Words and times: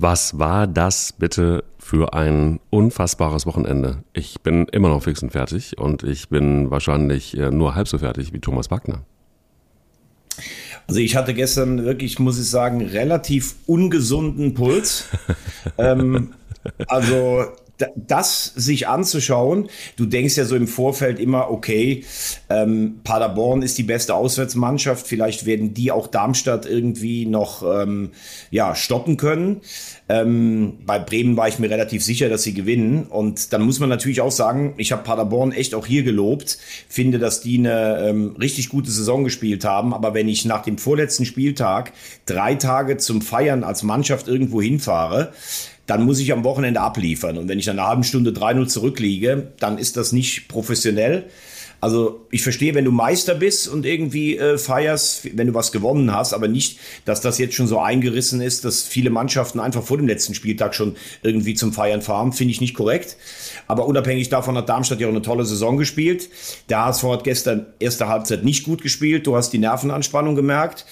Was 0.00 0.38
war 0.38 0.68
das 0.68 1.12
bitte 1.12 1.64
für 1.80 2.14
ein 2.14 2.60
unfassbares 2.70 3.46
Wochenende? 3.46 4.04
Ich 4.12 4.40
bin 4.42 4.66
immer 4.66 4.90
noch 4.90 5.02
fix 5.02 5.24
und 5.24 5.30
fertig 5.30 5.76
und 5.76 6.04
ich 6.04 6.28
bin 6.28 6.70
wahrscheinlich 6.70 7.36
äh, 7.36 7.50
nur 7.50 7.74
halb 7.74 7.88
so 7.88 7.98
fertig 7.98 8.32
wie 8.32 8.38
Thomas 8.38 8.70
Wagner. 8.70 9.02
Also 10.86 11.00
ich 11.00 11.16
hatte 11.16 11.34
gestern 11.34 11.84
wirklich, 11.84 12.20
muss 12.20 12.38
ich 12.38 12.48
sagen, 12.48 12.80
relativ 12.80 13.56
ungesunden 13.66 14.54
Puls. 14.54 15.08
ähm, 15.78 16.32
also 16.86 17.46
das 17.96 18.52
sich 18.56 18.88
anzuschauen, 18.88 19.68
du 19.96 20.06
denkst 20.06 20.36
ja 20.36 20.44
so 20.44 20.56
im 20.56 20.66
Vorfeld 20.66 21.20
immer, 21.20 21.50
okay, 21.50 22.04
ähm, 22.50 23.00
Paderborn 23.04 23.62
ist 23.62 23.78
die 23.78 23.82
beste 23.82 24.14
Auswärtsmannschaft, 24.14 25.06
vielleicht 25.06 25.46
werden 25.46 25.74
die 25.74 25.92
auch 25.92 26.06
Darmstadt 26.06 26.66
irgendwie 26.66 27.26
noch 27.26 27.62
ähm, 27.62 28.10
ja, 28.50 28.74
stoppen 28.74 29.16
können. 29.16 29.60
Ähm, 30.08 30.78
bei 30.86 30.98
Bremen 30.98 31.36
war 31.36 31.48
ich 31.48 31.58
mir 31.58 31.70
relativ 31.70 32.02
sicher, 32.02 32.28
dass 32.28 32.42
sie 32.42 32.54
gewinnen. 32.54 33.04
Und 33.04 33.52
dann 33.52 33.62
muss 33.62 33.78
man 33.78 33.88
natürlich 33.88 34.20
auch 34.20 34.32
sagen, 34.32 34.74
ich 34.78 34.92
habe 34.92 35.02
Paderborn 35.02 35.52
echt 35.52 35.74
auch 35.74 35.86
hier 35.86 36.02
gelobt, 36.02 36.58
finde, 36.88 37.18
dass 37.18 37.40
die 37.40 37.58
eine 37.58 38.08
ähm, 38.08 38.36
richtig 38.40 38.70
gute 38.70 38.90
Saison 38.90 39.24
gespielt 39.24 39.64
haben. 39.64 39.94
Aber 39.94 40.14
wenn 40.14 40.28
ich 40.28 40.44
nach 40.44 40.62
dem 40.62 40.78
vorletzten 40.78 41.26
Spieltag 41.26 41.92
drei 42.26 42.54
Tage 42.54 42.96
zum 42.96 43.22
Feiern 43.22 43.64
als 43.64 43.82
Mannschaft 43.82 44.28
irgendwo 44.28 44.62
hinfahre, 44.62 45.32
dann 45.88 46.04
muss 46.04 46.20
ich 46.20 46.32
am 46.32 46.44
Wochenende 46.44 46.80
abliefern. 46.80 47.38
Und 47.38 47.48
wenn 47.48 47.58
ich 47.58 47.64
dann 47.64 47.78
eine 47.78 47.88
halbe 47.88 48.04
Stunde 48.04 48.30
3-0 48.30 48.68
zurückliege, 48.68 49.52
dann 49.58 49.78
ist 49.78 49.96
das 49.96 50.12
nicht 50.12 50.46
professionell. 50.46 51.24
Also 51.80 52.26
ich 52.30 52.42
verstehe, 52.42 52.74
wenn 52.74 52.84
du 52.84 52.90
Meister 52.90 53.34
bist 53.34 53.68
und 53.68 53.86
irgendwie 53.86 54.36
äh, 54.36 54.58
feierst, 54.58 55.36
wenn 55.38 55.46
du 55.46 55.54
was 55.54 55.72
gewonnen 55.72 56.12
hast, 56.12 56.34
aber 56.34 56.48
nicht, 56.48 56.78
dass 57.04 57.20
das 57.20 57.38
jetzt 57.38 57.54
schon 57.54 57.68
so 57.68 57.78
eingerissen 57.78 58.40
ist, 58.40 58.64
dass 58.64 58.82
viele 58.82 59.10
Mannschaften 59.10 59.60
einfach 59.60 59.82
vor 59.82 59.96
dem 59.96 60.08
letzten 60.08 60.34
Spieltag 60.34 60.74
schon 60.74 60.96
irgendwie 61.22 61.54
zum 61.54 61.72
Feiern 61.72 62.02
fahren, 62.02 62.32
finde 62.32 62.50
ich 62.50 62.60
nicht 62.60 62.74
korrekt. 62.74 63.16
Aber 63.68 63.86
unabhängig 63.86 64.28
davon 64.28 64.56
hat 64.58 64.68
Darmstadt 64.68 65.00
ja 65.00 65.06
auch 65.06 65.12
eine 65.12 65.22
tolle 65.22 65.44
Saison 65.44 65.76
gespielt. 65.78 66.28
Der 66.68 66.84
HSV 66.84 67.04
hat 67.04 67.24
gestern 67.24 67.66
erste 67.78 68.08
Halbzeit 68.08 68.44
nicht 68.44 68.64
gut 68.64 68.82
gespielt. 68.82 69.26
Du 69.26 69.36
hast 69.36 69.50
die 69.50 69.58
Nervenanspannung 69.58 70.34
gemerkt. 70.34 70.84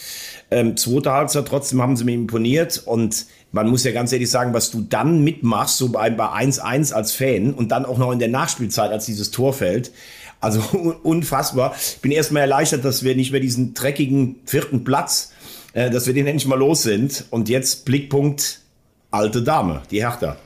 Ähm, 0.51 0.77
zweite 0.77 1.11
Halbzeit 1.11 1.49
trotzdem 1.49 1.83
haben 1.83 1.97
sie 1.97 2.05
mir 2.05 2.15
imponiert 2.15 2.81
und 2.87 3.27
man 3.57 3.69
muss 3.69 3.85
ja 3.85 3.93
ganz 3.93 4.13
ehrlich 4.13 4.31
sagen, 4.31 4.53
was 4.53 4.71
du 4.71 4.83
dann 4.83 5.25
mitmachst, 5.25 5.79
so 5.79 5.89
bei 5.89 6.11
1-1 6.11 6.93
als 6.93 7.13
Fan 7.13 7.55
und 7.55 7.73
dann 7.73 7.87
auch 7.87 7.97
noch 7.97 8.13
in 8.13 8.19
der 8.19 8.29
Nachspielzeit, 8.29 8.93
als 8.93 9.07
dieses 9.07 9.31
Tor 9.31 9.55
fällt. 9.55 9.91
Also 10.41 10.61
unfassbar. 11.03 11.75
Ich 11.75 12.03
bin 12.03 12.13
erstmal 12.13 12.43
erleichtert, 12.43 12.85
dass 12.85 13.03
wir 13.03 13.17
nicht 13.17 13.33
mehr 13.33 13.41
diesen 13.41 13.73
dreckigen 13.73 14.37
vierten 14.45 14.85
Platz, 14.85 15.33
äh, 15.73 15.91
dass 15.91 16.07
wir 16.07 16.13
den 16.13 16.27
endlich 16.27 16.47
mal 16.47 16.59
los 16.59 16.83
sind. 16.83 17.25
Und 17.31 17.49
jetzt 17.49 17.87
Blickpunkt 17.87 18.61
alte 19.11 19.43
Dame, 19.43 19.83
die 19.91 20.03
Hertha. 20.03 20.37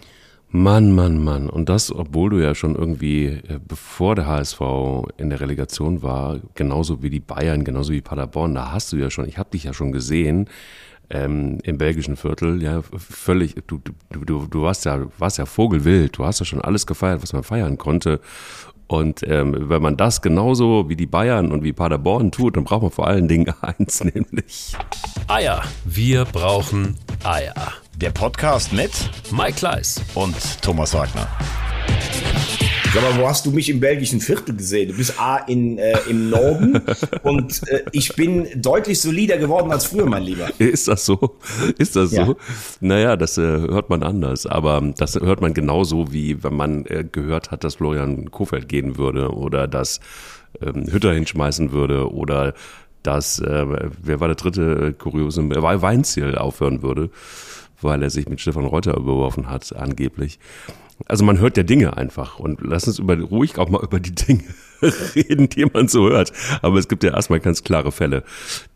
Mann, 0.53 0.93
Mann, 0.93 1.23
Mann. 1.23 1.51
Und 1.51 1.69
das, 1.69 1.93
obwohl 1.93 2.31
du 2.31 2.39
ja 2.39 2.55
schon 2.55 2.77
irgendwie, 2.77 3.27
äh, 3.27 3.59
bevor 3.67 4.15
der 4.15 4.27
HSV 4.27 4.61
in 5.17 5.31
der 5.31 5.41
Relegation 5.41 6.03
war, 6.03 6.39
genauso 6.55 7.03
wie 7.03 7.11
die 7.11 7.21
Bayern, 7.21 7.65
genauso 7.65 7.93
wie 7.93 8.03
Paderborn, 8.03 8.55
da 8.55 8.71
hast 8.71 8.93
du 8.93 8.97
ja 8.97 9.11
schon, 9.11 9.29
ich 9.29 9.37
habe 9.37 9.51
dich 9.51 9.65
ja 9.65 9.75
schon 9.75 9.91
gesehen, 9.91 10.49
ähm, 11.11 11.59
im 11.63 11.79
belgischen 11.79 12.17
Viertel, 12.17 12.63
ja, 12.63 12.83
völlig, 12.97 13.57
du, 13.67 13.79
du, 13.79 14.25
du, 14.25 14.47
du 14.47 14.63
warst 14.63 14.85
ja, 14.85 15.07
warst 15.19 15.39
ja 15.39 15.47
vogelwild, 15.47 16.17
du 16.17 16.25
hast 16.25 16.39
ja 16.39 16.47
schon 16.47 16.61
alles 16.61 16.87
gefeiert, 16.87 17.23
was 17.23 17.33
man 17.33 17.43
feiern 17.43 17.79
konnte. 17.79 18.21
Und 18.87 19.23
ähm, 19.23 19.55
wenn 19.69 19.83
man 19.83 19.97
das 19.97 20.21
genauso 20.21 20.89
wie 20.89 20.97
die 20.97 21.07
Bayern 21.07 21.53
und 21.53 21.63
wie 21.63 21.73
Paderborn 21.73 22.33
tut, 22.33 22.57
dann 22.57 22.65
braucht 22.65 22.83
man 22.83 22.91
vor 22.91 23.07
allen 23.07 23.29
Dingen 23.29 23.53
eins, 23.61 24.03
nämlich 24.03 24.77
Eier. 25.29 25.63
Wir 25.85 26.25
brauchen 26.25 26.97
Eier. 27.23 27.55
Der 27.97 28.11
Podcast 28.11 28.73
mit 28.73 28.91
Mike 29.31 29.59
Kleiss 29.59 30.03
und 30.15 30.35
Thomas 30.63 30.93
Wagner. 30.95 31.29
Sag 32.93 33.03
mal, 33.03 33.23
wo 33.23 33.29
hast 33.29 33.47
du 33.47 33.53
mich 33.53 33.69
im 33.69 33.79
belgischen 33.79 34.21
Viertel 34.21 34.57
gesehen? 34.57 34.89
Du 34.89 34.97
bist 34.97 35.21
A 35.21 35.37
in, 35.37 35.79
äh, 35.79 35.97
im 36.09 36.29
Norden 36.29 36.83
und 37.23 37.69
äh, 37.69 37.85
ich 37.93 38.17
bin 38.17 38.49
deutlich 38.57 39.01
solider 39.01 39.39
geworden 39.39 39.71
als 39.71 39.87
früher, 39.87 40.07
mein 40.07 40.25
Lieber. 40.25 40.49
Ist 40.59 40.89
das 40.89 41.07
so? 41.07 41.39
Ist 41.79 41.95
das 41.95 42.11
ja. 42.11 42.27
so? 42.27 42.37
Naja, 42.81 43.17
das 43.17 43.39
äh, 43.39 43.43
hört 43.43 43.91
man 43.91 44.03
anders, 44.03 44.45
aber 44.45 44.83
das 44.97 45.15
hört 45.15 45.41
man 45.41 45.55
genauso, 45.55 46.13
wie 46.13 46.43
wenn 46.43 46.55
man 46.55 46.85
äh, 46.87 47.05
gehört 47.11 47.53
hat, 47.53 47.63
dass 47.63 47.77
Florian 47.77 48.33
Kofeld 48.33 48.69
gehen 48.69 48.99
würde 48.99 49.31
oder 49.31 49.69
dass 49.69 50.01
ähm, 50.61 50.87
Hütter 50.91 51.13
hinschmeißen 51.13 51.71
würde 51.71 52.13
oder 52.13 52.55
dass, 53.05 53.39
äh, 53.39 53.67
wer 54.03 54.19
war 54.19 54.27
der 54.27 54.35
dritte 54.35 54.89
äh, 54.89 54.93
kuriose, 54.93 55.43
äh, 55.43 55.83
Weinziel 55.83 56.37
aufhören 56.37 56.83
würde, 56.83 57.11
weil 57.81 58.03
er 58.03 58.11
sich 58.11 58.29
mit 58.29 58.41
Stefan 58.41 58.65
Reuter 58.65 58.97
überworfen 58.97 59.49
hat, 59.49 59.75
angeblich. 59.77 60.39
Also 61.07 61.25
man 61.25 61.39
hört 61.39 61.57
ja 61.57 61.63
Dinge 61.63 61.97
einfach 61.97 62.39
und 62.39 62.61
lass 62.63 62.87
uns 62.87 62.99
über, 62.99 63.19
ruhig 63.19 63.59
auch 63.59 63.69
mal 63.69 63.81
über 63.83 64.01
die 64.01 64.15
Dinge 64.15 64.45
reden, 64.83 65.49
die 65.49 65.67
man 65.67 65.89
so 65.89 66.09
hört. 66.09 66.33
Aber 66.63 66.79
es 66.79 66.89
gibt 66.89 67.05
ja 67.05 67.13
erstmal 67.13 67.41
ganz 67.41 67.63
klare 67.63 67.93
Fälle, 67.93 68.23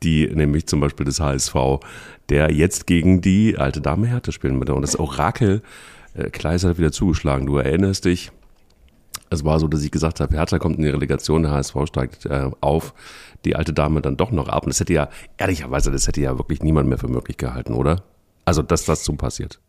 die 0.03 0.27
nämlich 0.29 0.67
zum 0.67 0.81
Beispiel 0.81 1.07
des 1.07 1.21
HSV, 1.21 1.55
der 2.29 2.53
jetzt 2.53 2.87
gegen 2.87 3.21
die 3.21 3.59
alte 3.59 3.81
Dame 3.81 4.07
Härte 4.07 4.33
spielen 4.33 4.59
würde. 4.59 4.75
Und 4.75 4.83
das 4.83 4.99
Orakel 4.99 5.63
äh, 6.15 6.31
Kleis 6.31 6.65
hat 6.65 6.79
wieder 6.79 6.93
zugeschlagen. 6.93 7.47
Du 7.47 7.57
erinnerst 7.57 8.05
dich, 8.05 8.31
es 9.31 9.45
war 9.45 9.59
so, 9.59 9.69
dass 9.69 9.83
ich 9.83 9.91
gesagt 9.91 10.21
habe, 10.21 10.37
Hertha 10.37 10.59
kommt 10.59 10.77
in 10.77 10.83
die 10.83 10.91
Relegation, 10.91 11.43
der 11.43 11.53
HSV 11.53 11.77
steigt 11.87 12.27
äh, 12.27 12.51
auf, 12.61 12.95
die 13.45 13.57
alte 13.57 13.73
Dame 13.73 14.01
dann 14.01 14.17
doch 14.17 14.31
noch 14.31 14.49
ab. 14.49 14.65
Und 14.65 14.71
das 14.71 14.81
hätte 14.81 14.93
ja, 14.93 15.09
ehrlicherweise, 15.39 15.91
das 15.91 16.07
hätte 16.07 16.21
ja 16.21 16.39
wirklich 16.39 16.63
niemand 16.63 16.89
mehr 16.89 16.99
für 16.99 17.09
möglich 17.09 17.37
gehalten, 17.37 17.75
oder? 17.75 18.03
Also, 18.45 18.63
dass 18.63 18.85
das 18.85 19.05
so 19.05 19.15
passiert. 19.15 19.61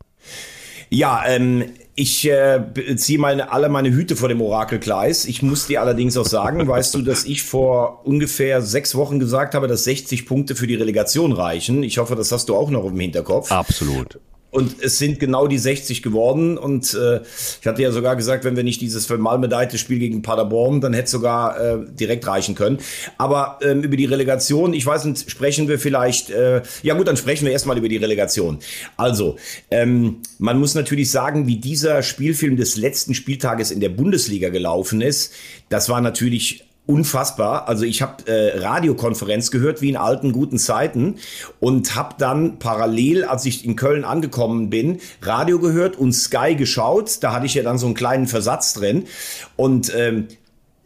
Ja, 0.90 1.24
ähm, 1.26 1.64
ich 1.94 2.28
äh, 2.28 2.62
ziehe 2.96 3.18
meine, 3.18 3.50
alle 3.50 3.68
meine 3.68 3.90
Hüte 3.90 4.16
vor 4.16 4.28
dem 4.28 4.40
Orakelkleis. 4.42 5.24
Ich 5.24 5.42
muss 5.42 5.66
dir 5.66 5.80
allerdings 5.80 6.16
auch 6.16 6.26
sagen, 6.26 6.68
weißt 6.68 6.94
du, 6.94 7.02
dass 7.02 7.24
ich 7.24 7.42
vor 7.42 8.02
ungefähr 8.04 8.62
sechs 8.62 8.94
Wochen 8.94 9.18
gesagt 9.18 9.54
habe, 9.54 9.66
dass 9.66 9.84
60 9.84 10.26
Punkte 10.26 10.54
für 10.54 10.66
die 10.66 10.74
Relegation 10.74 11.32
reichen. 11.32 11.82
Ich 11.82 11.98
hoffe, 11.98 12.14
das 12.14 12.30
hast 12.32 12.48
du 12.48 12.54
auch 12.54 12.70
noch 12.70 12.84
im 12.84 13.00
Hinterkopf. 13.00 13.50
Absolut. 13.50 14.20
Und 14.56 14.82
es 14.82 14.96
sind 14.96 15.20
genau 15.20 15.48
die 15.48 15.58
60 15.58 16.02
geworden. 16.02 16.56
Und 16.56 16.94
äh, 16.94 17.20
ich 17.60 17.66
hatte 17.66 17.82
ja 17.82 17.92
sogar 17.92 18.16
gesagt, 18.16 18.42
wenn 18.44 18.56
wir 18.56 18.64
nicht 18.64 18.80
dieses 18.80 19.04
vermalmedeite 19.04 19.76
Spiel 19.76 19.98
gegen 19.98 20.22
Paderborn, 20.22 20.80
dann 20.80 20.94
hätte 20.94 21.04
es 21.04 21.10
sogar 21.10 21.60
äh, 21.60 21.78
direkt 21.92 22.26
reichen 22.26 22.54
können. 22.54 22.78
Aber 23.18 23.58
ähm, 23.60 23.82
über 23.82 23.98
die 23.98 24.06
Relegation, 24.06 24.72
ich 24.72 24.86
weiß 24.86 25.04
nicht, 25.04 25.30
sprechen 25.30 25.68
wir 25.68 25.78
vielleicht, 25.78 26.30
äh, 26.30 26.62
ja 26.82 26.94
gut, 26.94 27.06
dann 27.06 27.18
sprechen 27.18 27.44
wir 27.44 27.52
erstmal 27.52 27.76
über 27.76 27.90
die 27.90 27.98
Relegation. 27.98 28.60
Also, 28.96 29.36
ähm, 29.70 30.22
man 30.38 30.58
muss 30.58 30.74
natürlich 30.74 31.10
sagen, 31.10 31.46
wie 31.46 31.58
dieser 31.58 32.02
Spielfilm 32.02 32.56
des 32.56 32.78
letzten 32.78 33.12
Spieltages 33.12 33.70
in 33.70 33.80
der 33.80 33.90
Bundesliga 33.90 34.48
gelaufen 34.48 35.02
ist, 35.02 35.34
das 35.68 35.90
war 35.90 36.00
natürlich 36.00 36.65
unfassbar. 36.86 37.68
Also 37.68 37.84
ich 37.84 38.00
habe 38.00 38.26
äh, 38.26 38.58
Radiokonferenz 38.58 39.50
gehört 39.50 39.82
wie 39.82 39.88
in 39.88 39.96
alten 39.96 40.32
guten 40.32 40.58
Zeiten 40.58 41.16
und 41.60 41.96
habe 41.96 42.14
dann 42.18 42.58
parallel, 42.58 43.24
als 43.24 43.44
ich 43.44 43.64
in 43.64 43.76
Köln 43.76 44.04
angekommen 44.04 44.70
bin, 44.70 45.00
Radio 45.22 45.58
gehört 45.58 45.96
und 45.96 46.12
Sky 46.12 46.54
geschaut. 46.54 47.22
Da 47.22 47.32
hatte 47.32 47.46
ich 47.46 47.54
ja 47.54 47.62
dann 47.62 47.78
so 47.78 47.86
einen 47.86 47.94
kleinen 47.94 48.26
Versatz 48.26 48.72
drin 48.74 49.06
und 49.56 49.92
ähm, 49.94 50.28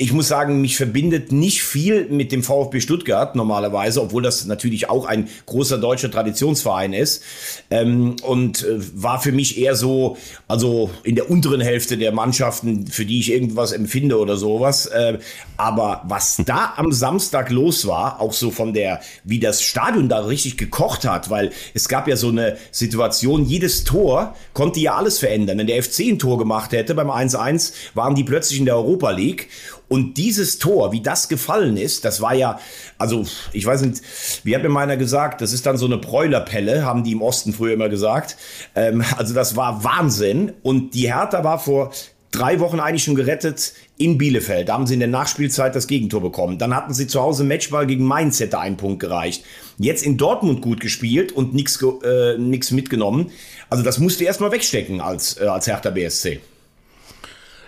ich 0.00 0.14
muss 0.14 0.28
sagen, 0.28 0.62
mich 0.62 0.78
verbindet 0.78 1.30
nicht 1.30 1.62
viel 1.62 2.06
mit 2.08 2.32
dem 2.32 2.42
VfB 2.42 2.80
Stuttgart 2.80 3.36
normalerweise, 3.36 4.00
obwohl 4.00 4.22
das 4.22 4.46
natürlich 4.46 4.88
auch 4.88 5.04
ein 5.04 5.28
großer 5.44 5.76
deutscher 5.76 6.10
Traditionsverein 6.10 6.94
ist. 6.94 7.22
Ähm, 7.70 8.16
und 8.22 8.62
äh, 8.62 8.78
war 8.94 9.20
für 9.20 9.32
mich 9.32 9.58
eher 9.58 9.76
so, 9.76 10.16
also 10.48 10.88
in 11.02 11.16
der 11.16 11.30
unteren 11.30 11.60
Hälfte 11.60 11.98
der 11.98 12.12
Mannschaften, 12.12 12.86
für 12.86 13.04
die 13.04 13.20
ich 13.20 13.30
irgendwas 13.30 13.72
empfinde 13.72 14.18
oder 14.18 14.38
sowas. 14.38 14.86
Äh, 14.86 15.18
aber 15.58 16.02
was 16.08 16.38
da 16.46 16.72
am 16.76 16.92
Samstag 16.92 17.50
los 17.50 17.86
war, 17.86 18.22
auch 18.22 18.32
so 18.32 18.50
von 18.50 18.72
der, 18.72 19.00
wie 19.24 19.38
das 19.38 19.60
Stadion 19.60 20.08
da 20.08 20.20
richtig 20.20 20.56
gekocht 20.56 21.04
hat, 21.04 21.28
weil 21.28 21.50
es 21.74 21.90
gab 21.90 22.08
ja 22.08 22.16
so 22.16 22.28
eine 22.28 22.56
Situation, 22.70 23.44
jedes 23.44 23.84
Tor 23.84 24.34
konnte 24.54 24.80
ja 24.80 24.94
alles 24.94 25.18
verändern. 25.18 25.58
Wenn 25.58 25.66
der 25.66 25.82
FC 25.82 26.08
ein 26.08 26.18
Tor 26.18 26.38
gemacht 26.38 26.72
hätte 26.72 26.94
beim 26.94 27.10
1-1, 27.10 27.74
waren 27.92 28.14
die 28.14 28.24
plötzlich 28.24 28.58
in 28.60 28.64
der 28.64 28.76
Europa 28.76 29.10
League. 29.10 29.50
Und 29.90 30.18
dieses 30.18 30.60
Tor, 30.60 30.92
wie 30.92 31.00
das 31.00 31.28
gefallen 31.28 31.76
ist, 31.76 32.04
das 32.04 32.20
war 32.20 32.32
ja, 32.32 32.60
also 32.96 33.26
ich 33.52 33.66
weiß 33.66 33.82
nicht, 33.82 34.00
wie 34.44 34.54
hat 34.54 34.62
mir 34.62 34.68
meiner 34.68 34.96
gesagt, 34.96 35.40
das 35.40 35.52
ist 35.52 35.66
dann 35.66 35.78
so 35.78 35.86
eine 35.86 35.98
Bräulerpelle, 35.98 36.84
haben 36.84 37.02
die 37.02 37.10
im 37.10 37.22
Osten 37.22 37.52
früher 37.52 37.74
immer 37.74 37.88
gesagt. 37.88 38.36
Ähm, 38.76 39.02
also 39.16 39.34
das 39.34 39.56
war 39.56 39.82
Wahnsinn. 39.82 40.52
Und 40.62 40.94
die 40.94 41.12
Hertha 41.12 41.42
war 41.42 41.58
vor 41.58 41.90
drei 42.30 42.60
Wochen 42.60 42.78
eigentlich 42.78 43.02
schon 43.02 43.16
gerettet 43.16 43.72
in 43.96 44.16
Bielefeld. 44.16 44.68
Da 44.68 44.74
haben 44.74 44.86
sie 44.86 44.94
in 44.94 45.00
der 45.00 45.08
Nachspielzeit 45.08 45.74
das 45.74 45.88
Gegentor 45.88 46.20
bekommen. 46.20 46.58
Dann 46.58 46.72
hatten 46.72 46.94
sie 46.94 47.08
zu 47.08 47.20
Hause 47.20 47.42
Matchball 47.42 47.88
gegen 47.88 48.04
Mainz, 48.04 48.38
hätte 48.38 48.60
einen 48.60 48.76
Punkt 48.76 49.00
gereicht. 49.00 49.44
Jetzt 49.76 50.06
in 50.06 50.16
Dortmund 50.16 50.62
gut 50.62 50.78
gespielt 50.78 51.32
und 51.32 51.52
nichts 51.52 51.82
äh, 51.82 52.38
mitgenommen. 52.38 53.32
Also 53.68 53.82
das 53.82 53.98
musst 53.98 54.20
du 54.20 54.24
erstmal 54.24 54.52
wegstecken 54.52 55.00
als, 55.00 55.40
äh, 55.40 55.46
als 55.46 55.66
Hertha 55.66 55.90
BSC. 55.90 56.38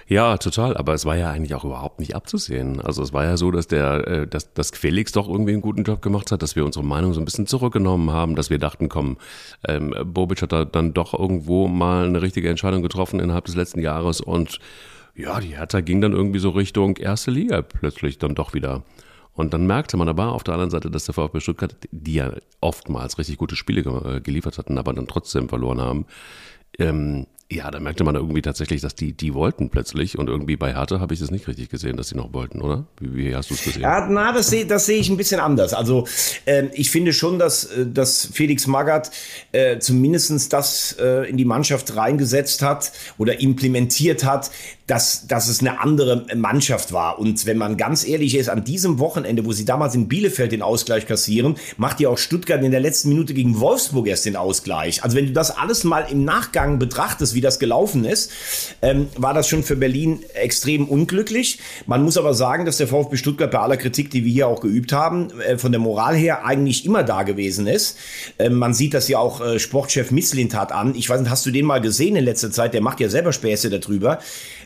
Ja, 0.09 0.37
total. 0.37 0.77
Aber 0.77 0.95
es 0.95 1.05
war 1.05 1.17
ja 1.17 1.31
eigentlich 1.31 1.55
auch 1.55 1.65
überhaupt 1.65 2.01
nicht 2.01 2.15
abzusehen. 2.15 2.81
Also 2.81 3.03
es 3.03 3.13
war 3.13 3.25
ja 3.25 3.37
so, 3.37 3.51
dass 3.51 3.69
der, 3.69 4.07
äh, 4.07 4.27
dass, 4.27 4.53
dass 4.53 4.71
Felix 4.71 5.13
doch 5.13 5.29
irgendwie 5.29 5.53
einen 5.53 5.63
guten 5.63 5.85
Job 5.85 6.03
gemacht 6.03 6.33
hat, 6.33 6.43
dass 6.43 6.57
wir 6.57 6.65
unsere 6.65 6.85
Meinung 6.85 7.13
so 7.15 7.21
ein 7.21 7.25
bisschen 7.25 7.47
zurückgenommen 7.47 8.11
haben, 8.11 8.35
dass 8.35 8.51
wir 8.51 8.59
dachten, 8.59 8.89
komm, 8.89 9.19
ähm, 9.67 9.95
Bobic 10.05 10.43
hat 10.43 10.53
da 10.53 10.65
dann 10.65 10.93
doch 10.95 11.19
irgendwo 11.19 11.69
mal 11.69 12.07
eine 12.07 12.23
richtige 12.23 12.49
Entscheidung 12.49 12.83
getroffen 12.83 13.21
innerhalb 13.21 13.45
des 13.45 13.55
letzten 13.55 13.81
Jahres 13.81 14.21
und 14.21 14.59
ja, 15.15 15.41
die 15.41 15.57
Hertha 15.57 15.81
ging 15.81 16.01
dann 16.01 16.13
irgendwie 16.13 16.39
so 16.39 16.51
Richtung 16.51 16.97
erste 16.97 17.31
Liga 17.31 17.63
plötzlich 17.63 18.19
dann 18.19 18.35
doch 18.35 18.55
wieder. 18.55 18.83
Und 19.35 19.55
dann 19.55 19.67
merkte 19.67 19.97
man 19.97 20.09
aber 20.09 20.33
auf 20.33 20.45
der 20.45 20.55
anderen 20.55 20.71
Seite, 20.71 20.91
dass 20.91 21.07
der 21.07 21.15
VfB 21.15 21.41
Stuttgart, 21.41 21.75
die 21.91 22.15
ja 22.15 22.33
oftmals 22.61 23.19
richtig 23.19 23.39
gute 23.39 23.57
Spiele 23.57 23.81
äh, 23.81 24.21
geliefert 24.21 24.59
hatten, 24.59 24.79
aber 24.79 24.93
dann 24.93 25.07
trotzdem 25.07 25.49
verloren 25.49 25.81
haben, 25.81 26.07
ähm, 26.79 27.27
ja, 27.57 27.71
da 27.71 27.81
merkte 27.81 28.05
man 28.05 28.15
irgendwie 28.15 28.43
tatsächlich, 28.43 28.81
dass 28.81 28.95
die, 28.95 29.13
die 29.13 29.35
wollten 29.35 29.71
plötzlich 29.71 30.19
und 30.19 30.29
irgendwie 30.29 30.57
bei 30.57 30.75
Hertha 30.75 31.01
habe 31.01 31.15
ich 31.15 31.21
das 31.21 31.31
nicht 31.31 31.47
richtig 31.49 31.69
gesehen, 31.69 31.97
dass 31.97 32.09
sie 32.09 32.17
noch 32.17 32.33
wollten, 32.33 32.61
oder? 32.61 32.87
Wie, 32.99 33.15
wie 33.17 33.35
hast 33.35 33.51
du 33.51 33.55
es 33.55 33.65
gesehen? 33.65 33.83
Ja, 33.83 34.07
na, 34.09 34.33
das 34.33 34.49
sehe 34.49 34.67
das 34.67 34.87
seh 34.87 34.95
ich 34.95 35.09
ein 35.09 35.17
bisschen 35.17 35.41
anders. 35.41 35.75
Also 35.75 36.07
äh, 36.47 36.67
ich 36.73 36.91
finde 36.91 37.13
schon, 37.13 37.39
dass, 37.39 37.65
äh, 37.65 37.87
dass 37.87 38.29
Felix 38.33 38.67
Magath 38.67 39.11
äh, 39.53 39.79
zumindest 39.79 40.53
das 40.53 40.97
äh, 40.99 41.29
in 41.29 41.37
die 41.37 41.45
Mannschaft 41.45 41.95
reingesetzt 41.97 42.63
hat 42.63 42.93
oder 43.19 43.41
implementiert 43.41 44.25
hat, 44.25 44.51
dass, 44.87 45.27
dass 45.27 45.49
es 45.49 45.61
eine 45.61 45.81
andere 45.81 46.27
Mannschaft 46.35 46.93
war. 46.93 47.19
Und 47.19 47.47
wenn 47.47 47.57
man 47.57 47.77
ganz 47.77 48.07
ehrlich 48.07 48.35
ist, 48.35 48.49
an 48.49 48.65
diesem 48.65 48.99
Wochenende, 48.99 49.45
wo 49.45 49.53
sie 49.53 49.65
damals 49.65 49.95
in 49.95 50.09
Bielefeld 50.09 50.53
den 50.53 50.63
Ausgleich 50.63 51.07
kassieren, 51.07 51.57
macht 51.77 52.01
ja 52.01 52.09
auch 52.09 52.19
Stuttgart 52.19 52.63
in 52.63 52.71
der 52.71 52.81
letzten 52.81 53.11
Minute 53.11 53.33
gegen 53.33 53.61
Wolfsburg 53.61 54.07
erst 54.09 54.27
den 54.27 54.37
Ausgleich. 54.37 55.03
Also 55.05 55.17
wenn 55.17 55.27
du 55.27 55.33
das 55.33 55.57
alles 55.57 55.85
mal 55.85 56.07
im 56.11 56.25
Nachgang 56.25 56.79
betrachtest, 56.79 57.35
wie 57.35 57.41
das 57.43 57.59
gelaufen 57.59 58.05
ist, 58.05 58.33
ähm, 58.81 59.09
war 59.17 59.35
das 59.35 59.49
schon 59.49 59.63
für 59.63 59.77
Berlin 59.77 60.21
extrem 60.35 60.89
unglücklich. 60.89 61.59
Man 61.87 62.03
muss 62.03 62.17
aber 62.17 62.33
sagen, 62.35 62.65
dass 62.65 62.79
der 62.79 62.89
VfB 62.89 63.17
Stuttgart 63.17 63.51
bei 63.51 63.59
aller 63.59 63.77
Kritik, 63.77 64.11
die 64.11 64.25
wir 64.25 64.33
hier 64.33 64.49
auch 64.49 64.61
geübt 64.61 64.93
haben, 64.93 65.31
äh, 65.41 65.59
von 65.59 65.73
der 65.73 65.81
Moral 65.81 66.15
her 66.15 66.45
eigentlich 66.45 66.85
immer 66.85 67.03
da 67.03 67.23
gewesen 67.23 67.67
ist. 67.67 67.99
Ähm, 68.39 68.55
man 68.55 68.75
sieht 68.75 68.95
das 68.95 69.09
ja 69.09 69.19
auch 69.19 69.41
äh, 69.41 69.59
Sportchef 69.59 70.11
Misslintat 70.11 70.73
an. 70.73 70.95
Ich 70.95 71.09
weiß 71.09 71.21
nicht, 71.21 71.31
hast 71.31 71.45
du 71.45 71.51
den 71.51 71.67
mal 71.67 71.81
gesehen 71.81 72.17
in 72.17 72.25
letzter 72.25 72.51
Zeit? 72.51 72.75
Der 72.75 72.81
macht 72.81 73.01
ja 73.01 73.09
selber 73.09 73.33
Späße 73.33 73.71
darüber. 73.71 74.19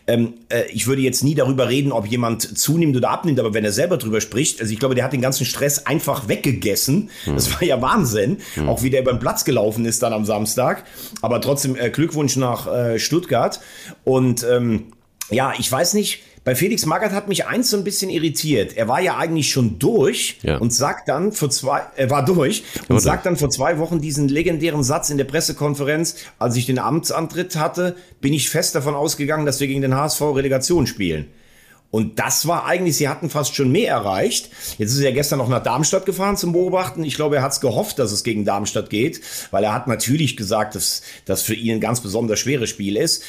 Ähm, 0.08 0.34
äh, 0.48 0.64
ich 0.72 0.86
würde 0.86 1.02
jetzt 1.02 1.24
nie 1.24 1.34
darüber 1.34 1.68
reden, 1.68 1.90
ob 1.90 2.06
jemand 2.06 2.58
zunimmt 2.58 2.96
oder 2.96 3.10
abnimmt, 3.10 3.40
aber 3.40 3.54
wenn 3.54 3.64
er 3.64 3.72
selber 3.72 3.96
drüber 3.96 4.20
spricht, 4.20 4.60
also 4.60 4.72
ich 4.72 4.78
glaube, 4.78 4.94
der 4.94 5.04
hat 5.04 5.12
den 5.12 5.20
ganzen 5.20 5.44
Stress 5.44 5.86
einfach 5.86 6.28
weggegessen. 6.28 7.10
Mhm. 7.26 7.34
Das 7.34 7.52
war 7.52 7.62
ja 7.64 7.82
Wahnsinn, 7.82 8.38
mhm. 8.54 8.68
auch 8.68 8.82
wie 8.82 8.90
der 8.90 9.02
über 9.02 9.12
den 9.12 9.18
Platz 9.18 9.44
gelaufen 9.44 9.84
ist 9.84 10.02
dann 10.02 10.12
am 10.12 10.24
Samstag. 10.24 10.84
Aber 11.22 11.40
trotzdem 11.40 11.76
äh, 11.76 11.90
Glückwunsch 11.90 12.36
nach 12.36 12.65
äh, 12.66 12.98
Stuttgart. 12.98 13.60
Und 14.04 14.44
ähm, 14.48 14.92
ja, 15.30 15.52
ich 15.58 15.70
weiß 15.70 15.94
nicht, 15.94 16.22
bei 16.46 16.54
Felix 16.54 16.86
Magath 16.86 17.10
hat 17.10 17.26
mich 17.26 17.46
eins 17.46 17.70
so 17.70 17.76
ein 17.76 17.82
bisschen 17.82 18.08
irritiert. 18.08 18.76
Er 18.76 18.86
war 18.86 19.00
ja 19.00 19.16
eigentlich 19.16 19.50
schon 19.50 19.80
durch 19.80 20.38
ja. 20.42 20.58
und 20.58 20.72
sagt 20.72 21.08
dann 21.08 21.32
vor 21.32 21.50
zwei, 21.50 21.82
er 21.96 22.08
war 22.08 22.24
durch 22.24 22.62
und 22.82 22.92
Oder? 22.92 23.00
sagt 23.00 23.26
dann 23.26 23.36
vor 23.36 23.50
zwei 23.50 23.78
Wochen 23.78 24.00
diesen 24.00 24.28
legendären 24.28 24.84
Satz 24.84 25.10
in 25.10 25.18
der 25.18 25.24
Pressekonferenz, 25.24 26.14
als 26.38 26.54
ich 26.54 26.66
den 26.66 26.78
Amtsantritt 26.78 27.56
hatte, 27.56 27.96
bin 28.20 28.32
ich 28.32 28.48
fest 28.48 28.76
davon 28.76 28.94
ausgegangen, 28.94 29.44
dass 29.44 29.58
wir 29.58 29.66
gegen 29.66 29.82
den 29.82 29.96
HSV 29.96 30.20
Relegation 30.20 30.86
spielen. 30.86 31.26
Und 31.90 32.18
das 32.18 32.46
war 32.46 32.66
eigentlich, 32.66 32.96
sie 32.96 33.08
hatten 33.08 33.30
fast 33.30 33.54
schon 33.54 33.70
mehr 33.70 33.90
erreicht. 33.90 34.50
Jetzt 34.78 34.92
ist 34.92 35.00
er 35.00 35.12
gestern 35.12 35.38
noch 35.38 35.48
nach 35.48 35.62
Darmstadt 35.62 36.04
gefahren 36.04 36.36
zum 36.36 36.52
Beobachten. 36.52 37.04
Ich 37.04 37.14
glaube, 37.14 37.36
er 37.36 37.42
hat 37.42 37.52
es 37.52 37.60
gehofft, 37.60 37.98
dass 37.98 38.12
es 38.12 38.24
gegen 38.24 38.44
Darmstadt 38.44 38.90
geht, 38.90 39.20
weil 39.50 39.64
er 39.64 39.72
hat 39.72 39.86
natürlich 39.86 40.36
gesagt, 40.36 40.74
dass 40.74 41.02
das 41.24 41.42
für 41.42 41.54
ihn 41.54 41.74
ein 41.74 41.80
ganz 41.80 42.00
besonders 42.00 42.40
schweres 42.40 42.68
Spiel 42.70 42.96
ist. 42.96 43.22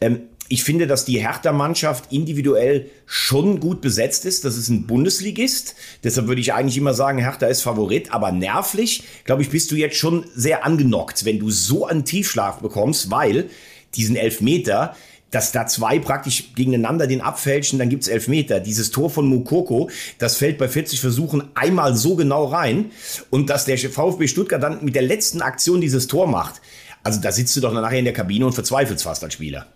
Ähm, 0.00 0.28
ich 0.48 0.62
finde, 0.62 0.86
dass 0.86 1.06
die 1.06 1.20
Hertha-Mannschaft 1.20 2.12
individuell 2.12 2.90
schon 3.06 3.60
gut 3.60 3.80
besetzt 3.80 4.26
ist. 4.26 4.44
Das 4.44 4.58
ist 4.58 4.68
ein 4.68 4.86
Bundesligist. 4.86 5.74
Deshalb 6.02 6.26
würde 6.26 6.40
ich 6.40 6.52
eigentlich 6.52 6.76
immer 6.76 6.92
sagen, 6.92 7.18
Hertha 7.18 7.46
ist 7.46 7.62
Favorit. 7.62 8.12
Aber 8.12 8.30
nervlich, 8.30 9.04
glaube 9.24 9.42
ich, 9.42 9.48
bist 9.48 9.70
du 9.70 9.76
jetzt 9.76 9.96
schon 9.96 10.26
sehr 10.34 10.64
angenockt, 10.64 11.24
wenn 11.24 11.38
du 11.38 11.50
so 11.50 11.86
einen 11.86 12.04
Tiefschlaf 12.04 12.58
bekommst, 12.58 13.10
weil 13.10 13.48
diesen 13.94 14.16
Elfmeter, 14.16 14.94
dass 15.34 15.52
da 15.52 15.66
zwei 15.66 15.98
praktisch 15.98 16.54
gegeneinander 16.54 17.06
den 17.06 17.20
abfälschen, 17.20 17.78
dann 17.78 17.88
gibt's 17.88 18.06
Elfmeter. 18.06 18.60
Dieses 18.60 18.90
Tor 18.90 19.10
von 19.10 19.26
Mukoko, 19.26 19.90
das 20.18 20.36
fällt 20.36 20.58
bei 20.58 20.68
40 20.68 21.00
Versuchen 21.00 21.50
einmal 21.54 21.96
so 21.96 22.14
genau 22.14 22.44
rein. 22.44 22.92
Und 23.30 23.50
dass 23.50 23.64
der 23.64 23.76
VfB 23.76 24.28
Stuttgart 24.28 24.62
dann 24.62 24.84
mit 24.84 24.94
der 24.94 25.02
letzten 25.02 25.42
Aktion 25.42 25.80
dieses 25.80 26.06
Tor 26.06 26.28
macht. 26.28 26.60
Also 27.02 27.20
da 27.20 27.32
sitzt 27.32 27.56
du 27.56 27.60
doch 27.60 27.72
nachher 27.72 27.98
in 27.98 28.04
der 28.04 28.14
Kabine 28.14 28.46
und 28.46 28.52
verzweifelst 28.52 29.02
fast 29.02 29.24
als 29.24 29.34
Spieler. 29.34 29.66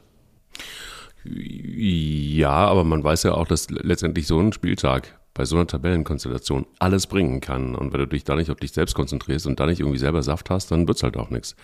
Ja, 1.24 2.50
aber 2.50 2.84
man 2.84 3.02
weiß 3.02 3.24
ja 3.24 3.34
auch, 3.34 3.48
dass 3.48 3.68
letztendlich 3.68 4.26
so 4.26 4.40
ein 4.40 4.52
Spieltag 4.52 5.17
bei 5.34 5.44
so 5.44 5.56
einer 5.56 5.66
Tabellenkonstellation 5.66 6.66
alles 6.78 7.06
bringen 7.06 7.40
kann. 7.40 7.74
Und 7.74 7.92
wenn 7.92 8.00
du 8.00 8.06
dich 8.06 8.24
da 8.24 8.34
nicht 8.34 8.50
auf 8.50 8.58
dich 8.58 8.72
selbst 8.72 8.94
konzentrierst 8.94 9.46
und 9.46 9.60
da 9.60 9.66
nicht 9.66 9.80
irgendwie 9.80 9.98
selber 9.98 10.22
Saft 10.22 10.50
hast, 10.50 10.70
dann 10.70 10.88
wird's 10.88 11.02
halt 11.02 11.16
auch 11.16 11.30
nichts. 11.30 11.54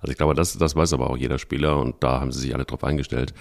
Also 0.00 0.12
ich 0.12 0.18
glaube, 0.18 0.34
das, 0.34 0.56
das 0.56 0.76
weiß 0.76 0.92
aber 0.92 1.10
auch 1.10 1.16
jeder 1.16 1.38
Spieler 1.38 1.78
und 1.78 1.96
da 2.00 2.20
haben 2.20 2.30
sie 2.30 2.40
sich 2.40 2.54
alle 2.54 2.64
drauf 2.64 2.84
eingestellt. 2.84 3.34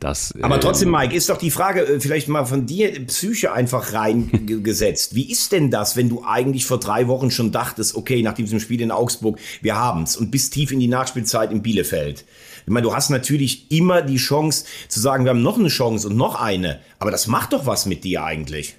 Das, 0.00 0.32
aber 0.42 0.60
trotzdem, 0.60 0.94
ähm, 0.94 1.00
Mike, 1.00 1.14
ist 1.14 1.28
doch 1.28 1.38
die 1.38 1.50
Frage 1.50 1.80
äh, 1.82 2.00
vielleicht 2.00 2.28
mal 2.28 2.44
von 2.44 2.66
dir 2.66 3.04
Psyche 3.06 3.52
einfach 3.52 3.92
reingesetzt. 3.92 5.14
Wie 5.16 5.30
ist 5.30 5.50
denn 5.50 5.72
das, 5.72 5.96
wenn 5.96 6.08
du 6.08 6.24
eigentlich 6.24 6.66
vor 6.66 6.78
drei 6.78 7.08
Wochen 7.08 7.32
schon 7.32 7.50
dachtest, 7.50 7.96
okay, 7.96 8.22
nach 8.22 8.34
diesem 8.34 8.60
Spiel 8.60 8.80
in 8.80 8.92
Augsburg, 8.92 9.40
wir 9.60 9.74
haben's 9.74 10.16
und 10.16 10.30
bis 10.30 10.50
tief 10.50 10.70
in 10.70 10.78
die 10.78 10.86
Nachspielzeit 10.86 11.50
in 11.50 11.62
Bielefeld? 11.62 12.24
Ich 12.64 12.72
meine, 12.72 12.84
du 12.84 12.94
hast 12.94 13.10
natürlich 13.10 13.72
immer 13.72 14.02
die 14.02 14.18
Chance 14.18 14.66
zu 14.88 15.00
sagen, 15.00 15.24
wir 15.24 15.30
haben 15.30 15.42
noch 15.42 15.58
eine 15.58 15.68
Chance 15.68 16.06
und 16.08 16.16
noch 16.16 16.40
eine. 16.40 16.80
Aber 17.00 17.10
das 17.10 17.26
macht 17.26 17.52
doch 17.52 17.66
was 17.66 17.86
mit 17.86 18.04
dir 18.04 18.22
eigentlich. 18.22 18.76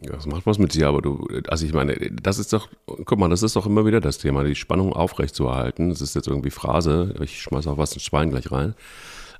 Ja, 0.00 0.12
das 0.12 0.26
macht 0.26 0.46
was 0.46 0.58
mit 0.58 0.74
dir, 0.74 0.88
aber 0.88 1.02
du, 1.02 1.28
also 1.48 1.66
ich 1.66 1.72
meine, 1.72 1.94
das 2.10 2.38
ist 2.38 2.52
doch, 2.52 2.68
guck 2.86 3.18
mal, 3.18 3.28
das 3.28 3.42
ist 3.42 3.56
doch 3.56 3.66
immer 3.66 3.84
wieder 3.84 4.00
das 4.00 4.18
Thema, 4.18 4.42
die 4.42 4.54
Spannung 4.54 4.92
aufrechtzuerhalten. 4.92 5.90
Das 5.90 6.00
ist 6.00 6.14
jetzt 6.14 6.28
irgendwie 6.28 6.50
Phrase, 6.50 7.14
ich 7.20 7.40
schmeiß 7.42 7.66
auch 7.66 7.78
was 7.78 7.92
ins 7.92 8.02
Schwein 8.02 8.30
gleich 8.30 8.50
rein. 8.50 8.74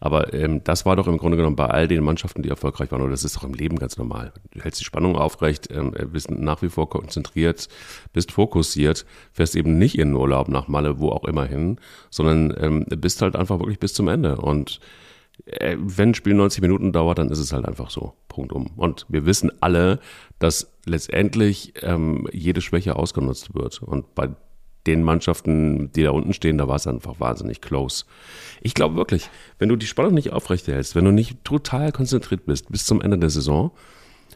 Aber 0.02 0.34
ähm, 0.34 0.64
das 0.64 0.84
war 0.84 0.96
doch 0.96 1.06
im 1.06 1.16
Grunde 1.16 1.37
genommen 1.37 1.54
bei 1.54 1.66
all 1.66 1.87
den 1.87 2.02
Mannschaften, 2.02 2.43
die 2.43 2.49
erfolgreich 2.49 2.90
waren, 2.90 3.02
oder 3.02 3.12
das 3.12 3.22
ist 3.22 3.37
doch 3.37 3.44
im 3.44 3.54
Leben 3.54 3.78
ganz 3.78 3.96
normal. 3.96 4.32
Du 4.50 4.60
hältst 4.60 4.81
die 4.81 4.84
Spannung 4.84 5.14
aufrecht, 5.14 5.69
ähm, 5.70 5.94
bist 6.12 6.28
nach 6.28 6.60
wie 6.60 6.70
vor 6.70 6.90
konzentriert, 6.90 7.69
bist 8.12 8.32
fokussiert, 8.32 9.06
fährst 9.32 9.54
eben 9.54 9.78
nicht 9.78 9.96
in 9.96 10.08
den 10.08 10.16
Urlaub 10.16 10.49
nach 10.49 10.66
Malle, 10.66 10.99
wo 10.99 11.10
auch 11.10 11.25
immer 11.25 11.44
hin, 11.44 11.78
sondern 12.10 12.52
ähm, 12.58 12.84
bist 12.88 13.22
halt 13.22 13.37
einfach 13.37 13.60
wirklich 13.60 13.78
bis 13.78 13.94
zum 13.94 14.08
Ende. 14.08 14.38
Und 14.38 14.81
wenn 15.44 16.11
ein 16.11 16.14
Spiel 16.14 16.34
90 16.34 16.62
Minuten 16.62 16.93
dauert, 16.93 17.19
dann 17.19 17.31
ist 17.31 17.38
es 17.38 17.52
halt 17.52 17.67
einfach 17.67 17.90
so. 17.90 18.14
Punkt 18.29 18.52
um. 18.52 18.69
Und 18.76 19.06
wir 19.08 19.26
wissen 19.26 19.50
alle, 19.61 19.99
dass 20.38 20.73
letztendlich 20.87 21.75
ähm, 21.82 22.29
jede 22.32 22.61
Schwäche 22.61 22.96
ausgenutzt 22.96 23.55
wird. 23.55 23.82
Und 23.82 24.14
bei 24.14 24.31
den 24.87 25.02
Mannschaften, 25.02 25.93
die 25.93 26.02
da 26.02 26.11
unten 26.11 26.32
stehen, 26.32 26.58
da 26.58 26.69
war 26.69 26.76
es 26.76 26.87
einfach 26.87 27.20
wahnsinnig 27.20 27.61
close. 27.61 28.05
Ich 28.62 28.75
glaube 28.75 28.97
wirklich, 28.97 29.30
wenn 29.59 29.68
du 29.68 29.76
die 29.76 29.87
Spannung 29.87 30.14
nicht 30.14 30.33
aufrechterhältst, 30.33 30.97
wenn 30.97 31.04
du 31.04 31.12
nicht 31.12 31.45
total 31.45 31.92
konzentriert 31.92 32.47
bist 32.47 32.71
bis 32.71 32.85
zum 32.85 33.00
Ende 33.00 33.18
der 33.18 33.30
Saison, 33.30 33.73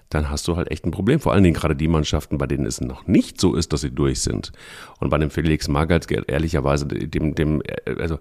dann 0.08 0.30
hast 0.30 0.46
du 0.46 0.56
halt 0.56 0.70
echt 0.70 0.84
ein 0.84 0.92
Problem. 0.92 1.18
Vor 1.18 1.32
allen 1.32 1.42
Dingen 1.42 1.56
gerade 1.56 1.74
die 1.74 1.88
Mannschaften, 1.88 2.38
bei 2.38 2.46
denen 2.46 2.66
es 2.66 2.80
noch 2.80 3.08
nicht 3.08 3.40
so 3.40 3.54
ist, 3.56 3.72
dass 3.72 3.80
sie 3.80 3.90
durch 3.90 4.20
sind. 4.20 4.52
Und 5.00 5.10
bei 5.10 5.18
dem 5.18 5.30
Felix 5.30 5.66
Magath, 5.66 6.10
ehrlicherweise, 6.10 6.86
dem, 6.86 7.34
dem, 7.34 7.62
also, 7.98 8.18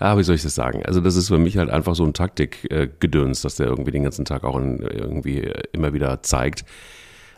ja, 0.00 0.16
wie 0.16 0.22
soll 0.22 0.34
ich 0.34 0.42
das 0.42 0.54
sagen? 0.54 0.84
Also, 0.86 1.00
das 1.00 1.16
ist 1.16 1.28
für 1.28 1.38
mich 1.38 1.58
halt 1.58 1.70
einfach 1.70 1.94
so 1.94 2.04
ein 2.04 2.14
Taktikgedöns, 2.14 3.42
dass 3.42 3.56
der 3.56 3.66
irgendwie 3.66 3.90
den 3.90 4.04
ganzen 4.04 4.24
Tag 4.24 4.44
auch 4.44 4.56
in, 4.56 4.78
irgendwie 4.80 5.52
immer 5.72 5.92
wieder 5.92 6.22
zeigt. 6.22 6.64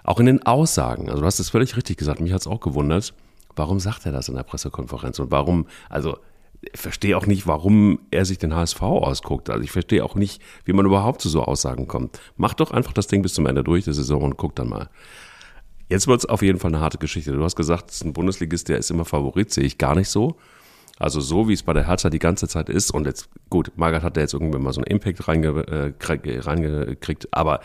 Auch 0.04 0.20
in 0.20 0.26
den 0.26 0.42
Aussagen. 0.44 1.08
Also, 1.08 1.20
du 1.20 1.26
hast 1.26 1.40
es 1.40 1.50
völlig 1.50 1.76
richtig 1.76 1.96
gesagt. 1.96 2.20
Mich 2.20 2.32
hat 2.32 2.40
es 2.40 2.46
auch 2.46 2.60
gewundert 2.60 3.14
Warum 3.56 3.80
sagt 3.80 4.06
er 4.06 4.12
das 4.12 4.28
in 4.28 4.34
der 4.34 4.42
Pressekonferenz? 4.42 5.18
Und 5.18 5.30
warum, 5.30 5.66
also 5.88 6.18
ich 6.60 6.80
verstehe 6.80 7.16
auch 7.16 7.26
nicht, 7.26 7.46
warum 7.46 7.98
er 8.10 8.24
sich 8.24 8.38
den 8.38 8.54
HSV 8.54 8.80
ausguckt. 8.82 9.50
Also 9.50 9.62
ich 9.62 9.72
verstehe 9.72 10.04
auch 10.04 10.14
nicht, 10.14 10.40
wie 10.64 10.72
man 10.72 10.86
überhaupt 10.86 11.20
zu 11.20 11.28
so 11.28 11.42
Aussagen 11.42 11.88
kommt. 11.88 12.20
Mach 12.36 12.54
doch 12.54 12.70
einfach 12.70 12.92
das 12.92 13.08
Ding 13.08 13.22
bis 13.22 13.34
zum 13.34 13.46
Ende 13.46 13.64
durch, 13.64 13.84
der 13.84 13.94
Saison, 13.94 14.22
und 14.22 14.36
guck 14.36 14.54
dann 14.54 14.68
mal. 14.68 14.88
Jetzt 15.88 16.06
wird 16.06 16.20
es 16.20 16.26
auf 16.26 16.40
jeden 16.40 16.58
Fall 16.58 16.72
eine 16.72 16.80
harte 16.80 16.98
Geschichte. 16.98 17.32
Du 17.32 17.42
hast 17.42 17.56
gesagt, 17.56 17.90
es 17.90 17.96
ist 17.96 18.04
ein 18.04 18.12
Bundesligist, 18.12 18.68
der 18.68 18.78
ist 18.78 18.90
immer 18.90 19.04
Favorit, 19.04 19.52
sehe 19.52 19.64
ich 19.64 19.76
gar 19.76 19.94
nicht 19.94 20.08
so. 20.08 20.36
Also 21.02 21.20
so, 21.20 21.48
wie 21.48 21.52
es 21.52 21.64
bei 21.64 21.72
der 21.72 21.88
Hertha 21.88 22.10
die 22.10 22.20
ganze 22.20 22.46
Zeit 22.46 22.68
ist. 22.68 22.92
Und 22.92 23.06
jetzt, 23.06 23.28
gut, 23.50 23.72
Margaret 23.74 24.04
hat 24.04 24.16
da 24.16 24.20
jetzt 24.20 24.34
irgendwann 24.34 24.62
mal 24.62 24.72
so 24.72 24.80
einen 24.80 24.86
Impact 24.86 25.26
reinge, 25.26 25.48
äh, 25.66 25.92
reingekriegt. 26.38 27.26
Aber 27.32 27.60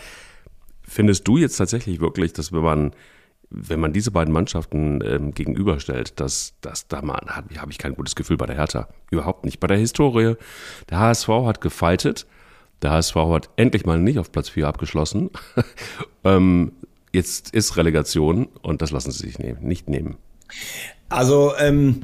findest 0.82 1.28
du 1.28 1.38
jetzt 1.38 1.58
tatsächlich 1.58 2.00
wirklich, 2.00 2.34
dass 2.34 2.52
wenn 2.52 2.64
man 2.64 2.92
wenn 3.50 3.80
man 3.80 3.94
diese 3.94 4.12
beiden 4.12 4.34
Mannschaften 4.34 5.02
ähm, 5.06 5.34
gegenüberstellt, 5.34 6.20
dass, 6.20 6.56
dass 6.60 6.88
da 6.88 7.02
mal 7.02 7.22
habe 7.30 7.72
ich 7.72 7.78
kein 7.78 7.96
gutes 7.96 8.16
Gefühl 8.16 8.36
bei 8.36 8.46
der 8.46 8.58
Hertha. 8.58 8.90
Überhaupt 9.10 9.46
nicht. 9.46 9.62
Bei 9.62 9.68
der 9.68 9.78
Historie, 9.78 10.36
der 10.90 11.00
HSV 11.00 11.30
hat 11.46 11.62
gefeitet. 11.62 12.26
Der 12.82 12.92
HSV 12.92 13.16
hat 13.16 13.50
endlich 13.56 13.86
mal 13.86 14.00
nicht 14.00 14.20
auf 14.20 14.32
Platz 14.32 14.50
4 14.50 14.68
abgeschlossen. 14.68 15.30
ähm, 16.26 16.74
jetzt 17.14 17.54
ist 17.54 17.78
Relegation 17.78 18.48
und 18.64 18.82
das 18.82 18.92
lassen 18.92 19.12
sie 19.12 19.28
sich 19.28 19.40
nehmen, 19.40 19.66
nicht 19.66 19.88
nehmen. 19.88 20.18
Also, 21.08 21.54
ähm, 21.58 22.02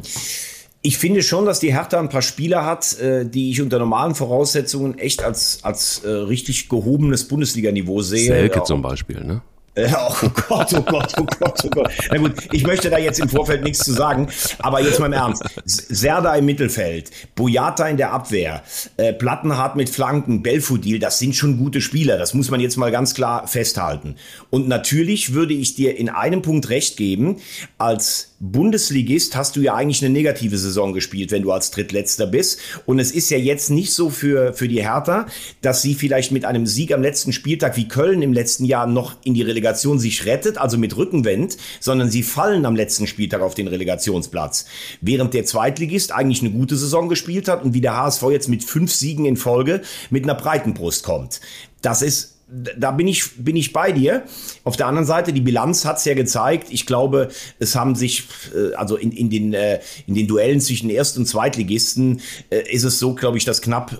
ich 0.85 0.97
finde 0.97 1.23
schon, 1.23 1.45
dass 1.45 1.61
die 1.61 1.73
Hertha 1.73 1.97
ein 1.97 2.09
paar 2.09 2.21
Spieler 2.21 2.65
hat, 2.65 2.99
äh, 2.99 3.25
die 3.25 3.49
ich 3.49 3.61
unter 3.61 3.79
normalen 3.79 4.15
Voraussetzungen 4.15 4.99
echt 4.99 5.23
als, 5.23 5.59
als 5.63 6.03
äh, 6.03 6.09
richtig 6.09 6.67
gehobenes 6.67 7.27
Bundesliganiveau 7.27 8.01
sehe. 8.01 8.27
Selke 8.27 8.57
ja, 8.57 8.63
zum 8.65 8.81
Beispiel, 8.81 9.23
ne? 9.23 9.41
Oh 9.95 10.29
Gott, 10.47 10.73
oh 10.73 10.81
Gott, 10.81 11.13
oh 11.17 11.25
Gott, 11.39 11.59
oh 11.63 11.69
Gott. 11.69 11.91
Na 12.11 12.17
gut, 12.17 12.33
ich 12.51 12.65
möchte 12.65 12.89
da 12.89 12.97
jetzt 12.99 13.19
im 13.19 13.29
Vorfeld 13.29 13.63
nichts 13.63 13.79
zu 13.79 13.91
sagen, 13.91 14.27
aber 14.59 14.81
jetzt 14.81 14.99
mal 14.99 15.07
im 15.07 15.13
Ernst. 15.13 15.43
Serda 15.65 16.35
im 16.35 16.45
Mittelfeld, 16.45 17.09
Boyata 17.35 17.87
in 17.87 17.97
der 17.97 18.11
Abwehr, 18.11 18.61
äh, 18.97 19.13
Plattenhardt 19.13 19.75
mit 19.75 19.89
Flanken, 19.89 20.43
Belfodil, 20.43 20.99
das 20.99 21.17
sind 21.17 21.35
schon 21.35 21.57
gute 21.57 21.81
Spieler. 21.81 22.17
Das 22.17 22.33
muss 22.33 22.51
man 22.51 22.59
jetzt 22.59 22.77
mal 22.77 22.91
ganz 22.91 23.15
klar 23.15 23.47
festhalten. 23.47 24.15
Und 24.51 24.67
natürlich 24.67 25.33
würde 25.33 25.55
ich 25.55 25.73
dir 25.73 25.97
in 25.97 26.09
einem 26.09 26.43
Punkt 26.43 26.69
recht 26.69 26.97
geben, 26.97 27.37
als 27.79 28.33
Bundesligist 28.39 29.37
hast 29.37 29.55
du 29.55 29.61
ja 29.61 29.73
eigentlich 29.73 30.03
eine 30.03 30.13
negative 30.13 30.57
Saison 30.57 30.91
gespielt, 30.91 31.31
wenn 31.31 31.43
du 31.43 31.51
als 31.51 31.71
Drittletzter 31.71 32.27
bist. 32.27 32.59
Und 32.85 32.99
es 32.99 33.11
ist 33.11 33.29
ja 33.29 33.37
jetzt 33.37 33.69
nicht 33.69 33.93
so 33.93 34.09
für, 34.09 34.53
für 34.53 34.67
die 34.67 34.83
Hertha, 34.83 35.27
dass 35.61 35.81
sie 35.81 35.95
vielleicht 35.95 36.33
mit 36.33 36.43
einem 36.43 36.67
Sieg 36.67 36.93
am 36.93 37.01
letzten 37.01 37.31
Spieltag 37.31 37.77
wie 37.77 37.87
Köln 37.87 38.21
im 38.21 38.33
letzten 38.33 38.65
Jahr 38.65 38.85
noch 38.85 39.15
in 39.23 39.33
die 39.33 39.41
Relegation 39.43 39.62
sich 39.99 40.25
rettet, 40.25 40.57
also 40.57 40.77
mit 40.77 40.95
Rückenwind, 40.97 41.57
sondern 41.79 42.09
sie 42.09 42.23
fallen 42.23 42.65
am 42.65 42.75
letzten 42.75 43.07
Spieltag 43.07 43.41
auf 43.41 43.55
den 43.55 43.67
Relegationsplatz. 43.67 44.65
Während 45.01 45.33
der 45.33 45.45
Zweitligist 45.45 46.11
eigentlich 46.11 46.41
eine 46.41 46.51
gute 46.51 46.75
Saison 46.75 47.09
gespielt 47.09 47.47
hat 47.47 47.63
und 47.63 47.73
wie 47.73 47.81
der 47.81 47.95
HSV 47.95 48.23
jetzt 48.31 48.49
mit 48.49 48.63
fünf 48.63 48.91
Siegen 48.91 49.25
in 49.25 49.37
Folge 49.37 49.81
mit 50.09 50.23
einer 50.23 50.35
breiten 50.35 50.73
Brust 50.73 51.03
kommt. 51.03 51.41
Das 51.81 52.01
ist 52.01 52.32
da 52.47 52.91
bin 52.91 53.07
ich, 53.07 53.35
bin 53.37 53.55
ich 53.55 53.73
bei 53.73 53.91
dir. 53.91 54.23
Auf 54.63 54.77
der 54.77 54.87
anderen 54.87 55.07
Seite, 55.07 55.33
die 55.33 55.41
Bilanz 55.41 55.85
hat 55.85 55.97
es 55.97 56.05
ja 56.05 56.13
gezeigt. 56.13 56.67
Ich 56.69 56.85
glaube, 56.85 57.29
es 57.59 57.75
haben 57.75 57.95
sich, 57.95 58.25
äh, 58.55 58.75
also 58.75 58.95
in, 58.95 59.11
in, 59.11 59.29
den, 59.29 59.53
äh, 59.53 59.79
in 60.07 60.15
den 60.15 60.27
Duellen 60.27 60.61
zwischen 60.61 60.89
Erst- 60.89 61.17
und 61.17 61.25
Zweitligisten 61.25 62.21
äh, 62.49 62.69
ist 62.71 62.83
es 62.83 62.99
so, 62.99 63.15
glaube 63.15 63.37
ich, 63.37 63.45
dass 63.45 63.61
knapp 63.61 63.97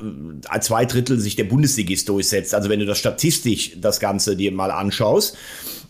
zwei 0.62 0.85
Drittel 0.85 1.19
sich 1.19 1.35
der 1.35 1.45
Bundesligist 1.45 2.09
durchsetzt. 2.09 2.53
Also 2.53 2.69
wenn 2.69 2.79
du 2.79 2.85
das 2.85 3.00
statistisch 3.00 3.71
das 3.79 4.00
Ganze 4.00 4.35
dir 4.35 4.51
mal 4.51 4.71
anschaust. 4.71 5.38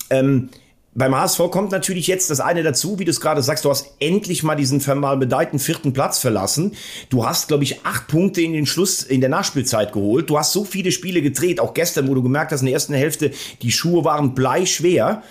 Ähm, 0.09 0.49
beim 0.95 1.15
HSV 1.15 1.39
kommt 1.49 1.71
natürlich 1.71 2.07
jetzt 2.07 2.29
das 2.29 2.39
eine 2.39 2.61
dazu, 2.61 2.99
wie 2.99 3.05
du 3.05 3.11
es 3.11 3.19
gerade 3.19 3.41
sagst, 3.41 3.65
du 3.65 3.69
hast 3.69 3.93
endlich 3.99 4.43
mal 4.43 4.55
diesen 4.55 4.79
vermalbedeiten 4.79 5.57
vierten 5.57 5.93
Platz 5.93 6.19
verlassen. 6.19 6.73
Du 7.09 7.25
hast, 7.25 7.47
glaube 7.47 7.63
ich, 7.63 7.83
acht 7.83 8.07
Punkte 8.07 8.41
in 8.41 8.53
den 8.53 8.65
Schluss, 8.65 9.01
in 9.01 9.19
der 9.19 9.29
Nachspielzeit 9.29 9.91
geholt. 9.91 10.29
Du 10.29 10.37
hast 10.37 10.53
so 10.53 10.63
viele 10.63 10.91
Spiele 10.91 11.21
gedreht, 11.21 11.59
auch 11.59 11.73
gestern, 11.73 12.07
wo 12.07 12.13
du 12.13 12.21
gemerkt 12.21 12.51
hast, 12.51 12.61
in 12.61 12.67
der 12.67 12.75
ersten 12.75 12.93
Hälfte, 12.93 13.31
die 13.61 13.71
Schuhe 13.71 14.05
waren 14.05 14.35
bleischwer. 14.35 15.23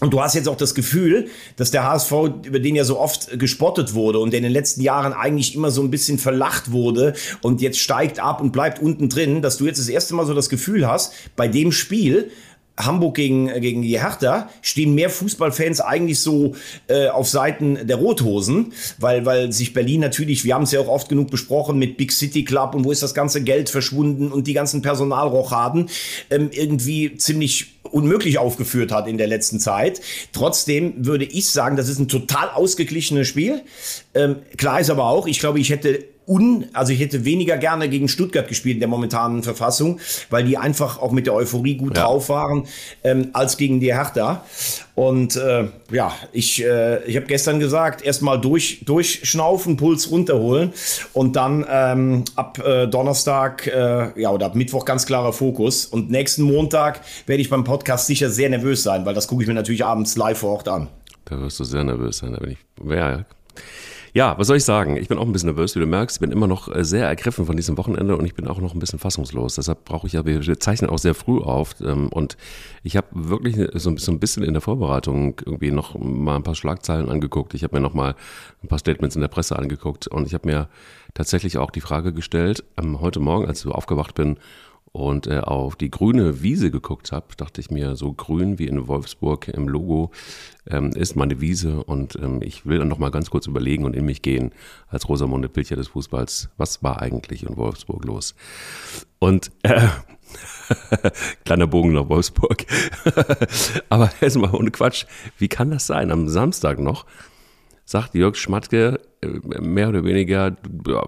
Und 0.00 0.14
du 0.14 0.22
hast 0.22 0.34
jetzt 0.34 0.48
auch 0.48 0.56
das 0.56 0.76
Gefühl, 0.76 1.28
dass 1.56 1.72
der 1.72 1.84
HSV, 1.84 2.12
über 2.44 2.60
den 2.60 2.76
ja 2.76 2.84
so 2.84 3.00
oft 3.00 3.36
gespottet 3.38 3.94
wurde 3.94 4.20
und 4.20 4.30
der 4.30 4.38
in 4.38 4.44
den 4.44 4.52
letzten 4.52 4.80
Jahren 4.80 5.12
eigentlich 5.12 5.56
immer 5.56 5.72
so 5.72 5.82
ein 5.82 5.90
bisschen 5.90 6.18
verlacht 6.18 6.70
wurde 6.70 7.14
und 7.42 7.60
jetzt 7.60 7.80
steigt 7.80 8.20
ab 8.20 8.40
und 8.40 8.52
bleibt 8.52 8.80
unten 8.80 9.08
drin, 9.08 9.42
dass 9.42 9.56
du 9.56 9.66
jetzt 9.66 9.80
das 9.80 9.88
erste 9.88 10.14
Mal 10.14 10.24
so 10.24 10.34
das 10.34 10.48
Gefühl 10.48 10.86
hast, 10.86 11.12
bei 11.34 11.48
dem 11.48 11.72
Spiel, 11.72 12.30
Hamburg 12.78 13.16
gegen, 13.16 13.48
äh, 13.48 13.60
gegen 13.60 13.82
die 13.82 14.00
Hertha 14.00 14.48
stehen 14.62 14.94
mehr 14.94 15.10
Fußballfans 15.10 15.80
eigentlich 15.80 16.20
so 16.20 16.54
äh, 16.88 17.08
auf 17.08 17.28
Seiten 17.28 17.86
der 17.86 17.96
Rothosen, 17.96 18.72
weil, 18.98 19.26
weil 19.26 19.52
sich 19.52 19.74
Berlin 19.74 20.00
natürlich, 20.00 20.44
wir 20.44 20.54
haben 20.54 20.62
es 20.62 20.72
ja 20.72 20.80
auch 20.80 20.88
oft 20.88 21.08
genug 21.08 21.30
besprochen 21.30 21.78
mit 21.78 21.96
Big 21.96 22.12
City 22.12 22.44
Club 22.44 22.74
und 22.74 22.84
wo 22.84 22.92
ist 22.92 23.02
das 23.02 23.14
ganze 23.14 23.42
Geld 23.42 23.68
verschwunden 23.68 24.32
und 24.32 24.46
die 24.46 24.54
ganzen 24.54 24.82
Personalrochaden 24.82 25.90
ähm, 26.30 26.50
irgendwie 26.52 27.16
ziemlich 27.16 27.78
unmöglich 27.90 28.38
aufgeführt 28.38 28.92
hat 28.92 29.08
in 29.08 29.18
der 29.18 29.26
letzten 29.26 29.60
Zeit. 29.60 30.00
Trotzdem 30.32 31.06
würde 31.06 31.24
ich 31.24 31.50
sagen, 31.50 31.76
das 31.76 31.88
ist 31.88 31.98
ein 31.98 32.08
total 32.08 32.50
ausgeglichenes 32.50 33.26
Spiel. 33.26 33.62
Ähm, 34.14 34.36
klar 34.56 34.80
ist 34.80 34.90
aber 34.90 35.06
auch, 35.06 35.26
ich 35.26 35.40
glaube, 35.40 35.60
ich 35.60 35.70
hätte 35.70 36.04
un, 36.28 36.66
also 36.72 36.92
ich 36.92 37.00
hätte 37.00 37.24
weniger 37.24 37.56
gerne 37.56 37.88
gegen 37.88 38.08
Stuttgart 38.08 38.46
gespielt 38.46 38.74
in 38.74 38.80
der 38.80 38.88
momentanen 38.88 39.42
Verfassung, 39.42 39.98
weil 40.30 40.44
die 40.44 40.58
einfach 40.58 41.00
auch 41.00 41.10
mit 41.10 41.26
der 41.26 41.34
Euphorie 41.34 41.76
gut 41.76 41.96
ja. 41.96 42.04
drauf 42.04 42.28
waren, 42.28 42.66
ähm, 43.02 43.30
als 43.32 43.56
gegen 43.56 43.80
die 43.80 43.94
Hertha. 43.94 44.44
Und 44.94 45.36
äh, 45.36 45.68
ja, 45.90 46.12
ich, 46.32 46.64
äh, 46.64 47.04
ich 47.04 47.16
habe 47.16 47.26
gestern 47.26 47.60
gesagt, 47.60 48.02
erstmal 48.02 48.40
durch, 48.40 48.82
durchschnaufen, 48.84 49.76
Puls 49.76 50.10
runterholen 50.10 50.72
und 51.12 51.36
dann 51.36 51.64
ähm, 51.70 52.24
ab 52.36 52.58
äh, 52.58 52.86
Donnerstag, 52.86 53.66
äh, 53.66 54.20
ja, 54.20 54.30
oder 54.30 54.46
ab 54.46 54.54
Mittwoch 54.54 54.84
ganz 54.84 55.06
klarer 55.06 55.32
Fokus. 55.32 55.86
Und 55.86 56.10
nächsten 56.10 56.42
Montag 56.42 57.00
werde 57.26 57.40
ich 57.40 57.48
beim 57.48 57.64
Podcast 57.64 58.06
sicher 58.06 58.28
sehr 58.28 58.50
nervös 58.50 58.82
sein, 58.82 59.06
weil 59.06 59.14
das 59.14 59.28
gucke 59.28 59.42
ich 59.42 59.48
mir 59.48 59.54
natürlich 59.54 59.84
abends 59.84 60.16
live 60.16 60.38
vor 60.38 60.50
Ort 60.50 60.68
an. 60.68 60.88
Da 61.24 61.38
wirst 61.40 61.60
du 61.60 61.64
sehr 61.64 61.84
nervös 61.84 62.18
sein, 62.18 62.32
da 62.32 62.38
bin 62.38 62.52
ich. 62.52 62.58
Ja, 62.84 63.10
ja, 63.10 63.24
was 64.38 64.46
soll 64.46 64.56
ich 64.56 64.64
sagen? 64.64 64.96
Ich 64.96 65.08
bin 65.08 65.18
auch 65.18 65.26
ein 65.26 65.32
bisschen 65.32 65.48
nervös, 65.48 65.74
wie 65.74 65.80
du 65.80 65.86
merkst. 65.86 66.16
Ich 66.16 66.20
bin 66.20 66.32
immer 66.32 66.46
noch 66.46 66.74
äh, 66.74 66.84
sehr 66.84 67.06
ergriffen 67.06 67.46
von 67.46 67.56
diesem 67.56 67.76
Wochenende 67.76 68.16
und 68.16 68.24
ich 68.24 68.34
bin 68.34 68.46
auch 68.48 68.60
noch 68.60 68.74
ein 68.74 68.78
bisschen 68.78 68.98
fassungslos. 68.98 69.56
Deshalb 69.56 69.84
brauche 69.84 70.06
ich 70.06 70.14
ja, 70.14 70.24
wir 70.24 70.60
zeichnen 70.60 70.90
auch 70.90 70.98
sehr 70.98 71.14
früh 71.14 71.40
auf 71.40 71.74
ähm, 71.80 72.08
und 72.08 72.36
ich 72.82 72.96
habe 72.96 73.08
wirklich 73.12 73.56
so 73.74 73.90
ein 73.90 74.18
bisschen 74.18 74.44
in 74.44 74.54
der 74.54 74.62
Vorbereitung 74.62 75.40
irgendwie 75.44 75.70
noch 75.70 75.98
mal 75.98 76.36
ein 76.36 76.42
paar 76.42 76.54
Schlagzeilen 76.54 77.08
angeguckt. 77.08 77.54
Ich 77.54 77.64
habe 77.64 77.76
mir 77.76 77.82
noch 77.82 77.94
mal 77.94 78.14
ein 78.62 78.68
paar 78.68 78.78
Statements 78.78 79.14
in 79.14 79.20
der 79.20 79.28
Presse 79.28 79.58
angeguckt 79.58 80.06
und 80.06 80.26
ich 80.26 80.34
habe 80.34 80.48
mir 80.48 80.68
tatsächlich 81.14 81.58
auch 81.58 81.70
die 81.70 81.80
Frage 81.80 82.12
gestellt, 82.12 82.64
ähm, 82.76 83.00
heute 83.00 83.20
Morgen, 83.20 83.46
als 83.46 83.64
ich 83.64 83.70
aufgewacht 83.70 84.14
bin 84.14 84.38
und 84.92 85.26
äh, 85.26 85.40
auf 85.40 85.76
die 85.76 85.90
grüne 85.90 86.42
Wiese 86.42 86.70
geguckt 86.70 87.12
habe, 87.12 87.26
dachte 87.36 87.60
ich 87.60 87.70
mir, 87.70 87.96
so 87.96 88.12
grün 88.12 88.58
wie 88.58 88.66
in 88.66 88.88
Wolfsburg 88.88 89.48
im 89.48 89.68
Logo 89.68 90.10
ähm, 90.68 90.90
ist 90.90 91.16
meine 91.16 91.40
Wiese 91.40 91.82
und 91.84 92.16
ähm, 92.16 92.40
ich 92.42 92.66
will 92.66 92.78
dann 92.78 92.88
noch 92.88 92.98
mal 92.98 93.10
ganz 93.10 93.30
kurz 93.30 93.46
überlegen 93.46 93.84
und 93.84 93.94
in 93.94 94.04
mich 94.04 94.22
gehen 94.22 94.52
als 94.88 95.08
Rosamunde 95.08 95.48
Pilcher 95.48 95.76
des 95.76 95.88
Fußballs, 95.88 96.50
was 96.56 96.82
war 96.82 97.00
eigentlich 97.00 97.42
in 97.42 97.56
Wolfsburg 97.56 98.04
los? 98.04 98.34
Und 99.18 99.50
äh, 99.62 99.88
kleiner 101.44 101.66
Bogen 101.66 101.92
nach 101.92 102.08
Wolfsburg. 102.08 102.64
Aber 103.88 104.10
erstmal 104.20 104.54
ohne 104.54 104.70
Quatsch, 104.70 105.06
wie 105.38 105.48
kann 105.48 105.70
das 105.70 105.86
sein? 105.86 106.10
Am 106.10 106.28
Samstag 106.28 106.78
noch 106.78 107.06
sagt 107.84 108.14
Jörg 108.14 108.36
Schmatke 108.36 109.00
mehr 109.22 109.88
oder 109.88 110.04
weniger, 110.04 110.56
ja, 110.86 111.02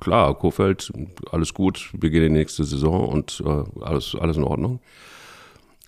klar, 0.00 0.38
Kofeld, 0.38 0.92
alles 1.30 1.54
gut, 1.54 1.90
wir 1.98 2.10
gehen 2.10 2.22
in 2.22 2.34
die 2.34 2.40
nächste 2.40 2.64
Saison 2.64 3.08
und 3.08 3.42
äh, 3.44 3.82
alles, 3.82 4.16
alles 4.18 4.36
in 4.36 4.44
Ordnung. 4.44 4.80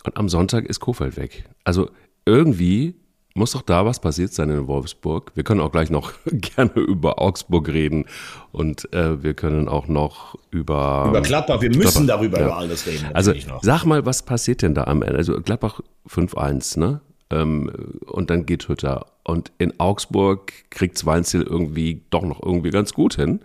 Und 0.03 0.17
am 0.17 0.29
Sonntag 0.29 0.65
ist 0.65 0.79
Kofeld 0.79 1.17
weg. 1.17 1.45
Also 1.63 1.89
irgendwie 2.25 2.95
muss 3.33 3.51
doch 3.51 3.61
da 3.61 3.85
was 3.85 3.99
passiert 3.99 4.33
sein 4.33 4.49
in 4.49 4.67
Wolfsburg. 4.67 5.31
Wir 5.35 5.43
können 5.43 5.61
auch 5.61 5.71
gleich 5.71 5.89
noch 5.89 6.13
gerne 6.25 6.73
über 6.73 7.21
Augsburg 7.21 7.69
reden 7.69 8.05
und 8.51 8.91
äh, 8.93 9.23
wir 9.23 9.33
können 9.33 9.67
auch 9.67 9.87
noch 9.87 10.35
über 10.49 11.05
über 11.09 11.21
Gladbach. 11.21 11.61
Wir 11.61 11.69
müssen 11.69 12.05
Gladbach, 12.05 12.07
darüber 12.07 12.39
ja. 12.39 12.45
über 12.47 12.57
alles 12.57 12.85
reden. 12.87 13.09
Also 13.13 13.33
sag 13.61 13.85
mal, 13.85 14.05
was 14.05 14.23
passiert 14.23 14.61
denn 14.61 14.73
da 14.73 14.85
am 14.85 15.01
Ende? 15.01 15.17
Also 15.17 15.39
Gladbach 15.41 15.79
5-1, 16.09 16.79
ne? 16.79 17.01
Ähm, 17.29 17.71
und 18.07 18.29
dann 18.29 18.45
geht 18.45 18.67
Hütter. 18.67 19.05
Und 19.31 19.53
in 19.59 19.79
Augsburg 19.79 20.51
kriegt 20.71 21.05
Weinziel 21.05 21.43
irgendwie 21.43 22.03
doch 22.09 22.23
noch 22.23 22.43
irgendwie 22.43 22.69
ganz 22.69 22.93
gut 22.93 23.15
hin 23.15 23.39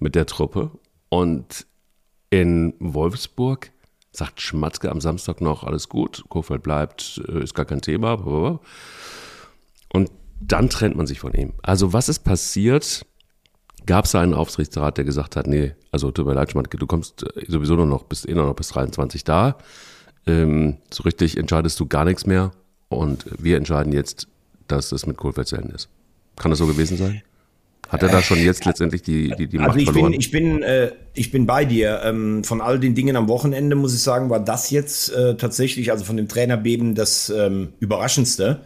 mit 0.00 0.14
der 0.14 0.24
Truppe. 0.24 0.70
Und 1.10 1.66
in 2.30 2.72
Wolfsburg 2.78 3.70
sagt 4.10 4.40
Schmatzke 4.40 4.90
am 4.90 5.02
Samstag 5.02 5.42
noch, 5.42 5.64
alles 5.64 5.90
gut, 5.90 6.24
Kofeld 6.30 6.62
bleibt, 6.62 7.20
äh, 7.28 7.42
ist 7.42 7.54
gar 7.54 7.66
kein 7.66 7.82
Thema. 7.82 8.58
Und 9.92 10.10
dann 10.40 10.70
trennt 10.70 10.96
man 10.96 11.06
sich 11.06 11.20
von 11.20 11.34
ihm. 11.34 11.52
Also 11.62 11.92
was 11.92 12.08
ist 12.08 12.20
passiert? 12.20 13.04
Gab 13.84 14.06
es 14.06 14.14
einen 14.14 14.32
Aufsichtsrat, 14.32 14.96
der 14.96 15.04
gesagt 15.04 15.36
hat, 15.36 15.46
nee, 15.46 15.74
also 15.92 16.10
tut 16.10 16.24
mir 16.24 16.32
leid, 16.32 16.52
Schmatzke, 16.52 16.78
du 16.78 16.86
kommst 16.86 17.24
äh, 17.36 17.44
sowieso 17.48 17.76
nur 17.76 17.84
noch, 17.84 18.04
bist 18.04 18.26
eh 18.26 18.34
nur 18.34 18.46
noch 18.46 18.56
bis 18.56 18.68
23 18.68 19.24
da. 19.24 19.58
Ähm, 20.26 20.78
so 20.90 21.02
richtig 21.02 21.36
entscheidest 21.36 21.78
du 21.80 21.84
gar 21.84 22.06
nichts 22.06 22.24
mehr. 22.24 22.52
Und 22.88 23.26
wir 23.38 23.58
entscheiden 23.58 23.92
jetzt, 23.92 24.26
dass 24.68 24.92
es 24.92 25.06
mit 25.06 25.16
Kohlfeld 25.16 25.48
zu 25.48 25.56
Ende 25.56 25.74
ist. 25.74 25.88
Kann 26.36 26.50
das 26.50 26.58
so 26.58 26.66
gewesen 26.66 26.96
sein? 26.96 27.22
Hat 27.88 28.02
er 28.02 28.10
da 28.10 28.22
schon 28.22 28.38
jetzt 28.38 28.64
letztendlich 28.66 29.02
die, 29.02 29.30
die, 29.30 29.46
die 29.46 29.58
also 29.58 29.70
Macht 29.70 29.80
ich 29.80 29.84
verloren? 29.86 30.12
Bin, 30.12 30.20
ich, 30.20 30.30
bin, 30.30 30.62
äh, 30.62 30.92
ich 31.18 31.30
bin 31.30 31.46
bei 31.46 31.64
dir. 31.64 32.00
Ähm, 32.04 32.44
von 32.44 32.60
all 32.60 32.78
den 32.78 32.94
Dingen 32.94 33.16
am 33.16 33.28
Wochenende 33.28 33.76
muss 33.76 33.94
ich 33.94 34.00
sagen, 34.00 34.30
war 34.30 34.40
das 34.40 34.70
jetzt 34.70 35.12
äh, 35.12 35.36
tatsächlich, 35.36 35.90
also 35.90 36.04
von 36.04 36.16
dem 36.16 36.28
Trainerbeben, 36.28 36.94
das 36.94 37.30
ähm, 37.30 37.72
Überraschendste 37.80 38.60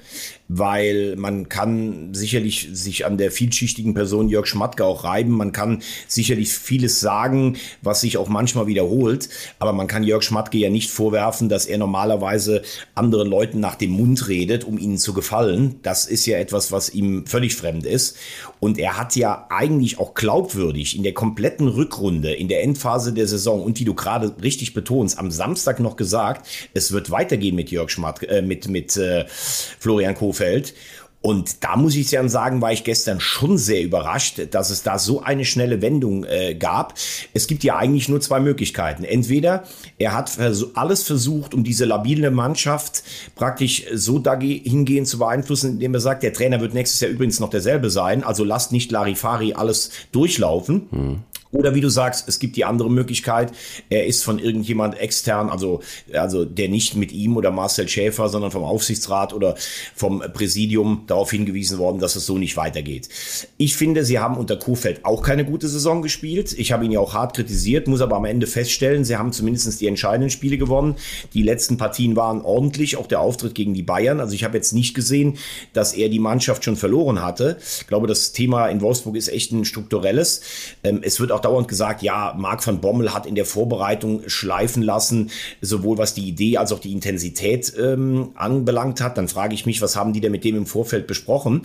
weil 0.59 1.17
man 1.17 1.49
kann 1.49 2.13
sicherlich 2.13 2.69
sich 2.73 3.07
an 3.07 3.17
der 3.17 3.31
vielschichtigen 3.31 3.95
Person 3.95 4.29
Jörg 4.29 4.47
Schmatke 4.47 4.85
auch 4.85 5.05
reiben. 5.05 5.33
Man 5.33 5.53
kann 5.53 5.83
sicherlich 6.09 6.53
vieles 6.53 7.01
sagen, 7.01 7.57
was 7.81 8.03
sich 8.03 8.19
auch 8.19 8.29
manchmal 8.29 8.67
wiederholt. 8.67 9.29
Aber 9.59 9.73
man 9.73 9.87
kann 9.87 10.03
Jörg 10.03 10.23
Schmatke 10.23 10.59
ja 10.59 10.69
nicht 10.69 10.91
vorwerfen, 10.91 11.49
dass 11.49 11.67
er 11.67 11.79
normalerweise 11.79 12.63
anderen 12.95 13.29
Leuten 13.29 13.61
nach 13.61 13.77
dem 13.77 13.93
Mund 13.93 14.29
redet, 14.29 14.65
um 14.65 14.79
ihnen 14.79 14.99
zu 14.99 15.15
gefallen. 15.15 15.77
Das 15.83 16.07
ist 16.07 16.27
ja 16.27 16.39
etwas, 16.39 16.71
was 16.71 16.91
ihm 16.91 17.27
völlig 17.27 17.57
fremd 17.57 17.87
ist. 17.87 18.17
Und 18.61 18.79
er 18.79 18.99
hat 18.99 19.17
ja 19.17 19.47
eigentlich 19.49 19.99
auch 19.99 20.15
glaubwürdig 20.15 20.97
in 20.97 21.03
der 21.03 21.15
kompletten 21.15 21.69
Rückrunde, 21.69 22.35
in 22.43 22.49
der 22.49 22.65
Endphase 22.65 23.13
der 23.13 23.29
Saison 23.29 23.63
und 23.63 23.79
wie 23.79 23.85
du 23.85 23.95
gerade 23.95 24.35
richtig 24.43 24.75
betonst, 24.75 25.17
am 25.17 25.31
Samstag 25.31 25.79
noch 25.79 25.95
gesagt, 25.95 26.49
es 26.75 26.91
wird 26.91 27.13
weitergehen 27.13 27.55
mit 27.55 27.71
Jörg 27.71 27.89
Schmatke, 27.89 28.29
äh, 28.29 28.43
mit, 28.43 28.69
mit 28.69 28.97
äh, 28.97 29.25
Florian 29.29 30.17
Kofeld. 30.17 30.75
Und 31.21 31.63
da 31.63 31.77
muss 31.77 31.95
ich 31.95 32.11
dann 32.11 32.29
sagen, 32.29 32.61
war 32.61 32.73
ich 32.73 32.83
gestern 32.83 33.21
schon 33.21 33.57
sehr 33.57 33.81
überrascht, 33.81 34.41
dass 34.51 34.71
es 34.71 34.83
da 34.83 34.99
so 34.99 35.23
eine 35.23 35.45
schnelle 35.45 35.81
Wendung 35.81 36.25
äh, 36.25 36.57
gab. 36.57 36.95
Es 37.33 37.47
gibt 37.47 37.63
ja 37.63 37.77
eigentlich 37.77 38.09
nur 38.09 38.21
zwei 38.21 38.41
Möglichkeiten. 38.41 39.05
Entweder 39.05 39.63
er 39.99 40.15
hat 40.15 40.33
alles 40.75 41.05
versucht, 41.05 41.55
um 41.55 41.63
diese 41.63 41.85
labile 41.85 42.33
Mannschaft 42.33 43.05
praktisch 43.37 43.85
so 43.95 44.19
dahingehend 44.19 45.07
zu 45.07 45.21
beeinflussen, 45.21 45.75
indem 45.75 45.95
er 45.95 46.01
sagt, 46.01 46.25
der 46.25 46.33
Trainer 46.33 46.61
wird 46.61 46.75
nächstes 46.75 47.01
Jahr 47.01 47.13
übrigens 47.13 47.39
noch 47.39 47.51
derselbe 47.51 47.89
sein, 47.89 48.25
also 48.25 48.43
lasst 48.43 48.73
nicht 48.73 48.91
Larifari 48.91 49.53
alles 49.53 49.91
durchlaufen. 50.11 50.89
Hm. 50.91 51.19
Oder 51.53 51.75
wie 51.75 51.83
du 51.83 51.91
sagst, 51.91 52.29
es 52.29 52.39
gibt 52.39 52.57
die 52.57 52.65
andere 52.65 52.91
Möglichkeit, 52.91 53.53
er 53.91 54.07
ist 54.07 54.25
von 54.25 54.39
irgendjemand 54.39 54.99
extern, 54.99 55.51
also, 55.51 55.81
also 56.13 56.47
der 56.47 56.69
nicht 56.69 56.97
mit 56.97 57.13
ihm 57.13 57.37
oder 57.37 57.51
Marcel 57.51 57.89
Schäfer, 57.89 58.31
sondern 58.31 58.51
vom 58.51 58.65
Aufsichtsrat 58.65 59.35
oder 59.35 59.55
vom 59.95 60.23
Präsidium 60.33 61.05
darauf 61.07 61.31
hingewiesen 61.31 61.79
worden, 61.79 61.99
dass 61.99 62.17
es 62.17 62.25
so 62.25 62.39
nicht 62.39 62.57
weitergeht. 62.57 63.11
Ich 63.59 63.77
finde, 63.77 64.07
sie 64.07 64.19
haben 64.19 64.39
unter 64.39 64.57
Kuhfeld 64.57 65.05
auch 65.05 65.23
keine 65.23 65.45
gute 65.45 65.69
Saison 65.69 66.01
gespielt. 66.01 66.55
Ich 66.57 66.73
habe 66.73 66.87
ihn 66.87 66.91
ja 66.91 67.01
auch 67.01 67.13
hart 67.13 67.37
kritisiert, 67.37 67.87
muss 67.87 68.01
aber 68.01 68.17
am 68.17 68.25
Ende 68.25 68.47
feststellen, 68.47 69.05
sie 69.05 69.17
haben 69.17 69.33
zumindest 69.33 69.79
die 69.81 69.89
entscheidenden 69.89 70.31
Spiele 70.31 70.57
gewonnen. 70.57 70.97
Die 71.35 71.43
letzten 71.43 71.77
Partien 71.77 72.17
waren 72.17 72.41
ordentlich, 72.41 72.97
auch 72.97 73.07
der 73.07 73.21
Auftritt 73.21 73.55
gegen 73.55 73.75
die 73.75 73.83
Bayern. 73.83 74.21
Also 74.21 74.35
ich 74.35 74.45
habe 74.45 74.57
jetzt 74.57 74.73
nicht 74.73 74.95
gesehen, 74.95 75.37
dass 75.75 75.93
er 75.93 76.09
die 76.09 76.19
Mannschaft 76.19 76.65
schon 76.65 76.77
verloren 76.77 77.23
hatte. 77.23 77.59
Ich 77.81 77.87
glaube, 77.89 78.07
das 78.07 78.33
Thema 78.33 78.69
in 78.69 78.81
Wolfsburg 78.81 79.17
ist 79.17 79.29
echt 79.29 79.53
ein 79.53 79.67
strukturelles. 79.67 80.41
Ähm, 80.83 81.01
es 81.03 81.21
wird 81.21 81.31
auch 81.31 81.42
dauernd 81.45 81.69
gesagt, 81.69 82.03
ja, 82.03 82.35
Marc 82.37 82.67
van 82.67 82.81
Bommel 82.81 83.13
hat 83.13 83.27
in 83.27 83.35
der 83.35 83.45
Vorbereitung 83.45 84.23
schleifen 84.29 84.83
lassen, 84.83 85.31
sowohl 85.61 85.99
was 85.99 86.15
die 86.15 86.29
Idee 86.29 86.57
als 86.57 86.73
auch 86.73 86.79
die 86.79 86.93
Intensität 86.93 87.73
ähm, 87.79 88.31
anbelangt 88.35 89.01
hat. 89.01 89.19
Dann 89.19 89.29
frage 89.29 89.55
ich 89.55 89.67
mich, 89.67 89.83
was 89.83 89.97
haben 89.97 90.13
die 90.13 90.21
denn 90.21 90.33
mit 90.33 90.45
dem 90.45 90.57
im 90.57 90.67
Vorfeld 90.67 91.07
besprochen? 91.07 91.63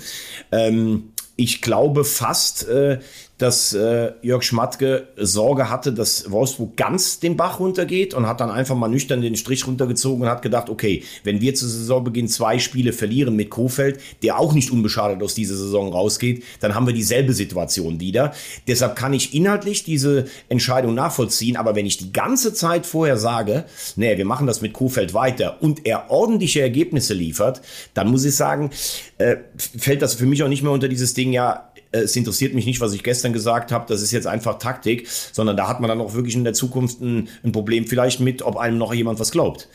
Ähm, 0.51 1.11
ich 1.35 1.61
glaube 1.61 2.03
fast, 2.03 2.67
äh, 2.67 2.99
dass 3.37 3.73
äh, 3.73 4.13
Jörg 4.21 4.43
Schmatke 4.43 5.09
Sorge 5.15 5.69
hatte, 5.69 5.93
dass 5.93 6.31
Wolfsburg 6.31 6.75
ganz 6.75 7.19
den 7.19 7.37
Bach 7.37 7.59
runtergeht 7.59 8.13
und 8.13 8.27
hat 8.27 8.41
dann 8.41 8.49
einfach 8.49 8.75
mal 8.75 8.87
nüchtern 8.87 9.21
den 9.21 9.35
Strich 9.35 9.67
runtergezogen 9.67 10.23
und 10.23 10.29
hat 10.29 10.41
gedacht, 10.41 10.69
okay, 10.69 11.03
wenn 11.23 11.39
wir 11.39 11.53
zu 11.53 11.67
Saisonbeginn 11.67 12.27
zwei 12.27 12.57
Spiele 12.59 12.93
verlieren 12.93 13.35
mit 13.35 13.49
Kofeld, 13.49 13.99
der 14.23 14.39
auch 14.39 14.53
nicht 14.53 14.71
unbeschadet 14.71 15.21
aus 15.21 15.35
dieser 15.35 15.55
Saison 15.55 15.91
rausgeht, 15.91 16.43
dann 16.61 16.73
haben 16.73 16.87
wir 16.87 16.93
dieselbe 16.93 17.33
Situation 17.33 17.99
wieder. 17.99 18.33
Deshalb 18.67 18.95
kann 18.95 19.13
ich 19.13 19.35
inhaltlich 19.35 19.83
diese 19.83 20.25
Entscheidung 20.49 20.95
nachvollziehen, 20.95 21.57
aber 21.57 21.75
wenn 21.75 21.85
ich 21.85 21.97
die 21.97 22.11
ganze 22.11 22.53
Zeit 22.53 22.85
vorher 22.85 23.17
sage, 23.17 23.65
nee, 23.95 24.17
wir 24.17 24.25
machen 24.25 24.47
das 24.47 24.61
mit 24.61 24.73
Kofeld 24.73 25.13
weiter 25.13 25.61
und 25.61 25.85
er 25.85 26.09
ordentliche 26.09 26.61
Ergebnisse 26.61 27.13
liefert, 27.13 27.61
dann 27.93 28.09
muss 28.09 28.25
ich 28.25 28.35
sagen, 28.35 28.71
äh, 29.19 29.37
fällt 29.57 30.01
das 30.01 30.15
für 30.15 30.25
mich 30.25 30.41
auch 30.41 30.47
nicht 30.47 30.63
mehr 30.63 30.71
unter 30.71 30.87
dieses 30.87 31.13
Ding, 31.13 31.33
ja, 31.33 31.71
äh, 31.91 31.99
es 31.99 32.15
interessiert 32.15 32.53
mich 32.53 32.65
nicht, 32.65 32.81
was 32.81 32.93
ich 32.93 33.03
gestern 33.03 33.26
gesagt 33.33 33.71
habe, 33.71 33.85
das 33.87 34.01
ist 34.01 34.11
jetzt 34.11 34.27
einfach 34.27 34.57
Taktik, 34.59 35.07
sondern 35.07 35.57
da 35.57 35.67
hat 35.67 35.79
man 35.79 35.87
dann 35.87 36.01
auch 36.01 36.13
wirklich 36.13 36.35
in 36.35 36.43
der 36.43 36.53
Zukunft 36.53 37.01
ein, 37.01 37.29
ein 37.43 37.51
Problem 37.51 37.87
vielleicht 37.87 38.19
mit, 38.19 38.41
ob 38.41 38.57
einem 38.57 38.77
noch 38.77 38.93
jemand 38.93 39.19
was 39.19 39.31
glaubt. 39.31 39.67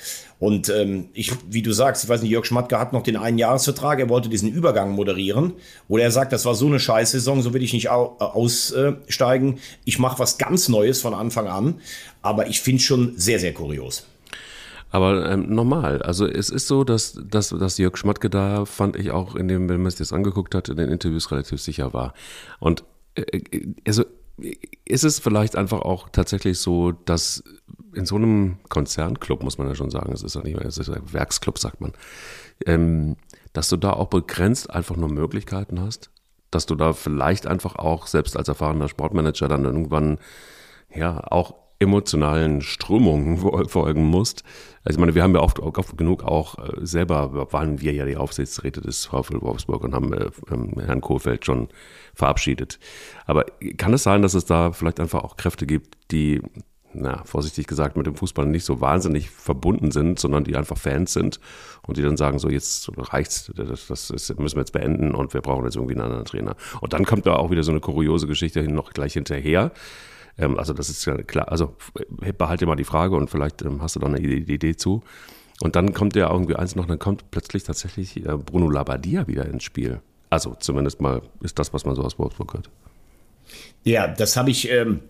Und 0.43 0.69
ähm, 0.71 1.09
ich, 1.13 1.31
wie 1.49 1.63
du 1.63 1.73
sagst, 1.73 2.03
ich 2.03 2.11
weiß 2.11 2.21
nicht, 2.21 2.33
Jörg 2.33 2.45
Schmatke 2.45 2.77
hat 2.77 2.93
noch 2.93 3.05
den 3.05 3.17
einen 3.17 3.39
Jahresvertrag, 3.39 4.01
er 4.01 4.09
wollte 4.09 4.29
diesen 4.29 4.51
Übergang 4.53 4.91
moderieren. 4.91 5.53
Oder 5.87 6.03
er 6.03 6.11
sagt, 6.11 6.33
das 6.33 6.45
war 6.45 6.57
so 6.57 6.67
eine 6.67 6.81
Scheißsaison, 6.81 7.43
so 7.43 7.55
will 7.55 7.63
ich 7.63 7.73
nicht 7.73 7.87
äh, 7.87 7.91
aussteigen. 7.91 9.61
Ich 9.85 10.01
mache 10.01 10.19
was 10.19 10.39
ganz 10.39 10.69
Neues 10.69 11.01
von 11.01 11.15
Anfang 11.15 11.47
an. 11.47 11.81
Aber 12.23 12.49
ich 12.49 12.61
finde 12.61 12.83
schon 12.83 13.13
sehr, 13.17 13.39
sehr 13.39 13.55
kurios. 13.55 14.05
Aber 14.91 15.31
ähm, 15.31 15.47
normal. 15.49 16.03
Also 16.03 16.27
es 16.27 16.51
ist 16.51 16.67
so, 16.67 16.85
dass, 16.85 17.19
dass, 17.25 17.49
dass 17.49 17.79
Jörg 17.79 17.97
Schmatke 17.97 18.29
da, 18.29 18.67
fand 18.67 18.97
ich 18.97 19.11
auch 19.11 19.37
in 19.37 19.49
dem, 19.49 19.69
wenn 19.69 19.79
man 19.79 19.87
es 19.87 19.99
jetzt 19.99 20.13
angeguckt 20.13 20.55
hat, 20.55 20.69
in 20.69 20.77
den 20.77 20.91
Interviews 20.91 21.31
relativ 21.31 21.63
sicher 21.63 21.95
war. 21.95 22.15
Und 22.59 22.85
also 23.87 24.05
ist 24.85 25.05
es 25.05 25.19
vielleicht 25.19 25.57
einfach 25.57 25.81
auch 25.83 26.09
tatsächlich 26.09 26.59
so, 26.59 26.93
dass 26.93 27.45
in 27.95 28.07
so 28.07 28.17
einem 28.17 28.59
Konzernclub, 28.69 29.43
muss 29.43 29.59
man 29.59 29.69
ja 29.69 29.75
schon 29.75 29.91
sagen, 29.91 30.13
es 30.13 30.23
ist 30.23 30.35
ja 30.35 30.43
nicht 30.43 30.57
mehr, 30.57 30.67
es 30.67 30.79
ist 30.79 30.89
ein 30.89 31.13
Werksclub, 31.13 31.59
sagt 31.59 31.81
man, 31.81 31.93
ähm, 32.67 33.17
dass 33.53 33.69
du 33.69 33.77
da 33.77 33.93
auch 33.93 34.09
begrenzt 34.09 34.71
einfach 34.71 34.97
nur 34.97 35.11
Möglichkeiten 35.11 35.81
hast, 35.81 36.11
dass 36.51 36.67
du 36.67 36.75
da 36.75 36.93
vielleicht 36.93 37.47
einfach 37.47 37.77
auch 37.77 38.07
selbst 38.07 38.37
als 38.37 38.49
erfahrener 38.49 38.89
Sportmanager 38.89 39.49
dann 39.49 39.65
irgendwann 39.65 40.19
ja 40.95 41.23
auch 41.31 41.55
emotionalen 41.83 42.63
Strömungen 42.63 43.37
folgen 43.69 44.05
musst. 44.05 44.45
Also 44.85 44.97
ich 44.97 45.01
meine, 45.01 45.15
wir 45.15 45.23
haben 45.23 45.35
ja 45.35 45.41
oft, 45.41 45.61
oft 45.61 45.97
genug 45.97 46.25
auch 46.25 46.59
äh, 46.59 46.85
selber, 46.85 47.53
waren 47.53 47.81
wir 47.81 47.93
ja 47.93 48.05
die 48.05 48.17
Aufsichtsräte 48.17 48.81
des 48.81 49.07
VfL 49.07 49.41
Wolfsburg 49.41 49.85
und 49.85 49.95
haben 49.95 50.13
äh, 50.13 50.31
ähm, 50.51 50.75
Herrn 50.85 51.01
Kohlfeld 51.01 51.45
schon 51.45 51.69
verabschiedet. 52.15 52.79
Aber 53.27 53.47
kann 53.77 53.95
es 53.95 54.03
sein, 54.03 54.23
dass 54.23 54.35
es 54.35 54.45
da 54.45 54.73
vielleicht 54.73 54.99
einfach 54.99 55.23
auch 55.23 55.37
Kräfte 55.37 55.67
gibt, 55.67 55.97
die, 56.11 56.43
na, 56.95 57.23
vorsichtig 57.25 57.69
gesagt, 57.69 57.97
mit 57.97 58.07
dem 58.07 58.17
Fußball 58.17 58.47
nicht 58.47 58.65
so 58.65 58.81
wahnsinnig 58.81 59.31
verbunden 59.31 59.93
sind, 59.93 60.19
sondern 60.19 60.43
die 60.43 60.57
einfach 60.57 60.77
Fans 60.77 61.13
sind 61.13 61.39
und 61.87 61.97
die 61.97 62.03
dann 62.03 62.17
sagen, 62.17 62.41
so 62.41 62.49
jetzt 62.49 62.91
reicht's, 62.97 63.53
das, 63.55 63.87
das 63.87 64.35
müssen 64.37 64.57
wir 64.57 64.63
jetzt 64.63 64.73
beenden 64.73 65.15
und 65.15 65.33
wir 65.33 65.43
brauchen 65.43 65.65
jetzt 65.65 65.77
irgendwie 65.77 65.95
einen 65.95 66.03
anderen 66.03 66.25
Trainer. 66.25 66.57
Und 66.81 66.93
dann 66.93 67.05
kommt 67.05 67.27
da 67.27 67.37
auch 67.37 67.51
wieder 67.51 67.63
so 67.63 67.71
eine 67.71 67.81
kuriose 67.81 68.27
Geschichte 68.27 68.63
noch 68.65 68.93
gleich 68.93 69.13
hinterher 69.13 69.71
ähm, 70.39 70.59
also 70.59 70.73
das 70.73 70.89
ist 70.89 71.05
ja 71.05 71.17
klar, 71.23 71.51
also 71.51 71.77
behalte 72.39 72.67
mal 72.67 72.77
die 72.77 72.85
Frage 72.85 73.17
und 73.17 73.31
vielleicht 73.31 73.63
ähm, 73.63 73.83
hast 73.83 73.97
du 73.97 74.01
da 74.01 74.07
eine 74.07 74.21
Idee 74.21 74.77
zu. 74.77 75.03
Und 75.61 75.77
dann 75.77 75.93
kommt 75.93 76.17
ja 76.17 76.31
irgendwie 76.31 76.57
eins 76.57 76.75
noch, 76.75 76.87
dann 76.87 76.99
kommt 76.99 77.31
plötzlich 77.31 77.63
tatsächlich 77.63 78.17
äh, 78.27 78.37
Bruno 78.37 78.69
Labbadia 78.69 79.27
wieder 79.29 79.47
ins 79.47 79.63
Spiel. 79.63 80.01
Also 80.31 80.57
zumindest 80.59 81.01
mal 81.01 81.23
ist 81.41 81.59
das, 81.59 81.73
was 81.73 81.85
man 81.85 81.95
so 81.95 82.03
aus 82.03 82.19
Wolfsburg 82.19 82.55
hört. 82.55 82.71
Ja, 83.85 84.09
das 84.09 84.37
habe 84.37 84.51
ich 84.51 84.71
ähm, 84.71 85.01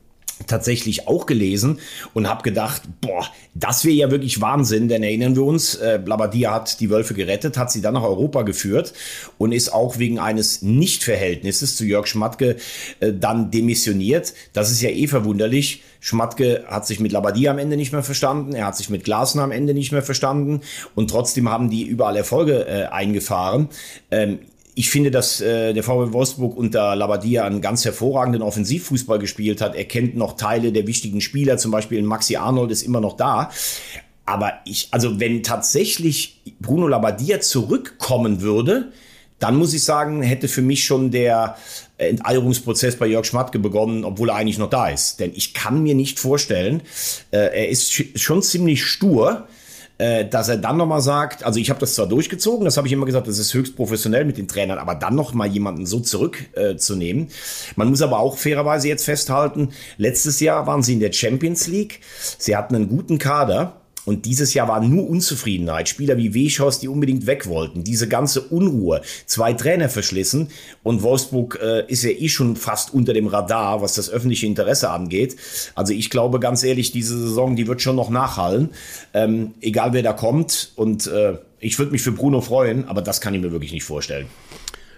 tatsächlich 0.46 1.08
auch 1.08 1.26
gelesen 1.26 1.78
und 2.14 2.28
habe 2.28 2.42
gedacht, 2.42 2.82
boah, 3.00 3.26
das 3.54 3.84
wäre 3.84 3.94
ja 3.94 4.10
wirklich 4.10 4.40
Wahnsinn, 4.40 4.88
denn 4.88 5.02
erinnern 5.02 5.36
wir 5.36 5.44
uns, 5.44 5.74
äh, 5.74 6.00
Blabadia 6.02 6.52
hat 6.52 6.80
die 6.80 6.90
Wölfe 6.90 7.14
gerettet, 7.14 7.56
hat 7.56 7.70
sie 7.70 7.80
dann 7.80 7.94
nach 7.94 8.02
Europa 8.02 8.42
geführt 8.42 8.92
und 9.38 9.52
ist 9.52 9.72
auch 9.72 9.98
wegen 9.98 10.18
eines 10.18 10.62
Nichtverhältnisses 10.62 11.76
zu 11.76 11.84
Jörg 11.84 12.06
Schmatke 12.06 12.56
äh, 13.00 13.12
dann 13.12 13.50
demissioniert. 13.50 14.34
Das 14.52 14.70
ist 14.70 14.82
ja 14.82 14.90
eh 14.90 15.06
verwunderlich. 15.06 15.82
Schmatke 16.00 16.64
hat 16.66 16.86
sich 16.86 16.98
mit 16.98 17.12
Labadia 17.12 17.52
am 17.52 17.58
Ende 17.58 17.76
nicht 17.76 17.92
mehr 17.92 18.02
verstanden, 18.02 18.54
er 18.54 18.66
hat 18.66 18.76
sich 18.76 18.90
mit 18.90 19.04
Glasner 19.04 19.42
am 19.42 19.52
Ende 19.52 19.72
nicht 19.72 19.92
mehr 19.92 20.02
verstanden 20.02 20.60
und 20.96 21.10
trotzdem 21.10 21.48
haben 21.48 21.70
die 21.70 21.84
überall 21.84 22.16
Erfolge 22.16 22.66
äh, 22.66 22.86
eingefahren. 22.86 23.68
Ähm, 24.10 24.40
ich 24.74 24.90
finde, 24.90 25.11
dass 25.11 25.40
äh, 25.40 25.74
der 25.74 25.82
VW 25.82 26.12
Wolfsburg 26.12 26.56
unter 26.56 26.96
Labadia 26.96 27.44
einen 27.44 27.61
ganz 27.61 27.85
hervorragenden 27.85 28.42
Offensivfußball 28.42 29.18
gespielt 29.18 29.61
hat. 29.61 29.74
Er 29.74 29.85
kennt 29.85 30.16
noch 30.16 30.37
Teile 30.37 30.72
der 30.72 30.87
wichtigen 30.87 31.20
Spieler, 31.20 31.58
zum 31.58 31.70
Beispiel 31.70 32.02
Maxi 32.02 32.37
Arnold 32.37 32.70
ist 32.70 32.82
immer 32.82 33.00
noch 33.00 33.16
da. 33.16 33.50
Aber 34.24 34.52
ich, 34.64 34.88
also 34.90 35.20
wenn 35.20 35.42
tatsächlich 35.42 36.40
Bruno 36.61 36.87
Labadia 36.88 37.40
zurückkommen 37.40 38.40
würde, 38.40 38.92
dann 39.38 39.56
muss 39.56 39.74
ich 39.74 39.82
sagen, 39.82 40.22
hätte 40.22 40.46
für 40.46 40.62
mich 40.62 40.85
schon 40.85 41.11
der 41.11 41.56
Enteilungsprozess 41.98 42.96
bei 42.96 43.08
Jörg 43.08 43.26
Schmatke 43.26 43.58
begonnen, 43.58 44.04
obwohl 44.04 44.30
er 44.30 44.37
eigentlich 44.37 44.58
noch 44.58 44.70
da 44.70 44.88
ist. 44.88 45.18
Denn 45.18 45.32
ich 45.35 45.52
kann 45.52 45.82
mir 45.82 45.96
nicht 45.96 46.20
vorstellen, 46.20 46.82
äh, 47.32 47.38
er 47.38 47.68
ist 47.68 47.92
schon 48.18 48.42
ziemlich 48.42 48.85
stur, 48.85 49.48
äh, 50.02 50.28
dass 50.28 50.48
er 50.48 50.56
dann 50.56 50.78
nochmal 50.78 51.00
sagt, 51.00 51.44
also 51.44 51.60
ich 51.60 51.70
habe 51.70 51.78
das 51.78 51.94
zwar 51.94 52.08
durchgezogen, 52.08 52.64
das 52.64 52.76
habe 52.76 52.88
ich 52.88 52.92
immer 52.92 53.06
gesagt, 53.06 53.28
das 53.28 53.38
ist 53.38 53.54
höchst 53.54 53.76
professionell 53.76 54.24
mit 54.24 54.36
den 54.36 54.48
Trainern, 54.48 54.78
aber 54.78 54.96
dann 54.96 55.14
nochmal 55.14 55.46
jemanden 55.46 55.86
so 55.86 56.00
zurückzunehmen. 56.00 57.26
Äh, 57.28 57.72
Man 57.76 57.88
muss 57.88 58.02
aber 58.02 58.18
auch 58.18 58.36
fairerweise 58.36 58.88
jetzt 58.88 59.04
festhalten, 59.04 59.68
letztes 59.98 60.40
Jahr 60.40 60.66
waren 60.66 60.82
sie 60.82 60.94
in 60.94 61.00
der 61.00 61.12
Champions 61.12 61.68
League, 61.68 62.00
sie 62.36 62.56
hatten 62.56 62.74
einen 62.74 62.88
guten 62.88 63.18
Kader, 63.18 63.81
und 64.04 64.26
dieses 64.26 64.54
Jahr 64.54 64.68
war 64.68 64.80
nur 64.80 65.08
Unzufriedenheit. 65.08 65.88
Spieler 65.88 66.16
wie 66.16 66.34
Weschhaus, 66.34 66.80
die 66.80 66.88
unbedingt 66.88 67.26
weg 67.26 67.46
wollten. 67.46 67.84
Diese 67.84 68.08
ganze 68.08 68.42
Unruhe. 68.42 69.02
Zwei 69.26 69.52
Trainer 69.52 69.88
verschlissen. 69.88 70.48
Und 70.82 71.02
Wolfsburg 71.02 71.58
äh, 71.62 71.86
ist 71.86 72.02
ja 72.02 72.10
eh 72.10 72.28
schon 72.28 72.56
fast 72.56 72.92
unter 72.92 73.12
dem 73.12 73.28
Radar, 73.28 73.80
was 73.80 73.94
das 73.94 74.10
öffentliche 74.10 74.46
Interesse 74.46 74.90
angeht. 74.90 75.36
Also 75.74 75.92
ich 75.92 76.10
glaube 76.10 76.40
ganz 76.40 76.64
ehrlich, 76.64 76.90
diese 76.90 77.16
Saison, 77.18 77.54
die 77.54 77.68
wird 77.68 77.80
schon 77.80 77.96
noch 77.96 78.10
nachhallen. 78.10 78.70
Ähm, 79.14 79.54
egal 79.60 79.92
wer 79.92 80.02
da 80.02 80.12
kommt. 80.12 80.72
Und 80.74 81.06
äh, 81.06 81.38
ich 81.60 81.78
würde 81.78 81.92
mich 81.92 82.02
für 82.02 82.12
Bruno 82.12 82.40
freuen, 82.40 82.88
aber 82.88 83.02
das 83.02 83.20
kann 83.20 83.34
ich 83.34 83.40
mir 83.40 83.52
wirklich 83.52 83.72
nicht 83.72 83.84
vorstellen. 83.84 84.26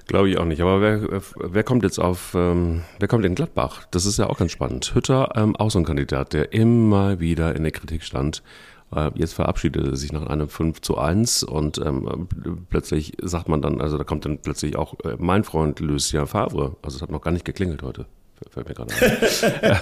Glaube 0.06 0.28
ich 0.28 0.38
auch 0.38 0.44
nicht. 0.44 0.60
Aber 0.60 0.80
wer, 0.80 1.22
wer 1.36 1.62
kommt 1.62 1.82
jetzt 1.82 1.98
auf, 1.98 2.34
ähm, 2.34 2.82
wer 2.98 3.08
kommt 3.08 3.24
in 3.24 3.34
Gladbach? 3.34 3.86
Das 3.90 4.04
ist 4.04 4.18
ja 4.18 4.28
auch 4.28 4.38
ganz 4.38 4.52
spannend. 4.52 4.94
Hütter, 4.94 5.32
ähm, 5.34 5.56
auch 5.56 5.70
so 5.70 5.78
ein 5.78 5.84
Kandidat, 5.84 6.34
der 6.34 6.52
immer 6.52 7.20
wieder 7.20 7.56
in 7.56 7.62
der 7.62 7.72
Kritik 7.72 8.02
stand. 8.02 8.42
Äh, 8.92 9.10
jetzt 9.14 9.34
verabschiedet 9.34 9.86
er 9.86 9.96
sich 9.96 10.12
nach 10.12 10.26
einem 10.26 10.48
5 10.48 10.80
zu 10.80 10.98
1 10.98 11.42
und 11.42 11.78
ähm, 11.78 12.28
plötzlich 12.70 13.14
sagt 13.22 13.48
man 13.48 13.62
dann, 13.62 13.80
also 13.80 13.98
da 13.98 14.04
kommt 14.04 14.24
dann 14.24 14.38
plötzlich 14.38 14.76
auch 14.76 14.94
äh, 15.04 15.16
mein 15.18 15.44
Freund 15.44 15.80
Lucien 15.80 16.26
Favre, 16.26 16.76
also 16.82 16.96
es 16.96 17.02
hat 17.02 17.10
noch 17.10 17.22
gar 17.22 17.30
nicht 17.30 17.44
geklingelt 17.44 17.82
heute, 17.82 18.06
fällt 18.50 18.68
mir 18.68 18.74
gerade 18.74 18.94
ein. 18.94 19.80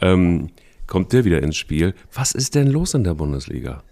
ähm, 0.00 0.50
kommt 0.86 1.12
der 1.12 1.24
wieder 1.24 1.42
ins 1.42 1.56
Spiel. 1.56 1.94
Was 2.12 2.32
ist 2.32 2.54
denn 2.54 2.66
los 2.66 2.94
in 2.94 3.04
der 3.04 3.14
Bundesliga? 3.14 3.82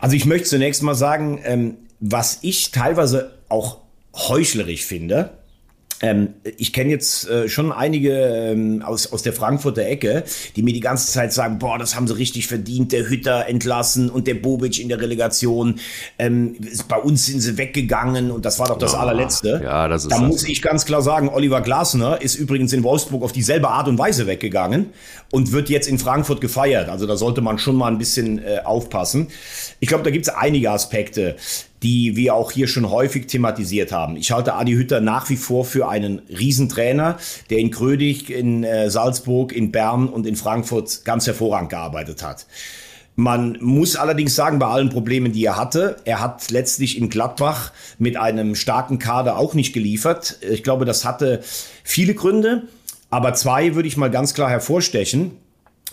Also 0.00 0.16
ich 0.16 0.24
möchte 0.24 0.48
zunächst 0.48 0.82
mal 0.82 0.94
sagen, 0.94 1.40
ähm, 1.44 1.76
was 2.00 2.38
ich 2.42 2.70
teilweise 2.70 3.38
auch 3.48 3.78
heuchlerisch 4.14 4.84
finde. 4.84 5.38
Ähm, 6.00 6.34
ich 6.56 6.72
kenne 6.72 6.90
jetzt 6.90 7.28
äh, 7.28 7.48
schon 7.48 7.72
einige 7.72 8.12
ähm, 8.12 8.82
aus, 8.82 9.12
aus 9.12 9.22
der 9.22 9.32
Frankfurter 9.32 9.82
Ecke, 9.84 10.24
die 10.54 10.62
mir 10.62 10.72
die 10.72 10.80
ganze 10.80 11.10
Zeit 11.10 11.32
sagen, 11.32 11.58
boah, 11.58 11.76
das 11.78 11.96
haben 11.96 12.06
sie 12.06 12.16
richtig 12.16 12.46
verdient, 12.46 12.92
der 12.92 13.08
Hütter 13.08 13.46
entlassen 13.48 14.08
und 14.08 14.26
der 14.28 14.34
Bobic 14.34 14.78
in 14.78 14.88
der 14.88 15.00
Relegation. 15.00 15.80
Ähm, 16.18 16.56
bei 16.88 16.98
uns 16.98 17.26
sind 17.26 17.40
sie 17.40 17.58
weggegangen 17.58 18.30
und 18.30 18.44
das 18.44 18.58
war 18.60 18.68
doch 18.68 18.78
das 18.78 18.92
Ja, 18.92 19.00
allerletzte. 19.00 19.60
ja, 19.64 19.88
das 19.88 20.04
ist 20.04 20.12
da 20.12 20.18
das. 20.18 20.26
muss 20.28 20.44
ich 20.48 20.62
ganz 20.62 20.84
klar 20.84 21.02
sagen, 21.02 21.28
Oliver 21.28 21.60
Glasner 21.62 22.22
ist 22.22 22.36
übrigens 22.36 22.72
in 22.72 22.84
Wolfsburg 22.84 23.22
auf 23.24 23.32
dieselbe 23.32 23.68
Art 23.68 23.88
und 23.88 23.98
Weise 23.98 24.26
weggegangen 24.28 24.90
und 25.32 25.50
wird 25.52 25.68
jetzt 25.68 25.88
in 25.88 25.98
Frankfurt 25.98 26.40
gefeiert. 26.40 26.88
Also 26.88 27.06
da 27.06 27.16
sollte 27.16 27.40
man 27.40 27.58
schon 27.58 27.74
mal 27.76 27.88
ein 27.90 27.98
bisschen 27.98 28.38
äh, 28.38 28.60
aufpassen. 28.64 29.28
Ich 29.80 29.88
glaube, 29.88 30.04
da 30.04 30.10
gibt 30.10 30.28
es 30.28 30.34
einige 30.34 30.70
Aspekte 30.70 31.36
die 31.82 32.16
wir 32.16 32.34
auch 32.34 32.50
hier 32.50 32.68
schon 32.68 32.90
häufig 32.90 33.26
thematisiert 33.26 33.92
haben. 33.92 34.16
Ich 34.16 34.32
halte 34.32 34.54
Adi 34.54 34.72
Hütter 34.72 35.00
nach 35.00 35.30
wie 35.30 35.36
vor 35.36 35.64
für 35.64 35.88
einen 35.88 36.20
Riesentrainer, 36.28 37.18
der 37.50 37.58
in 37.58 37.70
Krödig, 37.70 38.30
in 38.30 38.64
äh, 38.64 38.90
Salzburg, 38.90 39.52
in 39.52 39.70
Bern 39.70 40.08
und 40.08 40.26
in 40.26 40.36
Frankfurt 40.36 41.04
ganz 41.04 41.26
hervorragend 41.26 41.70
gearbeitet 41.70 42.22
hat. 42.22 42.46
Man 43.14 43.58
muss 43.60 43.96
allerdings 43.96 44.36
sagen, 44.36 44.60
bei 44.60 44.66
allen 44.66 44.90
Problemen, 44.90 45.32
die 45.32 45.44
er 45.44 45.56
hatte, 45.56 45.96
er 46.04 46.20
hat 46.20 46.52
letztlich 46.52 46.96
in 46.96 47.10
Gladbach 47.10 47.72
mit 47.98 48.16
einem 48.16 48.54
starken 48.54 49.00
Kader 49.00 49.36
auch 49.36 49.54
nicht 49.54 49.72
geliefert. 49.72 50.38
Ich 50.48 50.62
glaube, 50.62 50.84
das 50.84 51.04
hatte 51.04 51.40
viele 51.82 52.14
Gründe, 52.14 52.68
aber 53.10 53.34
zwei 53.34 53.74
würde 53.74 53.88
ich 53.88 53.96
mal 53.96 54.10
ganz 54.10 54.34
klar 54.34 54.50
hervorstechen. 54.50 55.32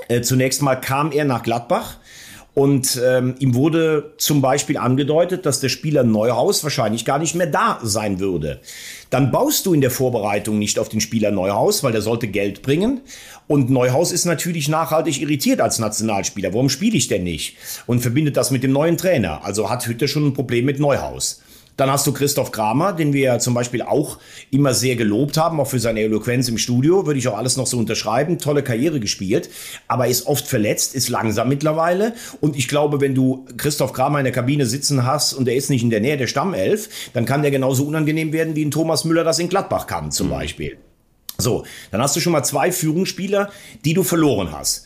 Äh, 0.08 0.22
zunächst 0.22 0.62
mal 0.62 0.76
kam 0.76 1.12
er 1.12 1.26
nach 1.26 1.42
Gladbach 1.42 1.98
und 2.56 3.02
ähm, 3.04 3.36
ihm 3.40 3.54
wurde 3.54 4.14
zum 4.18 4.42
Beispiel 4.42 4.78
angedeutet, 4.78 5.46
dass 5.46 5.60
der 5.60 5.68
Spieler 5.68 6.06
Neuhaus 6.06 6.64
wahrscheinlich 6.64 7.04
gar 7.04 7.20
nicht 7.20 7.36
mehr 7.36 7.48
da 7.48 7.80
sein 7.84 8.22
würde. 8.22 8.62
Dann 9.10 9.30
baust 9.30 9.66
du 9.66 9.74
in 9.74 9.82
der 9.82 9.92
Vorbereitung 9.92 10.58
nicht 10.58 10.80
auf 10.80 10.88
den 10.88 11.02
Spieler 11.02 11.32
Neuhaus, 11.32 11.84
weil 11.84 11.92
der 11.92 12.02
sollte 12.02 12.30
Geld 12.30 12.62
bringen. 12.62 13.02
Und 13.48 13.70
Neuhaus 13.70 14.14
ist 14.14 14.24
natürlich 14.24 14.70
nachhaltig 14.70 15.22
irritiert 15.22 15.60
als 15.60 15.80
Nationalspieler. 15.80 16.54
Warum 16.54 16.70
spiele 16.70 16.96
ich 16.96 17.10
denn 17.10 17.26
nicht? 17.26 17.58
Und 17.88 18.00
verbindet 18.00 18.38
das 18.38 18.52
mit 18.52 18.64
dem 18.64 18.72
neuen 18.72 18.98
Trainer. 18.98 19.44
Also 19.44 19.70
hat 19.70 19.86
Hütte 19.86 20.08
schon 20.08 20.28
ein 20.28 20.34
Problem 20.34 20.64
mit 20.64 20.80
Neuhaus. 20.80 21.42
Dann 21.78 21.92
hast 21.92 22.08
du 22.08 22.14
Christoph 22.14 22.52
Kramer, 22.52 22.94
den 22.94 23.14
wir 23.14 23.22
ja 23.22 23.40
zum 23.40 23.54
Beispiel 23.54 23.82
auch 23.82 24.20
immer 24.50 24.74
sehr 24.74 24.96
gelobt 24.96 25.38
haben, 25.38 25.60
auch 25.60 25.68
für 25.68 25.80
seine 25.80 26.02
Eloquenz 26.02 26.48
im 26.48 26.58
Studio, 26.58 27.06
würde 27.06 27.20
ich 27.20 27.28
auch 27.28 27.38
alles 27.38 27.58
noch 27.58 27.68
so 27.68 27.78
unterschreiben. 27.78 28.40
Tolle 28.40 28.64
Karriere 28.64 29.00
gespielt, 29.00 29.50
aber 29.88 30.08
ist 30.08 30.28
oft 30.28 30.48
verletzt, 30.48 30.96
ist 30.96 31.10
langsam 31.10 31.50
mittlerweile. 31.50 32.14
Und 32.40 32.56
ich 32.56 32.68
glaube, 32.68 33.02
wenn 33.02 33.14
du 33.14 33.46
Christoph 33.58 33.94
Kramer 33.94 34.20
in 34.20 34.26
der 34.26 34.34
Kabine 34.34 34.66
sitzen 34.66 35.06
hast 35.06 35.34
und 35.34 35.48
er 35.48 35.56
ist 35.56 35.70
nicht 35.70 35.84
in 35.84 35.90
der 35.90 36.02
Nähe 36.02 36.18
der 36.18 36.28
Stammelf, 36.28 37.12
dann 37.14 37.26
kann 37.26 37.42
der 37.42 37.52
genauso 37.52 37.86
unangenehm 37.86 38.32
werden, 38.32 38.56
wie 38.56 38.64
ein 38.64 38.72
Thomas 38.72 39.04
Müller 39.04 39.24
das 39.24 39.40
in 39.40 39.50
Gladbach 39.50 39.88
kann, 39.88 40.12
zum 40.12 40.30
Beispiel. 40.30 40.78
So, 41.38 41.66
dann 41.92 42.02
hast 42.02 42.16
du 42.16 42.22
schon 42.22 42.32
mal 42.32 42.44
zwei 42.44 42.72
Führungsspieler, 42.72 43.50
die 43.84 43.94
du 43.94 44.04
verloren 44.04 44.54
hast. 44.54 44.86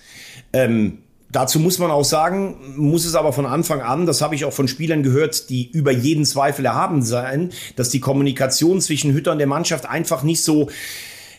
Ähm, 0.54 1.00
Dazu 1.32 1.60
muss 1.60 1.78
man 1.78 1.92
auch 1.92 2.04
sagen, 2.04 2.56
muss 2.76 3.06
es 3.06 3.14
aber 3.14 3.34
von 3.34 3.46
Anfang 3.46 3.82
an, 3.82 4.08
das 4.08 4.22
habe 4.22 4.34
ich 4.34 4.46
auch 4.46 4.54
von 4.54 4.68
Spielern 4.68 5.04
gehört, 5.04 5.52
die 5.52 5.70
über 5.70 5.92
jeden 5.92 6.26
Zweifel 6.26 6.66
erhaben 6.66 7.04
sein, 7.04 7.52
dass 7.76 7.90
die 7.90 8.00
Kommunikation 8.00 8.82
zwischen 8.82 9.14
Hütter 9.14 9.32
und 9.32 9.38
der 9.38 9.46
Mannschaft 9.46 9.86
einfach 9.86 10.24
nicht 10.24 10.44
so, 10.44 10.70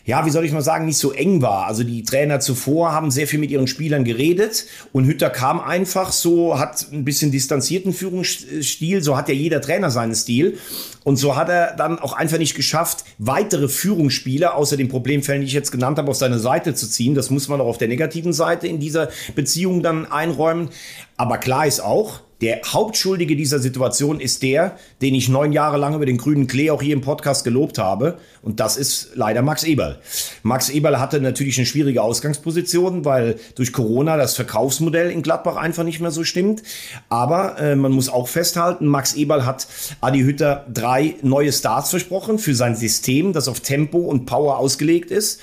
ja, 0.05 0.25
wie 0.25 0.29
soll 0.29 0.45
ich 0.45 0.51
mal 0.51 0.61
sagen, 0.61 0.85
nicht 0.85 0.97
so 0.97 1.11
eng 1.11 1.41
war. 1.41 1.67
Also 1.67 1.83
die 1.83 2.03
Trainer 2.03 2.39
zuvor 2.39 2.91
haben 2.91 3.11
sehr 3.11 3.27
viel 3.27 3.39
mit 3.39 3.51
ihren 3.51 3.67
Spielern 3.67 4.03
geredet 4.03 4.65
und 4.93 5.05
Hütter 5.05 5.29
kam 5.29 5.59
einfach 5.59 6.11
so, 6.11 6.59
hat 6.59 6.87
ein 6.91 7.05
bisschen 7.05 7.31
distanzierten 7.31 7.93
Führungsstil, 7.93 9.03
so 9.03 9.17
hat 9.17 9.29
ja 9.29 9.35
jeder 9.35 9.61
Trainer 9.61 9.91
seinen 9.91 10.15
Stil. 10.15 10.57
Und 11.03 11.17
so 11.17 11.35
hat 11.35 11.49
er 11.49 11.75
dann 11.75 11.99
auch 11.99 12.13
einfach 12.13 12.37
nicht 12.37 12.55
geschafft, 12.55 13.05
weitere 13.17 13.67
Führungsspieler 13.67 14.55
außer 14.55 14.77
den 14.77 14.87
Problemfällen, 14.87 15.41
die 15.41 15.47
ich 15.47 15.53
jetzt 15.53 15.71
genannt 15.71 15.97
habe, 15.97 16.09
auf 16.09 16.17
seine 16.17 16.39
Seite 16.39 16.75
zu 16.75 16.87
ziehen. 16.87 17.15
Das 17.15 17.29
muss 17.29 17.47
man 17.47 17.59
auch 17.59 17.65
auf 17.65 17.77
der 17.77 17.87
negativen 17.87 18.33
Seite 18.33 18.67
in 18.67 18.79
dieser 18.79 19.09
Beziehung 19.35 19.81
dann 19.81 20.11
einräumen. 20.11 20.69
Aber 21.17 21.37
klar 21.37 21.65
ist 21.65 21.79
auch, 21.79 22.21
der 22.41 22.61
Hauptschuldige 22.65 23.35
dieser 23.35 23.59
Situation 23.59 24.19
ist 24.19 24.41
der, 24.41 24.77
den 25.01 25.13
ich 25.13 25.29
neun 25.29 25.51
Jahre 25.51 25.77
lang 25.77 25.95
über 25.95 26.07
den 26.07 26.17
grünen 26.17 26.47
Klee 26.47 26.71
auch 26.71 26.81
hier 26.81 26.93
im 26.93 27.01
Podcast 27.01 27.43
gelobt 27.43 27.77
habe. 27.77 28.17
Und 28.41 28.59
das 28.59 28.77
ist 28.77 29.11
leider 29.13 29.43
Max 29.43 29.63
Eberl. 29.63 29.99
Max 30.41 30.69
Eberl 30.69 30.99
hatte 30.99 31.21
natürlich 31.21 31.57
eine 31.57 31.67
schwierige 31.67 32.01
Ausgangsposition, 32.01 33.05
weil 33.05 33.35
durch 33.53 33.71
Corona 33.71 34.17
das 34.17 34.35
Verkaufsmodell 34.35 35.11
in 35.11 35.21
Gladbach 35.21 35.55
einfach 35.55 35.83
nicht 35.83 35.99
mehr 35.99 36.09
so 36.09 36.23
stimmt. 36.23 36.63
Aber 37.09 37.59
äh, 37.59 37.75
man 37.75 37.91
muss 37.91 38.09
auch 38.09 38.27
festhalten, 38.27 38.87
Max 38.87 39.13
Eberl 39.13 39.45
hat 39.45 39.67
Adi 40.01 40.21
Hütter 40.21 40.65
drei 40.73 41.15
neue 41.21 41.51
Stars 41.53 41.91
versprochen 41.91 42.39
für 42.39 42.55
sein 42.55 42.75
System, 42.75 43.33
das 43.33 43.47
auf 43.47 43.59
Tempo 43.59 43.99
und 43.99 44.25
Power 44.25 44.57
ausgelegt 44.57 45.11
ist. 45.11 45.39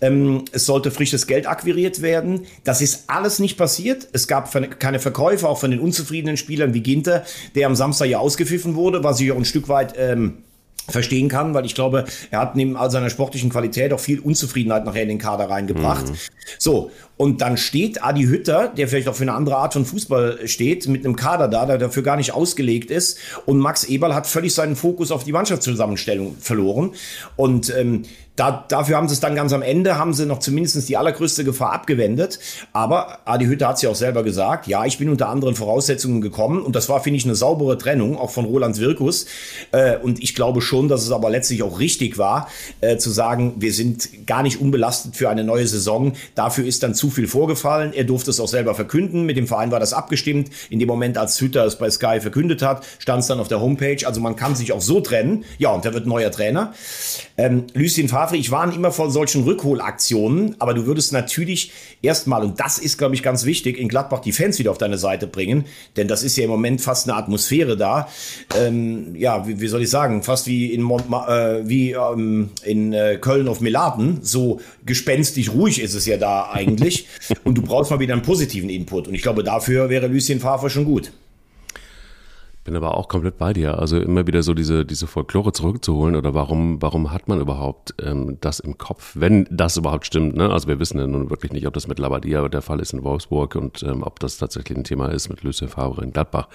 Ähm, 0.00 0.44
es 0.52 0.66
sollte 0.66 0.92
frisches 0.92 1.26
Geld 1.26 1.48
akquiriert 1.48 2.02
werden. 2.02 2.46
Das 2.62 2.80
ist 2.80 3.04
alles 3.08 3.40
nicht 3.40 3.56
passiert. 3.56 4.06
Es 4.12 4.28
gab 4.28 4.52
keine 4.78 5.00
Verkäufe, 5.00 5.48
auch 5.48 5.58
von 5.58 5.72
den 5.72 5.80
unzufriedenen 5.80 6.35
Spielern 6.36 6.74
wie 6.74 6.80
Ginter, 6.80 7.24
der 7.54 7.66
am 7.66 7.74
Samstag 7.74 8.06
ja 8.06 8.18
ausgepfiffen 8.18 8.74
wurde, 8.74 9.04
was 9.04 9.20
ich 9.20 9.32
auch 9.32 9.36
ein 9.36 9.44
Stück 9.44 9.68
weit 9.68 9.94
ähm, 9.96 10.38
verstehen 10.88 11.28
kann, 11.28 11.54
weil 11.54 11.66
ich 11.66 11.74
glaube, 11.74 12.04
er 12.30 12.40
hat 12.40 12.56
neben 12.56 12.76
all 12.76 12.90
seiner 12.90 13.10
sportlichen 13.10 13.50
Qualität 13.50 13.92
auch 13.92 14.00
viel 14.00 14.20
Unzufriedenheit 14.20 14.84
nachher 14.84 15.02
in 15.02 15.08
den 15.08 15.18
Kader 15.18 15.50
reingebracht. 15.50 16.08
Mhm. 16.08 16.16
So, 16.58 16.90
und 17.16 17.40
dann 17.40 17.56
steht 17.56 18.02
Adi 18.02 18.24
Hütter, 18.24 18.68
der 18.76 18.88
vielleicht 18.88 19.08
auch 19.08 19.14
für 19.14 19.22
eine 19.22 19.32
andere 19.32 19.56
Art 19.56 19.72
von 19.72 19.86
Fußball 19.86 20.46
steht, 20.46 20.86
mit 20.86 21.04
einem 21.04 21.16
Kader 21.16 21.48
da, 21.48 21.64
der 21.64 21.78
dafür 21.78 22.02
gar 22.02 22.16
nicht 22.16 22.32
ausgelegt 22.32 22.90
ist. 22.90 23.18
Und 23.46 23.58
Max 23.58 23.84
Eberl 23.84 24.14
hat 24.14 24.26
völlig 24.26 24.54
seinen 24.54 24.76
Fokus 24.76 25.10
auf 25.10 25.24
die 25.24 25.32
Mannschaftszusammenstellung 25.32 26.36
verloren. 26.38 26.92
Und 27.36 27.74
ähm, 27.74 28.02
da, 28.36 28.66
dafür 28.68 28.96
haben 28.96 29.08
sie 29.08 29.14
es 29.14 29.20
dann 29.20 29.34
ganz 29.34 29.54
am 29.54 29.62
Ende, 29.62 29.96
haben 29.96 30.12
sie 30.12 30.26
noch 30.26 30.38
zumindest 30.40 30.88
die 30.88 30.96
allergrößte 30.98 31.42
Gefahr 31.42 31.72
abgewendet. 31.72 32.38
Aber 32.74 33.20
Adi 33.24 33.46
Hütter 33.46 33.68
hat 33.68 33.78
sie 33.78 33.88
auch 33.88 33.94
selber 33.94 34.22
gesagt, 34.22 34.66
ja, 34.66 34.84
ich 34.84 34.98
bin 34.98 35.08
unter 35.08 35.30
anderen 35.30 35.54
Voraussetzungen 35.54 36.20
gekommen. 36.20 36.62
Und 36.62 36.76
das 36.76 36.90
war, 36.90 37.02
finde 37.02 37.16
ich, 37.16 37.24
eine 37.24 37.34
saubere 37.34 37.78
Trennung, 37.78 38.18
auch 38.18 38.30
von 38.30 38.44
Roland 38.44 38.78
Wirkus. 38.78 39.24
Äh, 39.72 39.96
und 39.96 40.22
ich 40.22 40.34
glaube 40.34 40.60
schon, 40.60 40.88
dass 40.88 41.02
es 41.02 41.10
aber 41.10 41.30
letztlich 41.30 41.62
auch 41.62 41.80
richtig 41.80 42.18
war, 42.18 42.48
äh, 42.82 42.98
zu 42.98 43.08
sagen, 43.08 43.54
wir 43.56 43.72
sind 43.72 44.26
gar 44.26 44.42
nicht 44.42 44.60
unbelastet 44.60 45.16
für 45.16 45.30
eine 45.30 45.42
neue 45.42 45.66
Saison. 45.66 46.12
Dafür 46.34 46.66
ist 46.66 46.82
dann 46.82 46.94
zu 46.94 47.05
viel 47.10 47.28
vorgefallen. 47.28 47.92
Er 47.92 48.04
durfte 48.04 48.30
es 48.30 48.40
auch 48.40 48.48
selber 48.48 48.74
verkünden. 48.74 49.24
Mit 49.24 49.36
dem 49.36 49.46
Verein 49.46 49.70
war 49.70 49.80
das 49.80 49.92
abgestimmt. 49.92 50.50
In 50.70 50.78
dem 50.78 50.88
Moment, 50.88 51.18
als 51.18 51.40
Hütter 51.40 51.64
es 51.64 51.76
bei 51.76 51.90
Sky 51.90 52.20
verkündet 52.20 52.62
hat, 52.62 52.84
stand 52.98 53.20
es 53.20 53.26
dann 53.26 53.40
auf 53.40 53.48
der 53.48 53.60
Homepage. 53.60 54.06
Also 54.06 54.20
man 54.20 54.36
kann 54.36 54.54
sich 54.54 54.72
auch 54.72 54.80
so 54.80 55.00
trennen. 55.00 55.44
Ja, 55.58 55.70
und 55.70 55.84
da 55.84 55.94
wird 55.94 56.06
neuer 56.06 56.30
Trainer. 56.30 56.72
Ähm, 57.36 57.64
Lucien 57.74 58.08
Favre, 58.08 58.36
ich 58.36 58.50
warne 58.50 58.74
immer 58.74 58.92
vor 58.92 59.10
solchen 59.10 59.44
Rückholaktionen, 59.44 60.56
aber 60.58 60.72
du 60.72 60.86
würdest 60.86 61.12
natürlich 61.12 61.72
erstmal, 62.00 62.42
und 62.42 62.60
das 62.60 62.78
ist, 62.78 62.96
glaube 62.96 63.14
ich, 63.14 63.22
ganz 63.22 63.44
wichtig, 63.44 63.78
in 63.78 63.88
Gladbach 63.88 64.20
die 64.20 64.32
Fans 64.32 64.58
wieder 64.58 64.70
auf 64.70 64.78
deine 64.78 64.96
Seite 64.96 65.26
bringen, 65.26 65.66
denn 65.96 66.08
das 66.08 66.22
ist 66.22 66.36
ja 66.36 66.44
im 66.44 66.50
Moment 66.50 66.80
fast 66.80 67.08
eine 67.08 67.16
Atmosphäre 67.18 67.76
da. 67.76 68.08
Ähm, 68.58 69.14
ja, 69.16 69.46
wie, 69.46 69.60
wie, 69.60 69.68
soll 69.68 69.82
ich 69.82 69.90
sagen, 69.90 70.22
fast 70.22 70.46
wie 70.46 70.72
in, 70.72 70.82
Mont 70.82 71.04
äh, 71.10 71.68
wie, 71.68 71.92
ähm, 71.92 72.50
in 72.64 72.92
äh, 72.92 73.18
Köln 73.20 73.48
auf 73.48 73.60
Melaten, 73.60 74.20
so 74.22 74.60
gespenstig 74.86 75.52
ruhig 75.52 75.80
ist 75.80 75.94
es 75.94 76.06
ja 76.06 76.16
da 76.16 76.50
eigentlich. 76.50 76.95
Und 77.44 77.56
du 77.56 77.62
brauchst 77.62 77.90
mal 77.90 78.00
wieder 78.00 78.14
einen 78.14 78.22
positiven 78.22 78.70
Input. 78.70 79.08
Und 79.08 79.14
ich 79.14 79.22
glaube, 79.22 79.42
dafür 79.44 79.88
wäre 79.88 80.06
Lucien 80.06 80.40
Favre 80.40 80.70
schon 80.70 80.84
gut 80.84 81.12
bin 82.66 82.76
aber 82.76 82.96
auch 82.98 83.08
komplett 83.08 83.38
bei 83.38 83.52
dir. 83.52 83.78
Also 83.78 83.98
immer 83.98 84.26
wieder 84.26 84.42
so 84.42 84.52
diese, 84.52 84.84
diese 84.84 85.06
Folklore 85.06 85.52
zurückzuholen 85.52 86.16
oder 86.16 86.34
warum, 86.34 86.82
warum 86.82 87.12
hat 87.12 87.28
man 87.28 87.40
überhaupt 87.40 87.94
ähm, 88.02 88.38
das 88.40 88.60
im 88.60 88.76
Kopf, 88.76 89.12
wenn 89.14 89.46
das 89.50 89.76
überhaupt 89.76 90.04
stimmt. 90.04 90.36
Ne? 90.36 90.50
Also 90.50 90.66
wir 90.68 90.78
wissen 90.80 90.98
ja 90.98 91.06
nun 91.06 91.30
wirklich 91.30 91.52
nicht, 91.52 91.66
ob 91.66 91.74
das 91.74 91.86
mit 91.86 91.98
Labadia 92.00 92.46
der 92.48 92.62
Fall 92.62 92.80
ist 92.80 92.92
in 92.92 93.04
Wolfsburg 93.04 93.54
und 93.54 93.84
ähm, 93.84 94.02
ob 94.02 94.18
das 94.18 94.36
tatsächlich 94.36 94.76
ein 94.76 94.84
Thema 94.84 95.06
ist 95.06 95.28
mit 95.28 95.42
Lucien 95.44 95.68
Favre 95.68 96.02
in 96.02 96.12
Gladbach. 96.12 96.48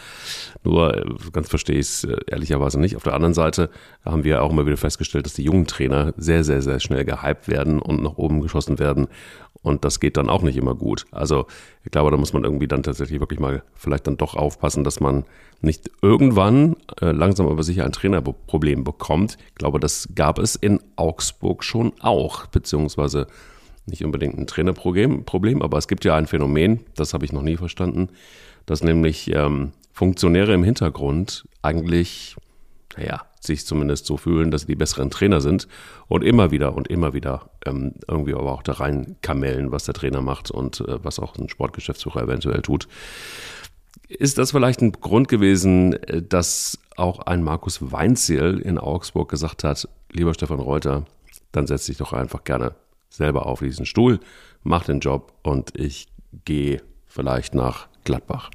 Nur 0.64 0.96
äh, 0.96 1.06
ganz 1.32 1.48
verstehe 1.50 1.80
ich 1.80 1.88
es 1.88 2.04
äh, 2.04 2.18
ehrlicherweise 2.28 2.80
nicht. 2.80 2.98
Auf 2.98 3.04
der 3.04 3.14
anderen 3.14 3.34
Seite 3.34 3.70
haben 4.04 4.26
wir 4.26 4.44
auch 4.44 4.52
immer 4.52 4.66
wieder 4.66 4.78
festgestellt, 4.78 5.26
dass 5.26 5.34
die 5.34 5.44
jungen 5.44 5.66
Trainer 5.66 6.14
sehr, 6.18 6.44
sehr, 6.44 6.62
sehr 6.62 6.82
schnell 6.82 7.06
gehypt 7.06 7.48
werden 7.48 7.82
und 7.82 8.04
nach 8.04 8.18
oben 8.18 8.42
geschossen 8.42 8.80
werden. 8.80 9.08
Und 9.64 9.86
das 9.86 10.00
geht 10.00 10.18
dann 10.18 10.30
auch 10.30 10.42
nicht 10.42 10.58
immer 10.58 10.74
gut. 10.74 11.06
Also 11.12 11.46
ich 11.84 11.92
glaube, 11.92 12.10
da 12.10 12.18
muss 12.18 12.34
man 12.34 12.44
irgendwie 12.44 12.68
dann 12.68 12.84
tatsächlich 12.84 13.20
wirklich 13.20 13.40
mal 13.40 13.64
vielleicht 13.76 14.08
dann 14.08 14.18
doch 14.18 14.36
aufpassen, 14.36 14.84
dass 14.84 15.00
man 15.00 15.24
nicht 15.62 15.92
irgendwann 16.02 16.76
äh, 17.00 17.12
langsam 17.12 17.48
aber 17.48 17.62
sicher 17.62 17.86
ein 17.86 17.92
Trainerproblem 17.92 18.84
bekommt. 18.84 19.38
Ich 19.50 19.56
glaube, 19.56 19.80
das 19.80 20.10
gab 20.16 20.40
es 20.40 20.56
in 20.56 20.80
Augsburg 20.96 21.64
schon 21.64 21.94
auch, 22.00 22.48
beziehungsweise 22.48 23.28
nicht 23.86 24.04
unbedingt 24.04 24.38
ein 24.38 24.48
Trainerproblem, 24.48 25.26
Problem, 25.26 25.62
aber 25.62 25.78
es 25.78 25.88
gibt 25.88 26.06
ja 26.06 26.16
ein 26.16 26.28
Phänomen, 26.28 26.82
das 26.96 27.14
habe 27.14 27.26
ich 27.26 27.32
noch 27.32 27.42
nie 27.42 27.58
verstanden, 27.58 28.10
dass 28.66 28.84
nämlich 28.84 29.32
ähm, 29.34 29.74
Funktionäre 29.92 30.54
im 30.54 30.64
Hintergrund 30.64 31.48
eigentlich, 31.62 32.36
naja, 32.98 33.22
sich 33.42 33.66
zumindest 33.66 34.06
so 34.06 34.18
fühlen, 34.18 34.52
dass 34.52 34.62
sie 34.62 34.68
die 34.68 34.76
besseren 34.76 35.10
Trainer 35.10 35.42
sind 35.42 35.68
und 36.08 36.24
immer 36.24 36.52
wieder 36.52 36.76
und 36.76 36.88
immer 36.88 37.14
wieder 37.14 37.50
ähm, 37.66 37.94
irgendwie 38.08 38.36
aber 38.36 38.52
auch 38.52 38.64
da 38.64 38.74
rein 38.74 39.16
kamellen, 39.22 39.72
was 39.72 39.86
der 39.86 39.96
Trainer 39.96 40.22
macht 40.22 40.52
und 40.52 40.82
äh, 40.82 41.04
was 41.04 41.20
auch 41.20 41.36
ein 41.38 41.50
Sportgeschäftsführer 41.50 42.24
eventuell 42.24 42.62
tut. 42.62 42.88
ist 44.08 44.38
das 44.38 44.52
vielleicht 44.52 44.82
ein 44.82 44.92
Grund 44.92 45.28
gewesen, 45.28 45.94
äh, 45.94 46.22
dass 46.22 46.80
auch 46.98 47.20
ein 47.20 47.44
Markus 47.44 47.92
Weinziel 47.92 48.60
in 48.64 48.78
Augsburg 48.78 49.30
gesagt 49.30 49.64
hat, 49.64 49.90
lieber 50.12 50.34
Stefan 50.34 50.60
Reuter, 50.60 51.06
dann 51.52 51.66
setz 51.66 51.88
dich 51.88 51.98
doch 51.98 52.14
einfach 52.14 52.44
gerne 52.44 52.76
selber 53.10 53.48
auf 53.48 53.60
diesen 53.60 53.86
Stuhl, 53.86 54.20
mach 54.64 54.86
den 54.86 55.00
Job 55.00 55.34
und 55.42 55.78
ich 55.78 56.08
gehe 56.46 56.82
vielleicht 57.08 57.56
nach 57.56 57.88
Gladbach. 58.04 58.52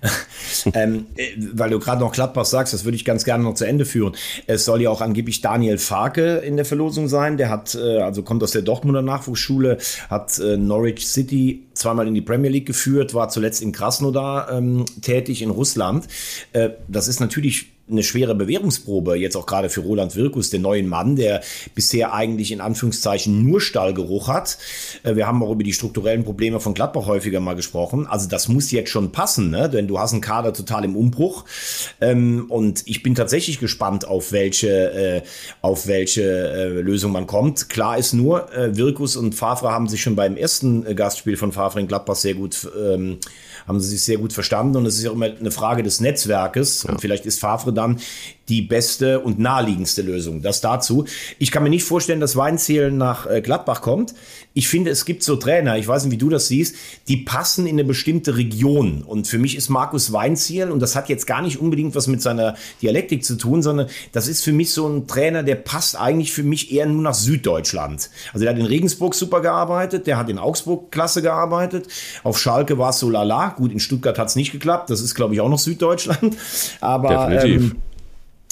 ähm, 0.74 1.06
äh, 1.16 1.32
weil 1.52 1.70
du 1.70 1.78
gerade 1.78 2.00
noch 2.00 2.12
Gladbach 2.12 2.44
sagst, 2.44 2.74
das 2.74 2.84
würde 2.84 2.96
ich 2.96 3.04
ganz 3.04 3.24
gerne 3.24 3.44
noch 3.44 3.54
zu 3.54 3.64
Ende 3.64 3.84
führen. 3.84 4.14
Es 4.46 4.64
soll 4.64 4.82
ja 4.82 4.90
auch 4.90 5.00
angeblich 5.00 5.40
Daniel 5.40 5.78
Farke 5.78 6.36
in 6.38 6.56
der 6.56 6.64
Verlosung 6.64 7.08
sein. 7.08 7.36
Der 7.36 7.50
hat, 7.50 7.74
äh, 7.74 7.98
also 7.98 8.22
kommt 8.22 8.42
aus 8.42 8.52
der 8.52 8.62
Dortmunder 8.62 9.02
Nachwuchsschule, 9.02 9.78
hat 10.08 10.38
äh, 10.38 10.56
Norwich 10.56 11.06
City 11.06 11.64
zweimal 11.74 12.08
in 12.08 12.14
die 12.14 12.22
Premier 12.22 12.50
League 12.50 12.66
geführt, 12.66 13.14
war 13.14 13.28
zuletzt 13.28 13.62
in 13.62 13.72
Krasnodar 13.72 14.50
ähm, 14.52 14.84
tätig 15.02 15.42
in 15.42 15.50
Russland. 15.50 16.06
Äh, 16.52 16.70
das 16.88 17.08
ist 17.08 17.20
natürlich 17.20 17.75
eine 17.88 18.02
schwere 18.02 18.34
Bewährungsprobe, 18.34 19.16
jetzt 19.16 19.36
auch 19.36 19.46
gerade 19.46 19.70
für 19.70 19.80
Roland 19.80 20.16
Wirkus, 20.16 20.50
den 20.50 20.62
neuen 20.62 20.88
Mann, 20.88 21.14
der 21.14 21.42
bisher 21.74 22.12
eigentlich 22.12 22.50
in 22.50 22.60
Anführungszeichen 22.60 23.44
nur 23.44 23.60
Stallgeruch 23.60 24.28
hat. 24.28 24.58
Äh, 25.04 25.14
wir 25.14 25.26
haben 25.26 25.42
auch 25.42 25.52
über 25.52 25.62
die 25.62 25.72
strukturellen 25.72 26.24
Probleme 26.24 26.58
von 26.58 26.74
Gladbach 26.74 27.06
häufiger 27.06 27.40
mal 27.40 27.54
gesprochen. 27.54 28.06
Also 28.06 28.28
das 28.28 28.48
muss 28.48 28.70
jetzt 28.72 28.90
schon 28.90 29.12
passen, 29.12 29.50
ne? 29.50 29.70
denn 29.70 29.86
du 29.86 29.98
hast 30.00 30.12
einen 30.12 30.20
Kader 30.20 30.52
total 30.52 30.84
im 30.84 30.96
Umbruch. 30.96 31.44
Ähm, 32.00 32.46
und 32.48 32.82
ich 32.86 33.02
bin 33.02 33.14
tatsächlich 33.14 33.60
gespannt, 33.60 34.06
auf 34.06 34.32
welche, 34.32 34.92
äh, 34.92 35.22
auf 35.62 35.86
welche 35.86 36.22
äh, 36.22 36.68
Lösung 36.80 37.12
man 37.12 37.26
kommt. 37.26 37.68
Klar 37.68 37.98
ist 37.98 38.12
nur, 38.12 38.48
Wirkus 38.70 39.16
und 39.16 39.34
Favre 39.34 39.70
haben 39.70 39.88
sich 39.88 40.02
schon 40.02 40.16
beim 40.16 40.36
ersten 40.36 40.96
Gastspiel 40.96 41.36
von 41.36 41.52
Favre 41.52 41.80
in 41.80 41.88
Gladbach 41.88 42.16
sehr 42.16 42.34
gut 42.34 42.68
ähm, 42.78 43.18
haben 43.66 43.80
sie 43.80 43.88
sich 43.88 44.02
sehr 44.02 44.18
gut 44.18 44.32
verstanden 44.32 44.76
und 44.76 44.86
es 44.86 44.96
ist 44.96 45.04
ja 45.04 45.12
immer 45.12 45.26
eine 45.26 45.50
Frage 45.50 45.82
des 45.82 46.00
Netzwerkes 46.00 46.84
ja. 46.84 46.90
und 46.90 47.00
vielleicht 47.00 47.26
ist 47.26 47.40
Favre 47.40 47.72
dann 47.72 47.98
die 48.48 48.62
beste 48.62 49.20
und 49.20 49.38
naheliegendste 49.38 50.02
Lösung. 50.02 50.42
Das 50.42 50.60
dazu. 50.60 51.04
Ich 51.38 51.50
kann 51.50 51.62
mir 51.62 51.70
nicht 51.70 51.84
vorstellen, 51.84 52.20
dass 52.20 52.36
Weinziel 52.36 52.90
nach 52.90 53.26
äh, 53.28 53.40
Gladbach 53.40 53.82
kommt. 53.82 54.14
Ich 54.54 54.68
finde, 54.68 54.90
es 54.90 55.04
gibt 55.04 55.22
so 55.22 55.36
Trainer, 55.36 55.76
ich 55.76 55.86
weiß 55.86 56.04
nicht, 56.04 56.12
wie 56.12 56.18
du 56.18 56.28
das 56.28 56.48
siehst, 56.48 56.76
die 57.08 57.18
passen 57.18 57.66
in 57.66 57.74
eine 57.74 57.84
bestimmte 57.84 58.36
Region. 58.36 59.02
Und 59.02 59.28
für 59.28 59.38
mich 59.38 59.56
ist 59.56 59.68
Markus 59.68 60.12
Weinziel, 60.12 60.70
und 60.70 60.80
das 60.80 60.96
hat 60.96 61.08
jetzt 61.08 61.26
gar 61.26 61.42
nicht 61.42 61.60
unbedingt 61.60 61.94
was 61.94 62.06
mit 62.06 62.22
seiner 62.22 62.54
Dialektik 62.80 63.24
zu 63.24 63.36
tun, 63.36 63.62
sondern 63.62 63.88
das 64.12 64.28
ist 64.28 64.42
für 64.42 64.52
mich 64.52 64.72
so 64.72 64.88
ein 64.88 65.06
Trainer, 65.06 65.42
der 65.42 65.56
passt 65.56 66.00
eigentlich 66.00 66.32
für 66.32 66.42
mich 66.42 66.72
eher 66.72 66.86
nur 66.86 67.02
nach 67.02 67.14
Süddeutschland. 67.14 68.10
Also 68.32 68.44
der 68.44 68.54
hat 68.54 68.60
in 68.60 68.66
Regensburg 68.66 69.14
super 69.14 69.40
gearbeitet, 69.40 70.06
der 70.06 70.16
hat 70.16 70.30
in 70.30 70.38
Augsburg 70.38 70.90
klasse 70.90 71.20
gearbeitet. 71.20 71.88
Auf 72.22 72.38
Schalke 72.38 72.78
war 72.78 72.90
es 72.90 72.98
so 72.98 73.10
lala. 73.10 73.50
Gut, 73.50 73.72
in 73.72 73.80
Stuttgart 73.80 74.18
hat 74.18 74.28
es 74.28 74.36
nicht 74.36 74.52
geklappt. 74.52 74.90
Das 74.90 75.00
ist, 75.00 75.14
glaube 75.14 75.34
ich, 75.34 75.40
auch 75.40 75.48
noch 75.48 75.58
Süddeutschland. 75.58 76.36
Aber 76.80 77.28
Definitiv. 77.28 77.72
Ähm, 77.72 77.82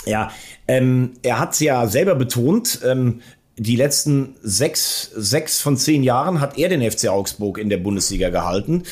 ja, 0.06 0.30
ähm, 0.68 1.12
er 1.22 1.38
hat 1.38 1.52
es 1.52 1.60
ja 1.60 1.86
selber 1.86 2.14
betont. 2.14 2.80
Ähm, 2.84 3.20
die 3.56 3.76
letzten 3.76 4.34
sechs, 4.42 5.12
sechs 5.14 5.60
von 5.60 5.76
zehn 5.76 6.02
Jahren 6.02 6.40
hat 6.40 6.58
er 6.58 6.68
den 6.68 6.90
FC 6.90 7.08
Augsburg 7.08 7.58
in 7.58 7.68
der 7.68 7.76
Bundesliga 7.76 8.30
gehalten. 8.30 8.82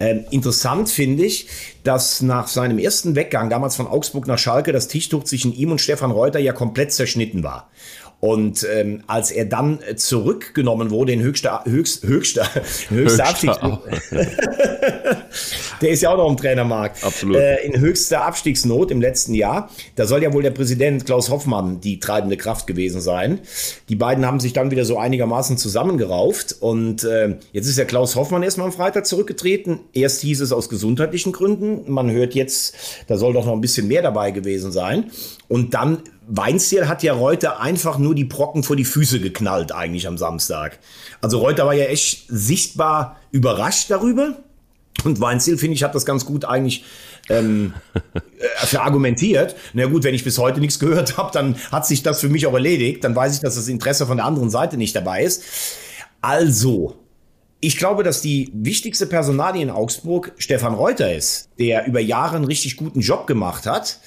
Ähm, 0.00 0.24
interessant 0.30 0.88
finde 0.88 1.24
ich, 1.24 1.46
dass 1.84 2.20
nach 2.20 2.48
seinem 2.48 2.78
ersten 2.78 3.14
Weggang 3.14 3.48
damals 3.48 3.76
von 3.76 3.86
Augsburg 3.86 4.26
nach 4.26 4.38
Schalke 4.38 4.72
das 4.72 4.88
Tischtuch 4.88 5.22
zwischen 5.22 5.54
ihm 5.54 5.70
und 5.70 5.80
Stefan 5.80 6.10
Reuter 6.10 6.40
ja 6.40 6.52
komplett 6.52 6.92
zerschnitten 6.92 7.44
war. 7.44 7.70
Und 8.20 8.66
ähm, 8.68 9.04
als 9.06 9.30
er 9.30 9.44
dann 9.44 9.78
zurückgenommen 9.94 10.90
wurde 10.90 11.12
in 11.12 11.22
höchster, 11.22 11.62
höchst, 11.64 12.02
höchster, 12.02 12.48
höchster 12.88 13.28
Abstiegsnot, 13.28 13.82
der 15.80 15.90
ist 15.90 16.02
ja 16.02 16.10
auch 16.10 16.16
noch 16.16 16.28
im 16.28 16.36
Trainermarkt, 16.36 17.04
Absolut. 17.04 17.36
Äh, 17.36 17.64
in 17.64 17.78
höchster 17.78 18.24
Abstiegsnot 18.24 18.90
im 18.90 19.00
letzten 19.00 19.34
Jahr, 19.34 19.70
da 19.94 20.06
soll 20.06 20.24
ja 20.24 20.32
wohl 20.32 20.42
der 20.42 20.50
Präsident 20.50 21.06
Klaus 21.06 21.30
Hoffmann 21.30 21.80
die 21.80 22.00
treibende 22.00 22.36
Kraft 22.36 22.66
gewesen 22.66 23.00
sein. 23.00 23.38
Die 23.88 23.94
beiden 23.94 24.26
haben 24.26 24.40
sich 24.40 24.52
dann 24.52 24.72
wieder 24.72 24.84
so 24.84 24.98
einigermaßen 24.98 25.56
zusammengerauft 25.56 26.56
und 26.58 27.04
äh, 27.04 27.36
jetzt 27.52 27.68
ist 27.68 27.78
ja 27.78 27.84
Klaus 27.84 28.16
Hoffmann 28.16 28.42
erstmal 28.42 28.66
am 28.66 28.72
Freitag 28.72 29.06
zurückgetreten. 29.06 29.78
Erst 29.92 30.22
hieß 30.22 30.40
es 30.40 30.50
aus 30.50 30.68
gesundheitlichen 30.68 31.30
Gründen, 31.30 31.88
man 31.88 32.10
hört 32.10 32.34
jetzt, 32.34 32.74
da 33.06 33.16
soll 33.16 33.32
doch 33.32 33.46
noch 33.46 33.52
ein 33.52 33.60
bisschen 33.60 33.86
mehr 33.86 34.02
dabei 34.02 34.32
gewesen 34.32 34.72
sein. 34.72 35.12
Und 35.46 35.74
dann 35.74 36.02
Weinziel 36.28 36.88
hat 36.88 37.02
ja 37.02 37.14
Reuter 37.14 37.60
einfach 37.60 37.98
nur 37.98 38.14
die 38.14 38.24
Brocken 38.24 38.62
vor 38.62 38.76
die 38.76 38.84
Füße 38.84 39.18
geknallt, 39.18 39.72
eigentlich 39.72 40.06
am 40.06 40.18
Samstag. 40.18 40.78
Also 41.22 41.38
Reuter 41.38 41.64
war 41.64 41.72
ja 41.72 41.86
echt 41.86 42.26
sichtbar 42.28 43.16
überrascht 43.30 43.90
darüber. 43.90 44.36
Und 45.04 45.20
Weinziel, 45.20 45.56
finde 45.56 45.74
ich, 45.74 45.84
hat 45.84 45.94
das 45.94 46.04
ganz 46.04 46.26
gut 46.26 46.44
eigentlich 46.44 46.84
ähm, 47.30 47.72
äh, 47.94 48.66
verargumentiert. 48.66 49.56
Na 49.72 49.86
gut, 49.86 50.04
wenn 50.04 50.14
ich 50.14 50.24
bis 50.24 50.38
heute 50.38 50.60
nichts 50.60 50.78
gehört 50.78 51.16
habe, 51.16 51.30
dann 51.32 51.56
hat 51.72 51.86
sich 51.86 52.02
das 52.02 52.20
für 52.20 52.28
mich 52.28 52.46
auch 52.46 52.54
erledigt. 52.54 53.04
Dann 53.04 53.16
weiß 53.16 53.34
ich, 53.34 53.40
dass 53.40 53.54
das 53.54 53.68
Interesse 53.68 54.06
von 54.06 54.18
der 54.18 54.26
anderen 54.26 54.50
Seite 54.50 54.76
nicht 54.76 54.94
dabei 54.94 55.22
ist. 55.22 55.42
Also, 56.20 56.96
ich 57.60 57.78
glaube, 57.78 58.02
dass 58.02 58.20
die 58.20 58.50
wichtigste 58.52 59.06
Personalie 59.06 59.62
in 59.62 59.70
Augsburg 59.70 60.32
Stefan 60.36 60.74
Reuter 60.74 61.14
ist, 61.14 61.48
der 61.58 61.86
über 61.86 62.00
Jahre 62.00 62.36
einen 62.36 62.44
richtig 62.44 62.76
guten 62.76 63.00
Job 63.00 63.26
gemacht 63.26 63.66
hat 63.66 64.00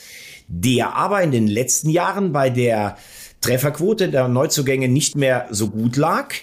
der 0.52 0.96
aber 0.96 1.22
in 1.22 1.32
den 1.32 1.48
letzten 1.48 1.90
Jahren 1.90 2.32
bei 2.32 2.50
der 2.50 2.98
Trefferquote 3.40 4.10
der 4.10 4.28
Neuzugänge 4.28 4.88
nicht 4.88 5.16
mehr 5.16 5.48
so 5.50 5.70
gut 5.70 5.96
lag 5.96 6.34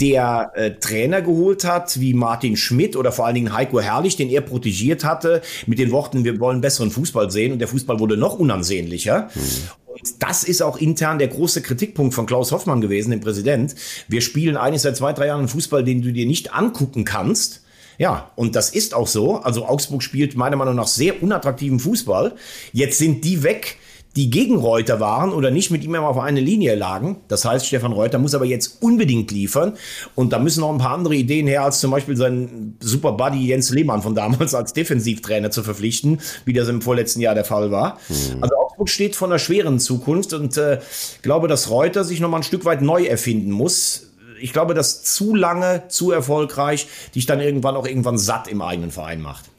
der 0.00 0.50
äh, 0.54 0.72
Trainer 0.72 1.22
geholt 1.22 1.64
hat, 1.64 2.00
wie 2.00 2.14
Martin 2.14 2.56
Schmidt 2.56 2.96
oder 2.96 3.12
vor 3.12 3.26
allen 3.26 3.36
Dingen 3.36 3.52
Heiko 3.52 3.80
Herrlich, 3.80 4.16
den 4.16 4.30
er 4.30 4.40
protegiert 4.40 5.04
hatte, 5.04 5.42
mit 5.66 5.78
den 5.78 5.92
Worten, 5.92 6.24
wir 6.24 6.40
wollen 6.40 6.60
besseren 6.60 6.90
Fußball 6.90 7.30
sehen 7.30 7.52
und 7.52 7.58
der 7.58 7.68
Fußball 7.68 8.00
wurde 8.00 8.16
noch 8.16 8.38
unansehnlicher. 8.38 9.28
Mhm. 9.34 9.40
Und 9.86 10.22
das 10.22 10.42
ist 10.42 10.62
auch 10.62 10.78
intern 10.78 11.18
der 11.18 11.28
große 11.28 11.62
Kritikpunkt 11.62 12.14
von 12.14 12.26
Klaus 12.26 12.50
Hoffmann 12.50 12.80
gewesen, 12.80 13.10
dem 13.10 13.20
Präsident. 13.20 13.74
Wir 14.08 14.22
spielen 14.22 14.56
eigentlich 14.56 14.82
seit 14.82 14.96
zwei, 14.96 15.12
drei 15.12 15.26
Jahren 15.26 15.40
einen 15.40 15.48
Fußball, 15.48 15.84
den 15.84 16.02
du 16.02 16.12
dir 16.12 16.26
nicht 16.26 16.52
angucken 16.54 17.04
kannst 17.04 17.62
ja, 18.02 18.32
und 18.34 18.56
das 18.56 18.70
ist 18.70 18.94
auch 18.94 19.06
so. 19.06 19.36
Also 19.36 19.64
Augsburg 19.64 20.02
spielt 20.02 20.34
meiner 20.34 20.56
Meinung 20.56 20.74
nach 20.74 20.88
sehr 20.88 21.22
unattraktiven 21.22 21.78
Fußball. 21.78 22.34
Jetzt 22.72 22.98
sind 22.98 23.24
die 23.24 23.44
weg, 23.44 23.78
die 24.16 24.28
gegen 24.28 24.56
Reuter 24.56 24.98
waren 24.98 25.32
oder 25.32 25.52
nicht 25.52 25.70
mit 25.70 25.84
ihm 25.84 25.94
auf 25.94 26.18
eine 26.18 26.40
Linie 26.40 26.74
lagen. 26.74 27.18
Das 27.28 27.44
heißt, 27.44 27.64
Stefan 27.64 27.92
Reuter 27.92 28.18
muss 28.18 28.34
aber 28.34 28.44
jetzt 28.44 28.82
unbedingt 28.82 29.30
liefern. 29.30 29.74
Und 30.16 30.32
da 30.32 30.40
müssen 30.40 30.62
noch 30.62 30.72
ein 30.72 30.78
paar 30.78 30.94
andere 30.94 31.14
Ideen 31.14 31.46
her, 31.46 31.62
als 31.62 31.78
zum 31.78 31.92
Beispiel 31.92 32.16
seinen 32.16 32.76
Super 32.80 33.12
Buddy 33.12 33.46
Jens 33.46 33.70
Lehmann 33.70 34.02
von 34.02 34.16
damals 34.16 34.52
als 34.52 34.72
Defensivtrainer 34.72 35.52
zu 35.52 35.62
verpflichten, 35.62 36.20
wie 36.44 36.54
das 36.54 36.66
im 36.66 36.82
vorletzten 36.82 37.20
Jahr 37.20 37.36
der 37.36 37.44
Fall 37.44 37.70
war. 37.70 38.00
Mhm. 38.08 38.42
Also 38.42 38.56
Augsburg 38.56 38.88
steht 38.88 39.14
vor 39.14 39.28
einer 39.28 39.38
schweren 39.38 39.78
Zukunft 39.78 40.32
und 40.32 40.56
äh, 40.56 40.80
glaube, 41.22 41.46
dass 41.46 41.70
Reuter 41.70 42.02
sich 42.02 42.18
noch 42.18 42.28
mal 42.28 42.38
ein 42.38 42.42
Stück 42.42 42.64
weit 42.64 42.82
neu 42.82 43.04
erfinden 43.04 43.52
muss 43.52 44.08
ich 44.42 44.52
glaube, 44.52 44.74
dass 44.74 45.04
zu 45.04 45.34
lange, 45.34 45.84
zu 45.88 46.10
erfolgreich 46.10 46.86
dich 47.14 47.26
dann 47.26 47.40
irgendwann 47.40 47.76
auch 47.76 47.86
irgendwann 47.86 48.18
satt 48.18 48.48
im 48.48 48.60
eigenen 48.60 48.90
Verein 48.90 49.20
macht. 49.20 49.50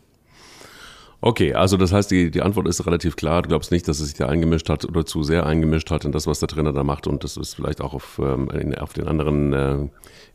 Okay, 1.25 1.53
also 1.53 1.77
das 1.77 1.93
heißt, 1.93 2.11
die, 2.11 2.31
die 2.31 2.41
Antwort 2.41 2.67
ist 2.67 2.85
relativ 2.85 3.15
klar. 3.15 3.43
Du 3.43 3.47
glaubst 3.47 3.71
nicht, 3.71 3.87
dass 3.87 4.01
es 4.01 4.09
sich 4.09 4.17
da 4.17 4.27
eingemischt 4.27 4.67
hat 4.67 4.83
oder 4.83 5.05
zu 5.05 5.23
sehr 5.23 5.45
eingemischt 5.45 5.89
hat 5.89 6.03
in 6.03 6.11
das, 6.11 6.27
was 6.27 6.39
der 6.39 6.49
Trainer 6.49 6.73
da 6.73 6.83
macht. 6.83 7.07
Und 7.07 7.23
das 7.23 7.37
ist 7.37 7.53
vielleicht 7.53 7.79
auch 7.79 7.93
auf, 7.93 8.19
ähm, 8.21 8.49
in, 8.49 8.77
auf 8.77 8.91
den 8.91 9.07
anderen, 9.07 9.53
äh, 9.53 9.77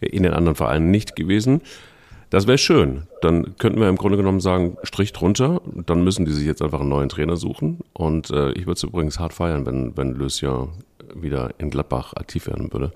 in 0.01 0.23
den 0.23 0.33
anderen 0.33 0.57
Vereinen 0.57 0.91
nicht 0.91 1.15
gewesen. 1.15 1.61
Das 2.31 2.47
wäre 2.47 2.57
schön. 2.57 3.03
Dann 3.21 3.55
könnten 3.59 3.81
wir 3.81 3.89
im 3.91 3.97
Grunde 3.97 4.17
genommen 4.17 4.41
sagen, 4.41 4.79
Strich 4.83 5.13
drunter. 5.13 5.61
Dann 5.85 6.05
müssen 6.05 6.25
die 6.25 6.33
sich 6.33 6.47
jetzt 6.47 6.63
einfach 6.63 6.81
einen 6.81 6.89
neuen 6.89 7.11
Trainer 7.11 7.37
suchen. 7.37 7.81
Und 7.93 8.31
äh, 8.31 8.53
ich 8.53 8.63
würde 8.63 8.79
es 8.79 8.83
übrigens 8.83 9.19
hart 9.19 9.35
feiern, 9.35 9.67
wenn, 9.67 9.95
wenn 9.95 10.15
Lösja 10.15 10.69
wieder 11.15 11.51
in 11.59 11.69
Gladbach 11.69 12.15
aktiv 12.15 12.47
werden 12.47 12.73
würde 12.73 12.93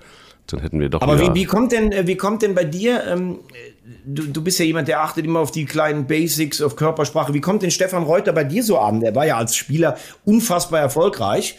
dann 0.52 0.60
hätten 0.60 0.80
wir 0.80 0.88
doch. 0.88 1.00
Aber 1.00 1.18
wie, 1.18 1.34
wie, 1.34 1.44
kommt 1.44 1.72
denn, 1.72 1.92
äh, 1.92 2.06
wie 2.06 2.16
kommt 2.16 2.42
denn 2.42 2.54
bei 2.54 2.64
dir, 2.64 3.04
ähm, 3.06 3.40
du, 4.04 4.24
du 4.24 4.42
bist 4.42 4.58
ja 4.58 4.64
jemand, 4.64 4.88
der 4.88 5.02
achtet 5.02 5.24
immer 5.24 5.40
auf 5.40 5.50
die 5.50 5.64
kleinen 5.64 6.06
Basics, 6.06 6.60
auf 6.60 6.76
Körpersprache. 6.76 7.34
Wie 7.34 7.40
kommt 7.40 7.62
denn 7.62 7.70
Stefan 7.70 8.02
Reuter 8.02 8.32
bei 8.32 8.44
dir 8.44 8.62
so 8.62 8.78
an? 8.78 9.00
Der 9.00 9.14
war 9.14 9.26
ja 9.26 9.36
als 9.36 9.56
Spieler 9.56 9.96
unfassbar 10.24 10.80
erfolgreich. 10.80 11.56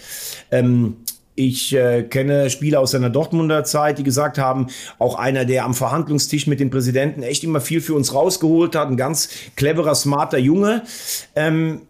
Ähm, 0.51 0.97
ich 1.35 1.73
äh, 1.73 2.03
kenne 2.03 2.49
Spieler 2.49 2.79
aus 2.79 2.91
seiner 2.91 3.09
Dortmunder 3.09 3.63
Zeit, 3.63 3.97
die 3.97 4.03
gesagt 4.03 4.37
haben, 4.37 4.67
auch 4.99 5.15
einer, 5.15 5.45
der 5.45 5.65
am 5.65 5.73
Verhandlungstisch 5.73 6.45
mit 6.45 6.59
dem 6.59 6.69
Präsidenten 6.69 7.23
echt 7.23 7.43
immer 7.43 7.59
viel 7.59 7.81
für 7.81 7.95
uns 7.95 8.13
rausgeholt 8.13 8.75
hat, 8.75 8.87
ein 8.87 8.97
ganz 8.97 9.29
cleverer, 9.55 9.95
smarter 9.95 10.37
Junge. 10.37 10.83
Ähm, 11.35 11.81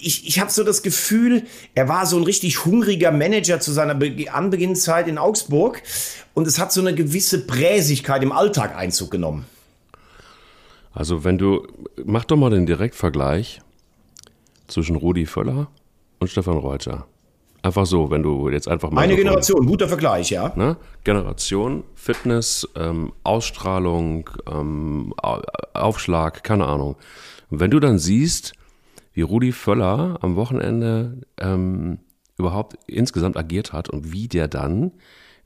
ich, 0.00 0.26
ich 0.26 0.40
habe 0.40 0.50
so 0.50 0.64
das 0.64 0.82
Gefühl, 0.82 1.44
er 1.74 1.88
war 1.88 2.06
so 2.06 2.16
ein 2.16 2.24
richtig 2.24 2.64
hungriger 2.64 3.10
Manager 3.12 3.60
zu 3.60 3.72
seiner 3.72 3.94
Be 3.94 4.32
Anbeginnzeit 4.32 5.08
in 5.08 5.18
Augsburg 5.18 5.82
und 6.34 6.46
es 6.46 6.58
hat 6.58 6.72
so 6.72 6.80
eine 6.80 6.94
gewisse 6.94 7.46
Präsigkeit 7.46 8.22
im 8.22 8.32
Alltag 8.32 8.76
Einzug 8.76 9.10
genommen. 9.10 9.46
Also 10.92 11.24
wenn 11.24 11.38
du, 11.38 11.66
mach 12.04 12.24
doch 12.24 12.36
mal 12.36 12.50
den 12.50 12.66
Direktvergleich 12.66 13.60
zwischen 14.66 14.96
Rudi 14.96 15.26
Völler 15.26 15.68
und 16.18 16.28
Stefan 16.28 16.56
Reuter. 16.56 17.06
Einfach 17.62 17.84
so, 17.84 18.10
wenn 18.10 18.22
du 18.22 18.48
jetzt 18.48 18.68
einfach 18.68 18.90
mal. 18.90 19.02
Eine 19.02 19.16
Generation, 19.16 19.66
guter 19.66 19.86
Vergleich, 19.86 20.30
ja. 20.30 20.50
Ne? 20.56 20.76
Generation, 21.04 21.84
Fitness, 21.94 22.66
ähm, 22.74 23.12
Ausstrahlung, 23.22 24.30
ähm, 24.50 25.12
Aufschlag, 25.74 26.42
keine 26.42 26.66
Ahnung. 26.66 26.96
wenn 27.50 27.70
du 27.70 27.80
dann 27.80 27.98
siehst, 27.98 28.54
wie 29.20 29.24
Rudi 29.24 29.52
Völler 29.52 30.16
am 30.22 30.34
Wochenende 30.36 31.20
ähm, 31.36 31.98
überhaupt 32.38 32.78
insgesamt 32.86 33.36
agiert 33.36 33.74
hat 33.74 33.90
und 33.90 34.14
wie 34.14 34.28
der 34.28 34.48
dann 34.48 34.92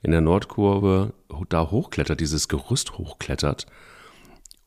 in 0.01 0.11
der 0.11 0.21
Nordkurve 0.21 1.13
da 1.49 1.71
hochklettert, 1.71 2.21
dieses 2.21 2.47
Gerüst 2.47 2.97
hochklettert 2.97 3.65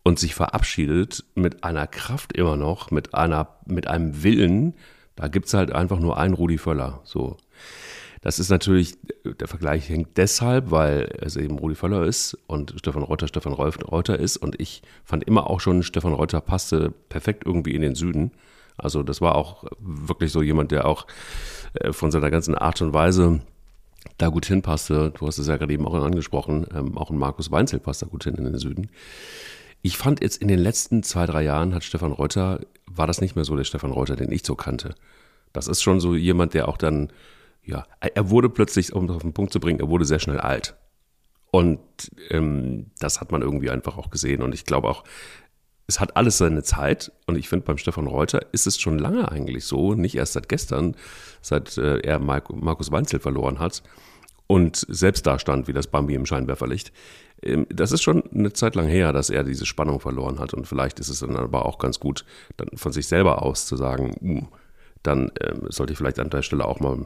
und 0.02 0.18
sich 0.18 0.34
verabschiedet 0.34 1.24
mit 1.34 1.64
einer 1.64 1.86
Kraft 1.86 2.34
immer 2.34 2.56
noch, 2.56 2.90
mit 2.90 3.14
einer, 3.14 3.56
mit 3.64 3.86
einem 3.86 4.22
Willen. 4.22 4.74
Da 5.16 5.28
gibt's 5.28 5.54
halt 5.54 5.72
einfach 5.72 6.00
nur 6.00 6.18
einen 6.18 6.34
Rudi 6.34 6.58
Völler. 6.58 7.00
So. 7.04 7.38
Das 8.20 8.38
ist 8.38 8.50
natürlich, 8.50 8.98
der 9.24 9.48
Vergleich 9.48 9.88
hängt 9.88 10.18
deshalb, 10.18 10.70
weil 10.70 11.16
es 11.22 11.36
eben 11.36 11.58
Rudi 11.58 11.76
Völler 11.76 12.04
ist 12.04 12.36
und 12.46 12.74
Stefan 12.76 13.04
Reuter 13.04 13.26
Stefan 13.26 13.54
Reuter 13.54 14.18
ist. 14.18 14.36
Und 14.36 14.60
ich 14.60 14.82
fand 15.02 15.24
immer 15.24 15.48
auch 15.48 15.60
schon, 15.60 15.82
Stefan 15.82 16.12
Reuter 16.12 16.42
passte 16.42 16.92
perfekt 17.08 17.46
irgendwie 17.46 17.74
in 17.74 17.80
den 17.80 17.94
Süden. 17.94 18.32
Also 18.78 19.02
das 19.02 19.20
war 19.20 19.34
auch 19.34 19.64
wirklich 19.78 20.32
so 20.32 20.42
jemand, 20.42 20.70
der 20.70 20.86
auch 20.86 21.06
äh, 21.74 21.92
von 21.92 22.10
seiner 22.10 22.30
ganzen 22.30 22.54
Art 22.54 22.80
und 22.80 22.94
Weise 22.94 23.40
da 24.16 24.28
gut 24.28 24.46
hinpasste. 24.46 25.12
Du 25.16 25.26
hast 25.26 25.38
es 25.38 25.48
ja 25.48 25.56
gerade 25.56 25.72
eben 25.72 25.86
auch 25.86 25.94
angesprochen. 25.94 26.66
Ähm, 26.74 26.96
auch 26.96 27.10
ein 27.10 27.18
Markus 27.18 27.50
Weinzel 27.50 27.80
passt 27.80 28.02
da 28.02 28.06
gut 28.06 28.24
hin 28.24 28.36
in 28.36 28.44
den 28.44 28.58
Süden. 28.58 28.90
Ich 29.82 29.96
fand 29.96 30.22
jetzt 30.22 30.40
in 30.42 30.48
den 30.48 30.58
letzten 30.58 31.02
zwei, 31.02 31.26
drei 31.26 31.42
Jahren 31.42 31.74
hat 31.74 31.84
Stefan 31.84 32.12
Reuter, 32.12 32.60
war 32.86 33.06
das 33.06 33.20
nicht 33.20 33.36
mehr 33.36 33.44
so 33.44 33.56
der 33.56 33.64
Stefan 33.64 33.92
Reuter, 33.92 34.16
den 34.16 34.32
ich 34.32 34.44
so 34.44 34.54
kannte. 34.54 34.94
Das 35.52 35.68
ist 35.68 35.82
schon 35.82 36.00
so 36.00 36.14
jemand, 36.14 36.54
der 36.54 36.68
auch 36.68 36.76
dann, 36.76 37.12
ja, 37.64 37.86
er 38.00 38.30
wurde 38.30 38.48
plötzlich, 38.48 38.92
um 38.92 39.06
das 39.06 39.16
auf 39.16 39.22
den 39.22 39.34
Punkt 39.34 39.52
zu 39.52 39.60
bringen, 39.60 39.80
er 39.80 39.88
wurde 39.88 40.04
sehr 40.04 40.18
schnell 40.18 40.40
alt. 40.40 40.76
Und 41.50 41.80
ähm, 42.30 42.90
das 42.98 43.20
hat 43.20 43.32
man 43.32 43.42
irgendwie 43.42 43.70
einfach 43.70 43.96
auch 43.96 44.10
gesehen. 44.10 44.42
Und 44.42 44.54
ich 44.54 44.64
glaube 44.64 44.88
auch, 44.88 45.04
es 45.88 45.98
hat 45.98 46.16
alles 46.16 46.38
seine 46.38 46.62
Zeit. 46.62 47.10
Und 47.26 47.36
ich 47.36 47.48
finde, 47.48 47.66
beim 47.66 47.78
Stefan 47.78 48.06
Reuter 48.06 48.40
ist 48.52 48.68
es 48.68 48.78
schon 48.78 48.98
lange 48.98 49.30
eigentlich 49.32 49.64
so, 49.64 49.94
nicht 49.94 50.14
erst 50.14 50.34
seit 50.34 50.48
gestern, 50.48 50.94
seit 51.42 51.76
äh, 51.78 51.98
er 51.98 52.20
Markus 52.20 52.92
Weinzel 52.92 53.18
verloren 53.18 53.58
hat 53.58 53.82
und 54.48 54.86
selbst 54.88 55.26
da 55.26 55.38
stand 55.38 55.68
wie 55.68 55.72
das 55.72 55.86
Bambi 55.86 56.14
im 56.14 56.26
Scheinwerferlicht. 56.26 56.90
Ähm, 57.42 57.66
das 57.68 57.92
ist 57.92 58.02
schon 58.02 58.24
eine 58.34 58.52
Zeit 58.52 58.74
lang 58.74 58.88
her, 58.88 59.12
dass 59.12 59.30
er 59.30 59.44
diese 59.44 59.66
Spannung 59.66 60.00
verloren 60.00 60.40
hat. 60.40 60.54
Und 60.54 60.66
vielleicht 60.66 60.98
ist 60.98 61.10
es 61.10 61.20
dann 61.20 61.36
aber 61.36 61.66
auch 61.66 61.78
ganz 61.78 62.00
gut, 62.00 62.24
dann 62.56 62.70
von 62.74 62.90
sich 62.90 63.06
selber 63.06 63.42
aus 63.42 63.66
zu 63.66 63.76
sagen, 63.76 64.16
uh, 64.20 64.42
dann 65.02 65.30
ähm, 65.42 65.66
sollte 65.68 65.92
ich 65.92 65.98
vielleicht 65.98 66.18
an 66.18 66.30
der 66.30 66.42
Stelle 66.42 66.64
auch 66.64 66.80
mal 66.80 67.04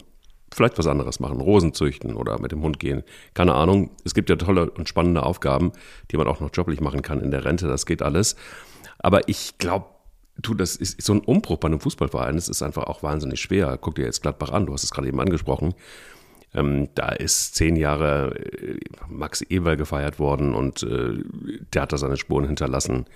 vielleicht 0.55 0.79
was 0.79 0.87
anderes 0.87 1.19
machen, 1.19 1.41
Rosen 1.41 1.75
züchten 1.75 2.15
oder 2.15 2.39
mit 2.39 2.53
dem 2.53 2.63
Hund 2.63 2.79
gehen. 2.79 3.03
Keine 3.35 3.55
Ahnung. 3.55 3.91
Es 4.05 4.15
gibt 4.15 4.31
ja 4.31 4.37
tolle 4.37 4.71
und 4.71 4.89
spannende 4.89 5.25
Aufgaben, 5.25 5.73
die 6.11 6.17
man 6.17 6.29
auch 6.29 6.41
noch 6.41 6.51
joblich 6.53 6.81
machen 6.81 7.03
kann 7.03 7.21
in 7.21 7.31
der 7.31 7.45
Rente. 7.45 7.67
Das 7.67 7.87
geht 7.87 8.03
alles. 8.03 8.37
Aber 9.03 9.29
ich 9.29 9.59
glaube, 9.59 9.87
du, 10.39 10.55
das 10.55 10.77
ist 10.77 11.03
so 11.03 11.13
ein 11.13 11.21
Umbruch 11.21 11.59
bei 11.59 11.67
einem 11.67 11.81
Fußballverein. 11.81 12.37
Das 12.37 12.49
ist 12.49 12.63
einfach 12.63 12.85
auch 12.85 13.03
wahnsinnig 13.03 13.41
schwer. 13.41 13.77
Guck 13.81 13.97
dir 13.97 14.05
jetzt 14.05 14.23
Gladbach 14.23 14.51
an. 14.51 14.67
Du 14.67 14.73
hast 14.73 14.85
es 14.85 14.91
gerade 14.91 15.09
eben 15.09 15.21
angesprochen. 15.21 15.75
Ähm, 16.55 16.89
da 16.95 17.09
ist 17.09 17.55
zehn 17.55 17.77
Jahre 17.77 18.35
äh, 18.37 18.79
Max 19.09 19.43
Eberl 19.43 19.77
gefeiert 19.77 20.19
worden 20.19 20.55
und 20.55 20.83
äh, 20.83 21.23
der 21.73 21.83
hat 21.83 21.93
da 21.93 21.99
seine 21.99 22.17
Spuren 22.17 22.47
hinterlassen. 22.47 23.07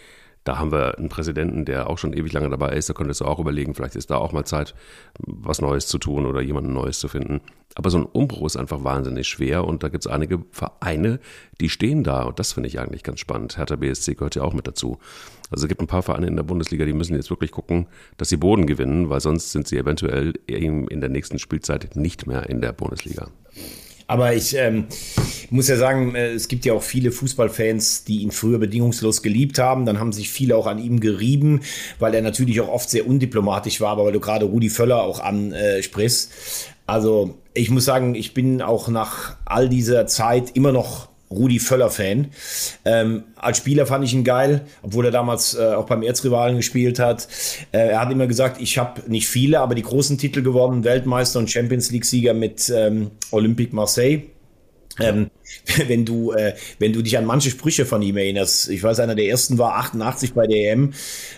Da 0.46 0.58
haben 0.58 0.70
wir 0.70 0.96
einen 0.96 1.08
Präsidenten, 1.08 1.64
der 1.64 1.90
auch 1.90 1.98
schon 1.98 2.12
ewig 2.12 2.32
lange 2.32 2.48
dabei 2.48 2.74
ist. 2.74 2.88
Da 2.88 2.94
könntest 2.94 3.20
du 3.20 3.24
auch 3.24 3.40
überlegen, 3.40 3.74
vielleicht 3.74 3.96
ist 3.96 4.10
da 4.10 4.16
auch 4.16 4.30
mal 4.30 4.44
Zeit, 4.44 4.76
was 5.18 5.60
Neues 5.60 5.88
zu 5.88 5.98
tun 5.98 6.24
oder 6.24 6.40
jemanden 6.40 6.72
Neues 6.72 7.00
zu 7.00 7.08
finden. 7.08 7.40
Aber 7.74 7.90
so 7.90 7.98
ein 7.98 8.04
Umbruch 8.04 8.46
ist 8.46 8.56
einfach 8.56 8.84
wahnsinnig 8.84 9.26
schwer 9.26 9.64
und 9.64 9.82
da 9.82 9.88
gibt 9.88 10.06
es 10.06 10.10
einige 10.10 10.44
Vereine, 10.52 11.18
die 11.60 11.68
stehen 11.68 12.04
da 12.04 12.22
und 12.22 12.38
das 12.38 12.52
finde 12.52 12.68
ich 12.68 12.78
eigentlich 12.78 13.02
ganz 13.02 13.18
spannend. 13.18 13.58
Hertha 13.58 13.74
BSC 13.74 14.14
gehört 14.14 14.36
ja 14.36 14.42
auch 14.42 14.54
mit 14.54 14.68
dazu. 14.68 14.98
Also 15.50 15.64
es 15.64 15.68
gibt 15.68 15.80
ein 15.80 15.88
paar 15.88 16.04
Vereine 16.04 16.28
in 16.28 16.36
der 16.36 16.44
Bundesliga, 16.44 16.84
die 16.84 16.92
müssen 16.92 17.16
jetzt 17.16 17.28
wirklich 17.28 17.50
gucken, 17.50 17.88
dass 18.16 18.28
sie 18.28 18.36
Boden 18.36 18.68
gewinnen, 18.68 19.10
weil 19.10 19.20
sonst 19.20 19.50
sind 19.50 19.66
sie 19.66 19.76
eventuell 19.76 20.34
in 20.46 21.00
der 21.00 21.10
nächsten 21.10 21.40
Spielzeit 21.40 21.96
nicht 21.96 22.28
mehr 22.28 22.48
in 22.48 22.60
der 22.60 22.72
Bundesliga. 22.72 23.28
Aber 24.08 24.34
ich 24.34 24.54
ähm, 24.56 24.86
muss 25.50 25.68
ja 25.68 25.76
sagen, 25.76 26.14
äh, 26.14 26.28
es 26.28 26.48
gibt 26.48 26.64
ja 26.64 26.72
auch 26.72 26.82
viele 26.82 27.10
Fußballfans, 27.10 28.04
die 28.04 28.22
ihn 28.22 28.30
früher 28.30 28.58
bedingungslos 28.58 29.22
geliebt 29.22 29.58
haben. 29.58 29.84
Dann 29.84 29.98
haben 29.98 30.12
sich 30.12 30.30
viele 30.30 30.56
auch 30.56 30.66
an 30.66 30.78
ihm 30.78 31.00
gerieben, 31.00 31.60
weil 31.98 32.14
er 32.14 32.22
natürlich 32.22 32.60
auch 32.60 32.68
oft 32.68 32.88
sehr 32.88 33.06
undiplomatisch 33.06 33.80
war, 33.80 33.90
aber 33.90 34.04
weil 34.04 34.12
du 34.12 34.20
gerade 34.20 34.44
Rudi 34.44 34.70
Völler 34.70 35.02
auch 35.02 35.20
ansprichst. 35.20 36.32
Also 36.86 37.34
ich 37.52 37.70
muss 37.70 37.84
sagen, 37.84 38.14
ich 38.14 38.32
bin 38.32 38.62
auch 38.62 38.88
nach 38.88 39.36
all 39.44 39.68
dieser 39.68 40.06
Zeit 40.06 40.52
immer 40.54 40.70
noch 40.70 41.08
Rudi 41.30 41.58
Völler-Fan. 41.58 42.28
Ähm, 42.84 43.24
als 43.36 43.58
Spieler 43.58 43.86
fand 43.86 44.04
ich 44.04 44.14
ihn 44.14 44.24
geil, 44.24 44.66
obwohl 44.82 45.06
er 45.06 45.10
damals 45.10 45.54
äh, 45.54 45.74
auch 45.74 45.86
beim 45.86 46.02
Erzrivalen 46.02 46.56
gespielt 46.56 46.98
hat. 46.98 47.28
Äh, 47.72 47.88
er 47.88 48.00
hat 48.00 48.10
immer 48.12 48.26
gesagt, 48.26 48.60
ich 48.60 48.78
habe 48.78 49.02
nicht 49.10 49.28
viele, 49.28 49.60
aber 49.60 49.74
die 49.74 49.82
großen 49.82 50.18
Titel 50.18 50.42
gewonnen, 50.42 50.84
Weltmeister 50.84 51.38
und 51.38 51.50
Champions 51.50 51.90
League-Sieger 51.90 52.34
mit 52.34 52.72
ähm, 52.74 53.10
Olympique 53.30 53.74
Marseille. 53.74 54.22
Ähm, 54.98 55.30
wenn 55.88 56.04
du, 56.04 56.32
äh, 56.32 56.54
wenn 56.78 56.92
du 56.92 57.02
dich 57.02 57.16
an 57.18 57.24
manche 57.24 57.50
Sprüche 57.50 57.86
von 57.86 58.02
ihm 58.02 58.16
erinnerst. 58.16 58.68
Ich 58.70 58.82
weiß, 58.82 59.00
einer 59.00 59.14
der 59.14 59.26
ersten 59.26 59.58
war 59.58 59.76
88 59.76 60.34
bei 60.34 60.46
der 60.46 60.72
EM. 60.72 60.92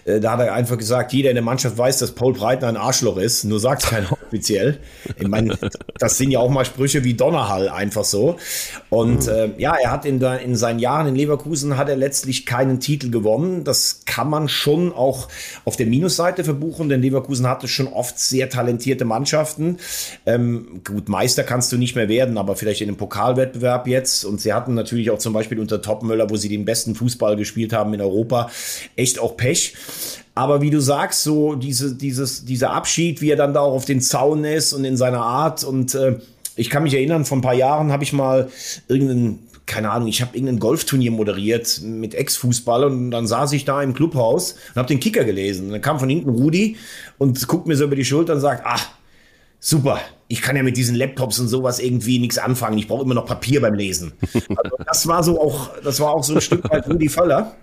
Äh, 0.05 0.21
da 0.21 0.33
hat 0.33 0.41
er 0.41 0.55
einfach 0.55 0.79
gesagt, 0.79 1.13
jeder 1.13 1.31
in 1.31 1.37
der 1.37 1.45
Mannschaft 1.45 1.77
weiß, 1.77 1.99
dass 1.99 2.13
Paul 2.13 2.35
Breitner 2.35 2.69
ein 2.69 2.77
Arschloch 2.77 3.17
ist. 3.17 3.45
Nur 3.45 3.61
sagt 3.61 3.85
es 3.85 3.91
keiner 3.91 4.13
offiziell. 4.27 4.79
Ich 5.19 5.29
meine, 5.29 5.59
das 5.99 6.19
sind 6.19 6.31
ja 6.31 6.41
auch 6.41 6.51
mal 6.51 6.65
Sprüche 6.65 7.05
wie 7.05 7.15
Donnerhall 7.15 7.69
einfach 7.69 8.05
so. 8.05 8.37
Und 8.91 9.27
mhm. 9.27 9.33
äh, 9.33 9.51
ja, 9.59 9.75
er 9.75 9.91
hat 9.91 10.05
in, 10.05 10.21
der, 10.21 10.41
in 10.41 10.57
seinen 10.57 10.79
Jahren 10.79 11.09
in 11.09 11.17
Leverkusen 11.17 11.77
hat 11.77 11.89
er 11.89 11.97
letztlich 11.97 12.47
keinen 12.47 12.81
Titel 12.81 13.11
gewonnen. 13.11 13.65
Das 13.65 14.03
kann 14.07 14.29
man 14.29 14.49
schon 14.49 14.93
auch 14.93 15.29
auf 15.65 15.77
der 15.77 15.87
Minusseite 15.87 16.45
verbuchen, 16.45 16.89
denn 16.89 17.03
Leverkusen 17.03 17.47
hatte 17.47 17.69
schon 17.69 17.89
oft 17.89 18.19
sehr 18.19 18.49
talentierte 18.49 19.05
Mannschaften. 19.05 19.79
Ähm, 20.27 20.81
gut, 20.87 21.09
Meister 21.09 21.45
kannst 21.45 21.73
du 21.73 21.77
nicht 21.77 21.97
mehr 21.97 22.09
werden, 22.09 22.39
aber 22.39 22.57
vielleicht 22.57 22.81
in 22.81 22.89
einem 22.89 22.97
Pokalwettbewerb 22.97 23.87
jetzt 23.87 23.98
jetzt. 23.99 24.25
Und 24.25 24.41
sie 24.41 24.53
hatten 24.53 24.75
natürlich 24.75 25.11
auch 25.11 25.19
zum 25.19 25.33
Beispiel 25.33 25.59
unter 25.59 25.83
Topmöller, 25.83 26.31
wo 26.31 26.37
sie 26.37 26.49
den 26.49 26.65
besten 26.65 26.95
Fußball 26.95 27.37
gespielt 27.37 27.73
haben 27.73 27.93
in 27.95 28.01
Europa, 28.01 28.51
echt 28.97 29.19
auch 29.19 29.37
Pech. 29.37 29.75
Aber 30.35 30.61
wie 30.61 30.71
du 30.71 30.81
sagst, 30.81 31.25
so 31.25 31.55
diese, 31.57 31.95
dieses, 31.95 32.45
dieser 32.45 32.71
Abschied, 32.71 33.21
wie 33.21 33.31
er 33.31 33.37
dann 33.37 33.55
da 33.55 33.61
auch 33.61 33.75
auf 33.75 33.85
den 33.85 34.01
Zaun 34.01 34.45
ist 34.45 34.73
und 34.73 34.85
in 34.85 34.97
seiner 34.97 35.23
Art. 35.23 35.65
Und 35.65 35.95
äh, 35.95 36.17
ich 36.55 36.71
kann 36.71 36.85
mich 36.85 36.95
erinnern, 36.95 37.25
vor 37.25 37.39
ein 37.39 37.43
paar 37.43 37.55
Jahren 37.55 37.91
habe 37.93 38.05
ich 38.05 38.13
mal 38.13 38.49
irgendeinen 38.87 39.41
keine 39.67 39.91
Ahnung, 39.91 40.09
ich 40.09 40.23
habe 40.23 40.35
irgendein 40.35 40.61
Golfturnier 40.61 41.11
moderiert 41.11 41.83
mit 41.83 42.15
Ex-Fußballern 42.15 42.91
und 42.91 43.11
dann 43.11 43.27
saß 43.27 43.53
ich 43.53 43.67
da 43.67 43.83
im 43.83 43.93
Clubhaus 43.93 44.53
und 44.53 44.77
habe 44.77 44.89
den 44.89 44.99
Kicker 44.99 45.25
gelesen. 45.25 45.67
Und 45.67 45.73
dann 45.73 45.83
kam 45.83 45.99
von 45.99 46.09
hinten 46.09 46.31
Rudi 46.31 46.77
und 47.19 47.47
guckt 47.47 47.67
mir 47.67 47.77
so 47.77 47.85
über 47.85 47.95
die 47.95 48.07
Schulter 48.07 48.33
und 48.33 48.41
sagt, 48.41 48.63
ach, 48.65 48.89
super, 49.61 50.01
ich 50.29 50.43
kann 50.43 50.57
ja 50.57 50.63
mit 50.63 50.77
diesen 50.77 50.95
Laptops 50.95 51.39
und 51.39 51.49
sowas 51.49 51.79
irgendwie 51.79 52.19
nichts 52.19 52.39
anfangen. 52.39 52.79
Ich 52.79 52.89
brauche 52.89 53.03
immer 53.03 53.15
noch 53.15 53.27
Papier 53.27 53.61
beim 53.61 53.75
Lesen. 53.75 54.13
Also 54.57 54.77
das 54.85 55.07
war 55.07 55.23
so 55.23 55.41
auch, 55.41 55.71
das 55.83 56.01
war 56.01 56.13
auch 56.13 56.25
so 56.25 56.35
ein 56.35 56.41
Stück 56.41 56.69
weit 56.71 56.89
Rudi 56.89 57.09
Völler. 57.09 57.55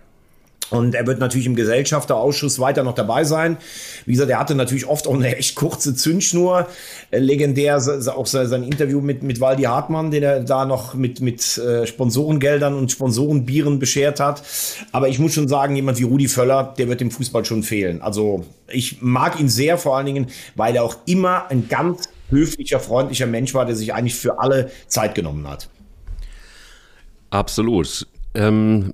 Und 0.72 0.96
er 0.96 1.06
wird 1.06 1.20
natürlich 1.20 1.46
im 1.46 1.56
Gesellschafterausschuss 1.56 2.60
weiter 2.60 2.84
noch 2.84 2.96
dabei 2.96 3.24
sein. 3.24 3.58
Wie 4.06 4.14
gesagt, 4.14 4.32
er 4.32 4.40
hatte 4.40 4.56
natürlich 4.56 4.88
oft 4.88 5.08
auch 5.08 5.14
eine 5.14 5.36
echt 5.36 5.56
kurze 5.56 5.96
Zündschnur. 5.96 6.68
Äh, 7.12 7.20
legendär 7.20 7.78
auch 8.16 8.26
sein 8.26 8.64
Interview 8.64 9.02
mit, 9.02 9.24
mit 9.24 9.40
Waldi 9.40 9.64
Hartmann, 9.64 10.12
den 10.12 10.24
er 10.24 10.44
da 10.44 10.66
noch 10.66 10.94
mit, 10.94 11.22
mit 11.22 11.58
äh, 11.58 11.86
Sponsorengeldern 11.86 12.74
und 12.74 12.92
Sponsorenbieren 12.92 13.80
beschert 13.80 14.20
hat. 14.20 14.42
Aber 14.92 15.08
ich 15.08 15.20
muss 15.20 15.34
schon 15.34 15.48
sagen, 15.48 15.76
jemand 15.76 16.00
wie 16.00 16.04
Rudi 16.04 16.28
Völler, 16.28 16.74
der 16.78 16.88
wird 16.88 17.02
dem 17.02 17.12
Fußball 17.12 17.46
schon 17.46 17.64
fehlen. 17.64 18.02
Also 18.02 18.46
ich 18.68 19.02
mag 19.02 19.40
ihn 19.40 19.50
sehr, 19.50 19.78
vor 19.78 19.98
allen 19.98 20.06
Dingen, 20.06 20.28
weil 20.56 20.76
er 20.76 20.84
auch 20.84 20.98
immer 21.06 21.50
ein 21.50 21.68
ganz 21.70 22.10
höflicher, 22.30 22.80
freundlicher 22.80 23.28
Mensch 23.28 23.54
war, 23.54 23.66
der 23.66 23.76
sich 23.76 23.94
eigentlich 23.94 24.16
für 24.16 24.40
alle 24.40 24.72
Zeit 24.88 25.16
genommen 25.16 25.48
hat. 25.48 25.70
Absolut. 27.30 28.08
Ähm, 28.34 28.94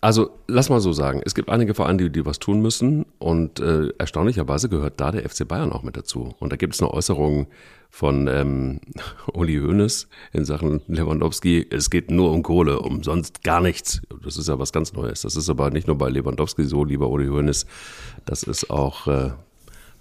also 0.00 0.30
lass 0.46 0.70
mal 0.70 0.80
so 0.80 0.92
sagen, 0.92 1.20
es 1.24 1.34
gibt 1.34 1.48
einige 1.48 1.74
Vereine, 1.74 2.04
die, 2.04 2.10
die 2.10 2.26
was 2.26 2.38
tun 2.38 2.60
müssen 2.60 3.06
und 3.18 3.60
äh, 3.60 3.88
erstaunlicherweise 3.98 4.68
gehört 4.68 5.00
da 5.00 5.10
der 5.10 5.28
FC 5.28 5.46
Bayern 5.46 5.72
auch 5.72 5.82
mit 5.82 5.96
dazu. 5.96 6.34
Und 6.38 6.52
da 6.52 6.56
gibt 6.56 6.74
es 6.74 6.80
eine 6.80 6.92
Äußerung 6.92 7.48
von 7.90 8.28
ähm, 8.28 8.80
Uli 9.32 9.58
Hoeneß 9.58 10.08
in 10.32 10.44
Sachen 10.44 10.82
Lewandowski, 10.86 11.66
es 11.70 11.90
geht 11.90 12.10
nur 12.10 12.32
um 12.32 12.42
Kohle, 12.42 12.80
um 12.80 13.02
sonst 13.02 13.42
gar 13.42 13.60
nichts. 13.60 14.02
Das 14.22 14.36
ist 14.36 14.48
ja 14.48 14.58
was 14.58 14.72
ganz 14.72 14.92
Neues. 14.92 15.22
Das 15.22 15.36
ist 15.36 15.48
aber 15.48 15.70
nicht 15.70 15.86
nur 15.86 15.98
bei 15.98 16.08
Lewandowski 16.08 16.64
so, 16.64 16.84
lieber 16.84 17.08
Uli 17.08 17.26
Hoeneß, 17.26 17.66
das 18.24 18.42
ist 18.42 18.70
auch 18.70 19.06
äh, 19.06 19.30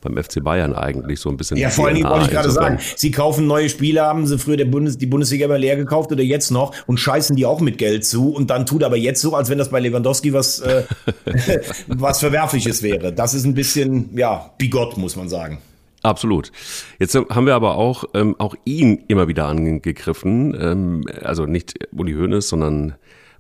beim 0.02 0.22
FC 0.22 0.44
Bayern 0.44 0.74
eigentlich 0.74 1.20
so 1.20 1.30
ein 1.30 1.38
bisschen. 1.38 1.58
Ja, 1.58 1.70
vor 1.70 1.88
allem 1.88 2.04
wollte 2.04 2.26
ich 2.26 2.32
gerade 2.32 2.52
sagen, 2.52 2.80
sie 2.96 3.12
kaufen 3.12 3.48
neue 3.48 3.70
Spieler, 3.70 4.06
haben 4.06 4.28
sie 4.28 4.38
früher 4.38 4.58
der 4.58 4.66
Bundes, 4.66 4.98
die 4.98 5.06
Bundesliga 5.06 5.46
immer 5.46 5.58
leer 5.58 5.76
gekauft 5.76 6.12
oder 6.12 6.24
jetzt 6.24 6.52
noch 6.52 6.74
und 6.88 7.00
scheißen 7.00 7.36
die 7.36 7.46
auch 7.46 7.60
mit 7.60 7.78
Geld 7.78 8.06
zu 8.06 8.34
und 8.34 8.50
dann 8.50 8.66
tut 8.66 8.84
aber 8.84 8.98
jetzt 8.98 9.22
so, 9.22 9.36
als 9.36 9.50
wenn 9.50 9.58
das 9.58 9.70
bei 9.70 9.80
Lewandowski 9.80 10.34
was, 10.34 10.60
äh, 10.60 10.84
was 11.88 12.20
Verwerfliches 12.20 12.84
wäre. 12.84 13.14
Das 13.14 13.34
ist 13.34 13.46
ein 13.46 13.54
bisschen, 13.54 14.16
ja, 14.18 14.52
bigott, 14.58 14.98
muss 14.98 15.16
man 15.16 15.30
sagen. 15.30 15.60
Absolut. 16.04 16.52
Jetzt 17.00 17.16
haben 17.16 17.46
wir 17.46 17.56
aber 17.56 17.76
auch, 17.76 18.06
ähm, 18.14 18.36
auch 18.38 18.56
ihn 18.66 19.04
immer 19.08 19.28
wieder 19.28 19.46
angegriffen. 19.48 20.56
Ähm, 20.60 21.06
also 21.22 21.46
nicht 21.46 21.74
Uli 21.92 22.14
Hoeneß, 22.14 22.48
sondern 22.48 22.96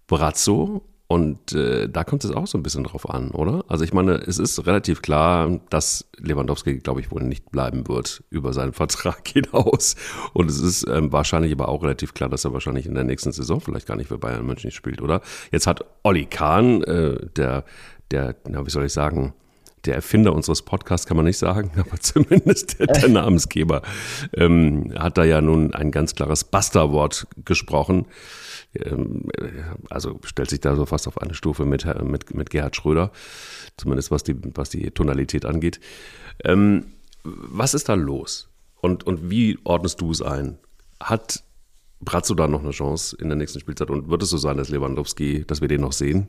Brazzo 0.07 0.81
Und 1.07 1.53
äh, 1.53 1.87
da 1.87 2.03
kommt 2.03 2.25
es 2.25 2.31
auch 2.31 2.47
so 2.47 2.57
ein 2.57 2.63
bisschen 2.63 2.83
drauf 2.83 3.09
an, 3.09 3.31
oder? 3.31 3.63
Also 3.69 3.85
ich 3.85 3.93
meine, 3.93 4.15
es 4.15 4.39
ist 4.39 4.65
relativ 4.65 5.01
klar, 5.01 5.59
dass 5.69 6.05
Lewandowski, 6.17 6.79
glaube 6.79 6.99
ich, 6.99 7.11
wohl 7.11 7.23
nicht 7.23 7.49
bleiben 7.49 7.87
wird 7.87 8.23
über 8.29 8.51
seinen 8.51 8.73
Vertrag 8.73 9.25
hinaus. 9.27 9.95
Und 10.33 10.49
es 10.51 10.59
ist 10.59 10.85
ähm, 10.89 11.13
wahrscheinlich 11.13 11.53
aber 11.53 11.69
auch 11.69 11.81
relativ 11.81 12.13
klar, 12.13 12.29
dass 12.29 12.43
er 12.43 12.51
wahrscheinlich 12.51 12.85
in 12.85 12.93
der 12.93 13.05
nächsten 13.05 13.31
Saison 13.31 13.61
vielleicht 13.61 13.87
gar 13.87 13.95
nicht 13.95 14.09
für 14.09 14.17
Bayern 14.17 14.45
München 14.45 14.71
spielt, 14.71 15.01
oder? 15.01 15.21
Jetzt 15.49 15.65
hat 15.65 15.85
Olli 16.03 16.25
Kahn, 16.25 16.83
äh, 16.83 17.17
der, 17.37 17.63
der, 18.11 18.35
na, 18.49 18.65
wie 18.65 18.69
soll 18.69 18.83
ich 18.83 18.93
sagen, 18.93 19.33
der 19.85 19.95
Erfinder 19.95 20.33
unseres 20.33 20.61
Podcasts 20.61 21.07
kann 21.07 21.15
man 21.15 21.25
nicht 21.25 21.37
sagen, 21.37 21.71
aber 21.77 21.99
zumindest 22.01 22.79
der, 22.79 22.87
der 22.87 23.07
Namensgeber, 23.07 23.81
ähm, 24.33 24.93
hat 24.97 25.17
da 25.17 25.23
ja 25.23 25.39
nun 25.39 25.73
ein 25.73 25.91
ganz 25.91 26.15
klares 26.15 26.43
Basta-Wort 26.43 27.27
gesprochen. 27.45 28.07
Ähm, 28.85 29.29
also 29.89 30.19
stellt 30.23 30.49
sich 30.49 30.61
da 30.61 30.75
so 30.75 30.85
fast 30.85 31.07
auf 31.07 31.21
eine 31.21 31.33
Stufe 31.33 31.65
mit, 31.65 31.85
mit, 32.03 32.33
mit 32.33 32.49
Gerhard 32.49 32.75
Schröder, 32.75 33.11
zumindest 33.77 34.11
was 34.11 34.23
die, 34.23 34.35
was 34.55 34.69
die 34.69 34.91
Tonalität 34.91 35.45
angeht. 35.45 35.79
Ähm, 36.43 36.85
was 37.23 37.73
ist 37.73 37.89
da 37.89 37.95
los? 37.95 38.49
Und, 38.79 39.05
und 39.05 39.29
wie 39.29 39.57
ordnest 39.63 40.01
du 40.01 40.11
es 40.11 40.21
ein? 40.21 40.57
Hat 41.01 41.43
Brazzo 41.99 42.35
da 42.35 42.47
noch 42.47 42.63
eine 42.63 42.71
Chance 42.71 43.17
in 43.19 43.27
der 43.29 43.35
nächsten 43.35 43.59
Spielzeit? 43.59 43.89
Und 43.89 44.09
wird 44.09 44.23
es 44.23 44.29
so 44.29 44.37
sein, 44.37 44.57
dass 44.57 44.69
Lewandowski, 44.69 45.45
dass 45.45 45.61
wir 45.61 45.67
den 45.67 45.81
noch 45.81 45.93
sehen? 45.93 46.27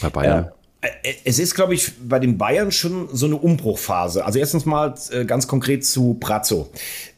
Bei 0.00 0.10
Bayern? 0.10 0.44
Ja. 0.44 0.52
Äh, 0.82 1.14
es 1.24 1.38
ist, 1.38 1.54
glaube 1.54 1.74
ich, 1.74 1.92
bei 2.06 2.18
den 2.18 2.36
Bayern 2.36 2.72
schon 2.72 3.08
so 3.12 3.26
eine 3.26 3.36
Umbruchphase. 3.36 4.24
Also 4.24 4.38
erstens 4.38 4.66
mal 4.66 4.94
äh, 5.10 5.24
ganz 5.24 5.46
konkret 5.46 5.84
zu 5.84 6.14
Brazzo. 6.20 6.70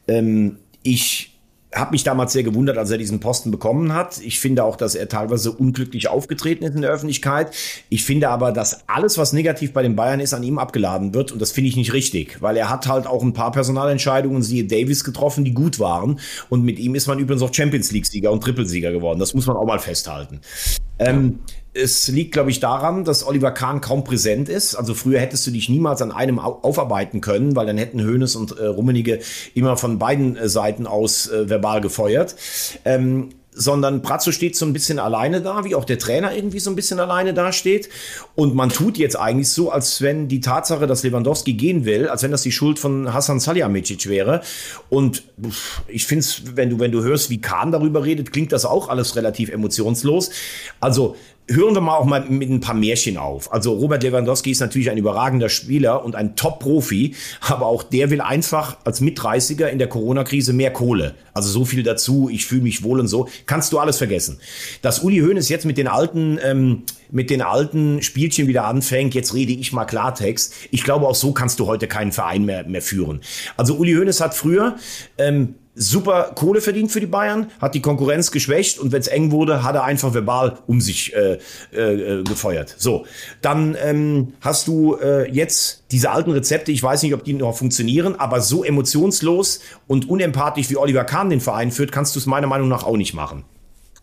Ähm, 0.06 0.58
ich 0.82 1.33
habe 1.74 1.90
mich 1.90 2.04
damals 2.04 2.32
sehr 2.32 2.42
gewundert, 2.42 2.78
als 2.78 2.90
er 2.90 2.98
diesen 2.98 3.20
Posten 3.20 3.50
bekommen 3.50 3.92
hat. 3.92 4.20
Ich 4.22 4.40
finde 4.40 4.64
auch, 4.64 4.76
dass 4.76 4.94
er 4.94 5.08
teilweise 5.08 5.52
unglücklich 5.52 6.08
aufgetreten 6.08 6.64
ist 6.64 6.74
in 6.74 6.82
der 6.82 6.90
Öffentlichkeit. 6.90 7.54
Ich 7.88 8.04
finde 8.04 8.28
aber, 8.28 8.52
dass 8.52 8.88
alles, 8.88 9.18
was 9.18 9.32
negativ 9.32 9.72
bei 9.72 9.82
den 9.82 9.96
Bayern 9.96 10.20
ist, 10.20 10.34
an 10.34 10.42
ihm 10.42 10.58
abgeladen 10.58 11.14
wird. 11.14 11.32
Und 11.32 11.42
das 11.42 11.52
finde 11.52 11.68
ich 11.68 11.76
nicht 11.76 11.92
richtig, 11.92 12.40
weil 12.40 12.56
er 12.56 12.70
hat 12.70 12.86
halt 12.86 13.06
auch 13.06 13.22
ein 13.22 13.32
paar 13.32 13.52
Personalentscheidungen, 13.52 14.42
siehe 14.42 14.64
Davis, 14.64 15.04
getroffen, 15.04 15.44
die 15.44 15.52
gut 15.52 15.80
waren. 15.80 16.20
Und 16.48 16.64
mit 16.64 16.78
ihm 16.78 16.94
ist 16.94 17.06
man 17.06 17.18
übrigens 17.18 17.42
auch 17.42 17.52
Champions 17.52 17.90
League-Sieger 17.92 18.30
und 18.30 18.42
Trippelsieger 18.42 18.92
geworden. 18.92 19.18
Das 19.18 19.34
muss 19.34 19.46
man 19.46 19.56
auch 19.56 19.66
mal 19.66 19.78
festhalten. 19.78 20.40
Ähm, 20.98 21.40
es 21.74 22.08
liegt, 22.08 22.32
glaube 22.32 22.50
ich, 22.50 22.60
daran, 22.60 23.04
dass 23.04 23.26
Oliver 23.26 23.50
Kahn 23.50 23.80
kaum 23.80 24.04
präsent 24.04 24.48
ist. 24.48 24.76
Also 24.76 24.94
früher 24.94 25.18
hättest 25.18 25.46
du 25.46 25.50
dich 25.50 25.68
niemals 25.68 26.00
an 26.02 26.12
einem 26.12 26.38
aufarbeiten 26.38 27.20
können, 27.20 27.56
weil 27.56 27.66
dann 27.66 27.78
hätten 27.78 28.00
Hönes 28.00 28.36
und 28.36 28.56
äh, 28.58 28.66
Rummenige 28.66 29.18
immer 29.54 29.76
von 29.76 29.98
beiden 29.98 30.36
äh, 30.36 30.48
Seiten 30.48 30.86
aus 30.86 31.28
äh, 31.28 31.48
verbal 31.50 31.80
gefeuert. 31.80 32.36
Ähm, 32.84 33.30
sondern 33.54 34.02
Brazzo 34.02 34.32
steht 34.32 34.56
so 34.56 34.66
ein 34.66 34.72
bisschen 34.72 34.98
alleine 34.98 35.40
da, 35.40 35.64
wie 35.64 35.74
auch 35.74 35.84
der 35.84 35.98
Trainer 35.98 36.34
irgendwie 36.34 36.58
so 36.58 36.70
ein 36.70 36.76
bisschen 36.76 36.98
alleine 36.98 37.32
dasteht. 37.32 37.88
Und 38.34 38.54
man 38.54 38.68
tut 38.68 38.98
jetzt 38.98 39.16
eigentlich 39.16 39.48
so, 39.48 39.70
als 39.70 40.02
wenn 40.02 40.28
die 40.28 40.40
Tatsache, 40.40 40.86
dass 40.86 41.04
Lewandowski 41.04 41.54
gehen 41.54 41.84
will, 41.84 42.08
als 42.08 42.22
wenn 42.24 42.32
das 42.32 42.42
die 42.42 42.52
Schuld 42.52 42.78
von 42.78 43.14
Hassan 43.14 43.40
Salihamidzic 43.40 44.08
wäre. 44.08 44.42
Und 44.90 45.22
ich 45.86 46.06
finde 46.06 46.20
es, 46.20 46.56
wenn 46.56 46.70
du, 46.70 46.80
wenn 46.80 46.90
du 46.90 47.02
hörst, 47.02 47.30
wie 47.30 47.40
Kahn 47.40 47.70
darüber 47.70 48.04
redet, 48.04 48.32
klingt 48.32 48.50
das 48.50 48.64
auch 48.64 48.88
alles 48.88 49.14
relativ 49.14 49.50
emotionslos. 49.50 50.30
Also 50.80 51.16
hören 51.48 51.74
wir 51.74 51.80
mal 51.80 51.96
auch 51.96 52.06
mal 52.06 52.24
mit 52.28 52.48
ein 52.48 52.60
paar 52.60 52.74
Märchen 52.74 53.18
auf. 53.18 53.52
Also 53.52 53.74
Robert 53.74 54.02
Lewandowski 54.02 54.50
ist 54.50 54.60
natürlich 54.60 54.90
ein 54.90 54.96
überragender 54.96 55.48
Spieler 55.48 56.04
und 56.04 56.14
ein 56.14 56.36
Top-Profi, 56.36 57.14
aber 57.40 57.66
auch 57.66 57.82
der 57.82 58.10
will 58.10 58.20
einfach 58.20 58.78
als 58.84 59.00
Mitreißiger 59.00 59.70
in 59.70 59.78
der 59.78 59.88
Corona-Krise 59.88 60.52
mehr 60.52 60.72
Kohle. 60.72 61.14
Also 61.34 61.50
so 61.50 61.64
viel 61.64 61.82
dazu, 61.82 62.30
ich 62.32 62.46
fühle 62.46 62.62
mich 62.62 62.82
wohl 62.82 62.98
und 63.00 63.08
so. 63.08 63.28
Kannst 63.46 63.72
du 63.72 63.78
alles 63.78 63.98
vergessen. 63.98 64.38
Dass 64.80 65.00
Uli 65.00 65.18
Hoeneß 65.18 65.48
jetzt 65.48 65.66
mit 65.66 65.76
den 65.76 65.88
alten, 65.88 66.38
ähm, 66.42 66.84
mit 67.10 67.28
den 67.28 67.42
alten 67.42 68.02
Spielchen 68.02 68.46
wieder 68.46 68.64
anfängt, 68.64 69.14
jetzt 69.14 69.34
rede 69.34 69.52
ich 69.52 69.72
mal 69.72 69.84
Klartext. 69.84 70.54
Ich 70.70 70.82
glaube, 70.82 71.06
auch 71.06 71.14
so 71.14 71.32
kannst 71.32 71.60
du 71.60 71.66
heute 71.66 71.88
keinen 71.88 72.12
Verein 72.12 72.44
mehr, 72.44 72.64
mehr 72.66 72.82
führen. 72.82 73.20
Also 73.56 73.76
Uli 73.76 73.92
Hoeneß 73.92 74.20
hat 74.20 74.34
früher 74.34 74.76
ähm, 75.18 75.56
super 75.74 76.32
Kohle 76.34 76.60
verdient 76.60 76.90
für 76.90 77.00
die 77.00 77.06
Bayern, 77.06 77.50
hat 77.60 77.74
die 77.74 77.82
Konkurrenz 77.82 78.30
geschwächt 78.30 78.78
und 78.78 78.92
wenn 78.92 79.00
es 79.00 79.08
eng 79.08 79.30
wurde, 79.30 79.62
hat 79.62 79.74
er 79.74 79.84
einfach 79.84 80.14
verbal 80.14 80.58
um 80.66 80.80
sich 80.80 81.14
äh, 81.14 81.38
äh, 81.72 82.22
gefeuert. 82.22 82.74
So, 82.78 83.06
dann 83.42 83.76
ähm, 83.82 84.34
hast 84.40 84.68
du 84.68 84.96
äh, 84.96 85.30
jetzt 85.30 85.84
diese 85.90 86.10
alten 86.10 86.30
Rezepte, 86.30 86.72
ich 86.72 86.82
weiß 86.82 87.02
nicht, 87.02 87.14
ob 87.14 87.24
die 87.24 87.34
noch 87.34 87.56
funktionieren, 87.56 88.14
aber 88.18 88.40
so 88.40 88.64
emotionslos 88.64 89.60
und 89.86 90.08
unempathisch 90.08 90.70
wie 90.70 90.76
Oliver 90.76 91.04
Kahn 91.04 91.30
den 91.30 91.40
Verein 91.40 91.70
führt, 91.70 91.92
kannst 91.92 92.14
du 92.14 92.20
es 92.20 92.26
meiner 92.26 92.46
Meinung 92.46 92.68
nach 92.68 92.84
auch 92.84 92.96
nicht 92.96 93.14
machen. 93.14 93.44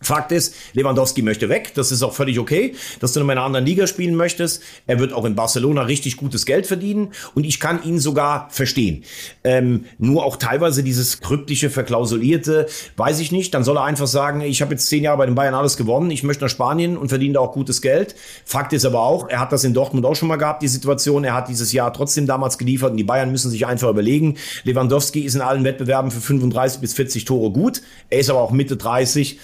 Fakt 0.01 0.31
ist, 0.31 0.55
Lewandowski 0.73 1.21
möchte 1.21 1.49
weg. 1.49 1.73
Das 1.75 1.91
ist 1.91 2.03
auch 2.03 2.13
völlig 2.13 2.39
okay, 2.39 2.75
dass 2.99 3.13
du 3.13 3.19
in 3.19 3.29
einer 3.29 3.43
anderen 3.43 3.65
Liga 3.65 3.87
spielen 3.87 4.15
möchtest. 4.15 4.61
Er 4.87 4.99
wird 4.99 5.13
auch 5.13 5.25
in 5.25 5.35
Barcelona 5.35 5.83
richtig 5.83 6.17
gutes 6.17 6.45
Geld 6.45 6.67
verdienen 6.67 7.09
und 7.35 7.45
ich 7.45 7.59
kann 7.59 7.83
ihn 7.83 7.99
sogar 7.99 8.49
verstehen. 8.49 9.03
Ähm, 9.43 9.85
nur 9.99 10.25
auch 10.25 10.37
teilweise 10.37 10.83
dieses 10.83 11.21
kryptische, 11.21 11.69
verklausulierte, 11.69 12.67
weiß 12.97 13.19
ich 13.19 13.31
nicht. 13.31 13.53
Dann 13.53 13.63
soll 13.63 13.77
er 13.77 13.83
einfach 13.83 14.07
sagen, 14.07 14.41
ich 14.41 14.61
habe 14.61 14.71
jetzt 14.73 14.87
zehn 14.87 15.03
Jahre 15.03 15.19
bei 15.19 15.25
den 15.25 15.35
Bayern 15.35 15.53
alles 15.53 15.77
gewonnen, 15.77 16.11
ich 16.11 16.23
möchte 16.23 16.43
nach 16.43 16.49
Spanien 16.49 16.97
und 16.97 17.09
verdiene 17.09 17.35
da 17.35 17.39
auch 17.41 17.53
gutes 17.53 17.81
Geld. 17.81 18.15
Fakt 18.45 18.73
ist 18.73 18.85
aber 18.85 19.01
auch, 19.01 19.29
er 19.29 19.39
hat 19.39 19.51
das 19.51 19.63
in 19.63 19.73
Dortmund 19.73 20.05
auch 20.05 20.15
schon 20.15 20.27
mal 20.27 20.37
gehabt, 20.37 20.63
die 20.63 20.67
Situation. 20.67 21.23
Er 21.23 21.33
hat 21.33 21.47
dieses 21.47 21.71
Jahr 21.71 21.93
trotzdem 21.93 22.25
damals 22.25 22.57
geliefert 22.57 22.91
und 22.91 22.97
die 22.97 23.03
Bayern 23.03 23.31
müssen 23.31 23.51
sich 23.51 23.65
einfach 23.65 23.89
überlegen. 23.89 24.37
Lewandowski 24.63 25.21
ist 25.21 25.35
in 25.35 25.41
allen 25.41 25.63
Wettbewerben 25.63 26.11
für 26.11 26.21
35 26.21 26.81
bis 26.81 26.93
40 26.93 27.25
Tore 27.25 27.51
gut. 27.51 27.81
Er 28.09 28.19
ist 28.19 28.29
aber 28.29 28.41
auch 28.41 28.51
Mitte 28.51 28.77
30 28.77 29.39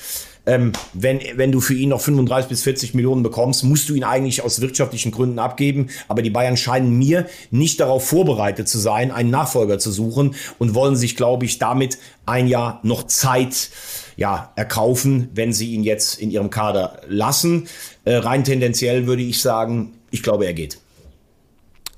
ähm, 0.48 0.72
wenn, 0.93 1.20
wenn 1.36 1.52
du 1.52 1.60
für 1.60 1.74
ihn 1.74 1.89
noch 1.89 2.00
35 2.00 2.50
bis 2.50 2.64
40 2.64 2.93
Millionen 2.93 3.22
bekommst, 3.22 3.66
musst 3.66 3.89
du 3.89 3.93
ihn 3.93 4.06
eigentlich 4.06 4.41
aus 4.41 4.62
wirtschaftlichen 4.62 5.12
Gründen 5.12 5.39
abgeben. 5.39 5.89
Aber 6.08 6.22
die 6.22 6.30
Bayern 6.30 6.56
scheinen 6.56 6.98
mir 6.98 7.28
nicht 7.52 7.82
darauf 7.82 8.08
vorbereitet 8.08 8.70
zu 8.70 8.80
sein, 8.80 9.12
einen 9.12 9.30
Nachfolger 9.30 9.78
zu 9.78 9.91
suchen 9.91 10.36
und 10.58 10.74
wollen 10.74 10.95
sich, 10.95 11.18
glaube 11.18 11.45
ich, 11.45 11.60
damit 11.60 12.00
ein 12.26 12.48
Jahr 12.48 12.80
noch 12.84 13.04
Zeit 13.04 13.70
ja, 14.16 14.52
erkaufen, 14.56 15.30
wenn 15.34 15.52
sie 15.52 15.74
ihn 15.74 15.84
jetzt 15.84 16.20
in 16.20 16.32
ihrem 16.32 16.50
Kader 16.50 17.02
lassen. 17.08 17.68
Äh, 18.06 18.16
rein 18.16 18.45
tendenziell 18.45 19.06
würde 19.06 19.24
ich 19.24 19.41
sagen, 19.41 19.93
ich 20.12 20.24
glaube, 20.24 20.45
er 20.45 20.54
geht. 20.54 20.80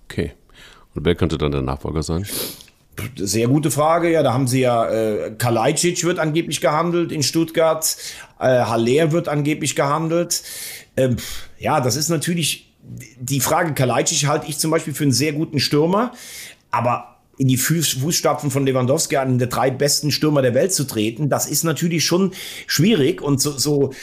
Okay. 0.06 0.32
Und 0.96 1.06
wer 1.06 1.14
könnte 1.14 1.38
dann 1.38 1.52
der 1.52 1.62
Nachfolger 1.62 2.02
sein? 2.02 2.26
Sehr 3.16 3.48
gute 3.48 3.72
Frage. 3.72 4.12
Ja, 4.12 4.24
da 4.24 4.34
haben 4.34 4.48
sie 4.48 4.62
ja 4.62 4.90
äh, 4.90 5.32
Kalajdzic 5.38 6.04
wird 6.04 6.20
angeblich 6.20 6.62
gehandelt 6.62 7.12
in 7.12 7.24
Stuttgart. 7.24 7.96
Äh, 8.40 8.46
Haller 8.46 9.12
wird 9.12 9.28
angeblich 9.28 9.76
gehandelt. 9.76 10.44
Ähm, 10.98 11.18
ja, 11.60 11.82
das 11.82 11.96
ist 11.96 12.10
natürlich 12.10 12.74
die 13.20 13.40
Frage. 13.40 13.74
Kalajdzic 13.74 14.28
halte 14.28 14.48
ich 14.48 14.58
zum 14.58 14.72
Beispiel 14.72 14.94
für 14.94 15.04
einen 15.04 15.12
sehr 15.12 15.34
guten 15.34 15.60
Stürmer, 15.60 16.14
aber 16.72 17.18
in 17.38 17.48
die 17.48 17.58
Fußstapfen 17.58 18.52
von 18.52 18.66
Lewandowski, 18.66 19.16
einen 19.16 19.40
der 19.40 19.48
drei 19.48 19.72
besten 19.72 20.12
Stürmer 20.12 20.42
der 20.42 20.54
Welt 20.54 20.74
zu 20.74 20.86
treten, 20.86 21.30
das 21.30 21.48
ist 21.48 21.64
natürlich 21.64 22.06
schon 22.06 22.34
schwierig 22.68 23.22
und 23.22 23.40
so, 23.40 23.58
so 23.58 23.94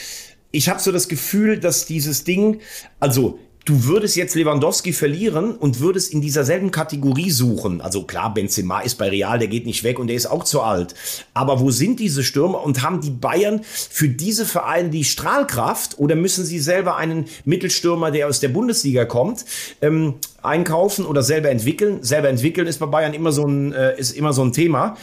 ich 0.53 0.71
habe 0.71 0.81
so 0.81 0.91
das 0.91 1.09
Gefühl, 1.09 1.59
dass 1.59 1.85
dieses 1.85 2.25
Ding, 2.25 2.61
also 2.99 3.39
du 3.67 3.85
würdest 3.85 4.17
jetzt 4.17 4.35
Lewandowski 4.37 4.93
verlieren 4.93 5.57
und 5.57 5.81
würdest 5.81 6.13
in 6.13 6.21
dieser 6.21 6.45
selben 6.45 6.71
Kategorie 6.71 7.31
suchen. 7.31 7.81
Also 7.81 8.05
klar, 8.05 8.33
Benzema 8.33 8.81
ist 8.81 8.95
bei 8.95 9.09
Real, 9.09 9.39
der 9.39 9.49
geht 9.49 9.67
nicht 9.67 9.83
weg 9.83 9.99
und 9.99 10.07
der 10.07 10.17
ist 10.17 10.27
auch 10.27 10.45
zu 10.45 10.63
alt. 10.63 10.95
Aber 11.35 11.61
wo 11.61 11.71
sind 11.71 11.99
diese 11.99 12.23
Stürmer 12.23 12.63
und 12.63 12.83
haben 12.83 13.01
die 13.01 13.11
Bayern 13.11 13.61
für 13.65 14.09
diese 14.09 14.47
Vereine 14.47 14.91
die 14.91 15.05
Strahlkraft 15.05 15.99
oder 15.99 16.15
müssen 16.15 16.45
sie 16.45 16.61
selber 16.61 16.97
einen 16.97 17.27
Mittelstürmer, 17.45 18.13
der 18.13 18.29
aus 18.29 18.39
der 18.39 18.49
Bundesliga 18.49 19.05
kommt, 19.05 19.45
ähm, 19.83 20.15
einkaufen 20.43 21.05
oder 21.05 21.25
selber 21.25 21.51
entwickeln? 21.51 22.03
Selber 22.03 22.29
entwickeln 22.29 22.69
ist 22.69 22.79
bei 22.79 22.87
Bayern 22.87 23.15
immer 23.15 23.33
so 23.33 23.45
ein, 23.47 23.73
äh, 23.73 23.99
ist 23.99 24.13
immer 24.13 24.33
so 24.33 24.45
ein 24.45 24.53
Thema. 24.53 24.97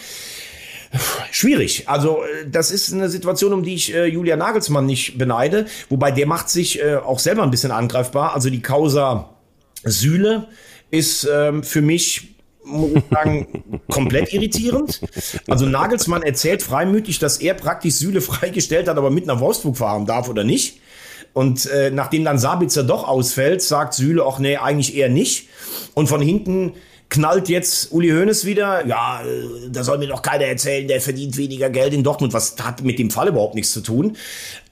Schwierig. 1.31 1.89
Also 1.89 2.23
äh, 2.23 2.49
das 2.49 2.71
ist 2.71 2.93
eine 2.93 3.09
Situation, 3.09 3.53
um 3.53 3.63
die 3.63 3.75
ich 3.75 3.93
äh, 3.93 4.05
Julia 4.05 4.35
Nagelsmann 4.35 4.85
nicht 4.85 5.17
beneide. 5.17 5.65
Wobei 5.89 6.11
der 6.11 6.27
macht 6.27 6.49
sich 6.49 6.81
äh, 6.81 6.95
auch 6.95 7.19
selber 7.19 7.43
ein 7.43 7.51
bisschen 7.51 7.71
angreifbar. 7.71 8.33
Also 8.33 8.49
die 8.49 8.61
Causa 8.61 9.35
Sühle 9.83 10.47
ist 10.91 11.27
ähm, 11.31 11.63
für 11.63 11.81
mich 11.81 12.29
muss 12.65 12.91
ich 12.95 13.03
sagen, 13.11 13.81
komplett 13.89 14.33
irritierend. 14.33 15.01
Also 15.47 15.65
Nagelsmann 15.65 16.23
erzählt 16.23 16.63
freimütig, 16.63 17.19
dass 17.19 17.37
er 17.37 17.55
praktisch 17.55 17.95
Sühle 17.95 18.21
freigestellt 18.21 18.87
hat, 18.87 18.97
aber 18.97 19.09
mit 19.09 19.25
nach 19.25 19.39
Wolfsburg 19.39 19.77
fahren 19.77 20.05
darf 20.05 20.29
oder 20.29 20.43
nicht. 20.43 20.79
Und 21.33 21.65
äh, 21.65 21.89
nachdem 21.89 22.23
dann 22.23 22.37
Sabitzer 22.37 22.83
doch 22.83 23.07
ausfällt, 23.07 23.61
sagt 23.61 23.95
Sühle 23.95 24.23
auch, 24.23 24.37
nee, 24.39 24.57
eigentlich 24.57 24.95
eher 24.95 25.09
nicht. 25.09 25.49
Und 25.95 26.07
von 26.07 26.21
hinten 26.21 26.73
knallt 27.13 27.47
jetzt 27.47 27.91
Uli 27.91 28.09
Hoeneß 28.09 28.43
wieder. 28.43 28.85
Ja, 28.87 29.21
da 29.69 29.83
soll 29.83 29.99
mir 29.99 30.07
doch 30.07 30.23
keiner 30.23 30.45
erzählen, 30.45 30.87
der 30.87 30.99
verdient 30.99 31.37
weniger 31.37 31.69
Geld 31.69 31.93
in 31.93 32.03
Dortmund. 32.03 32.33
Was 32.33 32.55
hat 32.61 32.83
mit 32.83 32.97
dem 32.97 33.11
Fall 33.11 33.27
überhaupt 33.27 33.53
nichts 33.55 33.71
zu 33.71 33.81
tun. 33.81 34.17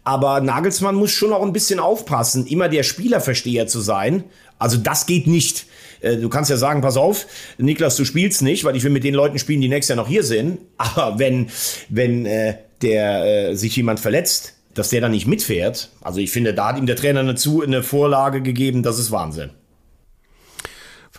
Aber 0.04 0.42
Nagelsmann 0.42 0.96
muss 0.96 1.12
schon 1.12 1.32
auch 1.32 1.44
ein 1.44 1.54
bisschen 1.54 1.80
aufpassen, 1.80 2.48
immer 2.48 2.68
der 2.68 2.82
Spielerversteher 2.82 3.68
zu 3.68 3.80
sein. 3.80 4.24
Also 4.58 4.78
das 4.78 5.06
geht 5.06 5.28
nicht. 5.28 5.68
Äh, 6.02 6.18
du 6.18 6.30
kannst 6.30 6.50
ja 6.50 6.58
sagen, 6.58 6.82
pass 6.82 6.98
auf, 6.98 7.28
Niklas, 7.60 7.96
du 7.96 8.06
spielst 8.06 8.42
nicht, 8.42 8.64
weil 8.64 8.76
ich 8.76 8.84
will 8.84 8.92
mit 8.92 9.04
den 9.04 9.14
Leuten 9.14 9.38
spielen, 9.38 9.62
die 9.62 9.70
nächstes 9.70 9.96
Jahr 9.96 10.04
noch 10.04 10.10
hier 10.10 10.24
sind. 10.24 10.58
Aber 10.78 11.20
wenn, 11.20 11.52
wenn 11.90 12.26
äh, 12.26 12.56
der 12.82 13.52
äh, 13.52 13.56
sich 13.56 13.76
jemand 13.76 14.00
verletzt, 14.00 14.56
dass 14.74 14.90
der 14.90 15.02
da 15.02 15.10
nicht 15.10 15.28
mitfährt. 15.28 15.90
Also 16.02 16.20
ich 16.20 16.32
finde, 16.32 16.56
da 16.56 16.70
hat 16.70 16.78
ihm 16.80 16.88
der 16.88 16.96
Trainer 16.96 17.20
eine, 17.20 17.36
zu, 17.36 17.62
eine 17.62 17.84
Vorlage 17.84 18.42
gegeben, 18.42 18.82
das 18.82 18.98
ist 18.98 19.12
Wahnsinn. 19.12 19.52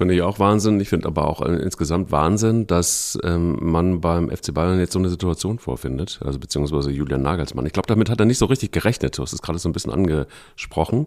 Finde 0.02 0.14
ich 0.14 0.22
auch 0.22 0.40
Wahnsinn. 0.40 0.80
Ich 0.80 0.88
finde 0.88 1.06
aber 1.06 1.28
auch 1.28 1.42
insgesamt 1.42 2.10
Wahnsinn, 2.10 2.66
dass 2.66 3.16
ähm, 3.22 3.56
man 3.60 4.00
beim 4.00 4.30
FC 4.30 4.52
Bayern 4.52 4.80
jetzt 4.80 4.94
so 4.94 4.98
eine 4.98 5.08
Situation 5.08 5.60
vorfindet, 5.60 6.18
also 6.24 6.40
beziehungsweise 6.40 6.90
Julian 6.90 7.22
Nagelsmann. 7.22 7.66
Ich 7.66 7.72
glaube, 7.72 7.86
damit 7.86 8.10
hat 8.10 8.18
er 8.18 8.26
nicht 8.26 8.38
so 8.38 8.46
richtig 8.46 8.72
gerechnet. 8.72 9.16
Du 9.16 9.22
hast 9.22 9.32
es 9.32 9.42
gerade 9.42 9.60
so 9.60 9.68
ein 9.68 9.72
bisschen 9.72 9.92
angesprochen. 9.92 11.06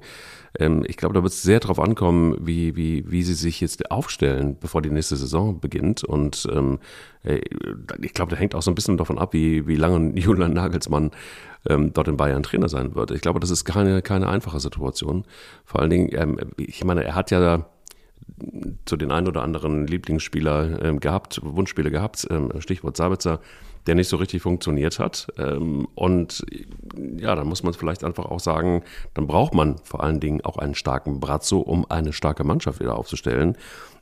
Ähm, 0.57 0.85
ich 0.87 0.95
glaube, 0.95 1.13
da 1.13 1.23
wird 1.23 1.33
es 1.33 1.41
sehr 1.41 1.59
darauf 1.59 1.81
ankommen, 1.81 2.37
wie, 2.39 2.77
wie, 2.77 3.03
wie 3.11 3.23
sie 3.23 3.33
sich 3.33 3.59
jetzt 3.59 3.91
aufstellen, 3.91 4.55
bevor 4.61 4.81
die 4.81 4.91
nächste 4.91 5.17
Saison 5.17 5.59
beginnt. 5.59 6.05
Und 6.05 6.47
ähm, 6.53 6.79
äh, 7.23 7.41
ich 8.01 8.13
glaube, 8.13 8.31
da 8.31 8.37
hängt 8.37 8.55
auch 8.55 8.61
so 8.61 8.71
ein 8.71 8.75
bisschen 8.75 8.95
davon 8.95 9.19
ab, 9.19 9.33
wie, 9.33 9.67
wie 9.67 9.75
lange 9.75 10.17
Julian 10.17 10.53
Nagelsmann 10.53 11.11
ähm, 11.67 11.91
dort 11.91 12.07
in 12.07 12.15
Bayern 12.15 12.43
Trainer 12.43 12.69
sein 12.69 12.95
wird. 12.95 13.11
Ich 13.11 13.19
glaube, 13.19 13.41
das 13.41 13.49
ist 13.49 13.65
keine, 13.65 14.01
keine 14.01 14.29
einfache 14.29 14.61
Situation. 14.61 15.25
Vor 15.65 15.81
allen 15.81 15.89
Dingen, 15.89 16.09
ähm, 16.13 16.39
ich 16.55 16.81
meine, 16.85 17.03
er 17.03 17.15
hat 17.15 17.29
ja 17.29 17.65
zu 18.85 18.97
den 18.97 19.11
ein 19.11 19.27
oder 19.27 19.43
anderen 19.43 19.87
Lieblingsspieler 19.87 20.83
ähm, 20.83 20.99
gehabt, 20.99 21.39
Wunschspieler 21.43 21.89
gehabt, 21.89 22.27
ähm, 22.29 22.51
Stichwort 22.59 22.97
Sabitzer, 22.97 23.39
der 23.87 23.95
nicht 23.95 24.09
so 24.09 24.17
richtig 24.17 24.41
funktioniert 24.41 24.99
hat. 24.99 25.27
Ähm, 25.37 25.87
und 25.95 26.45
ja, 27.17 27.35
da 27.35 27.43
muss 27.43 27.63
man 27.63 27.73
vielleicht 27.73 28.03
einfach 28.03 28.25
auch 28.25 28.39
sagen, 28.39 28.83
dann 29.13 29.27
braucht 29.27 29.53
man 29.53 29.77
vor 29.83 30.03
allen 30.03 30.19
Dingen 30.19 30.41
auch 30.41 30.57
einen 30.57 30.75
starken 30.75 31.19
Brazzo, 31.19 31.59
um 31.59 31.89
eine 31.89 32.13
starke 32.13 32.43
Mannschaft 32.43 32.79
wieder 32.79 32.97
aufzustellen. 32.97 33.57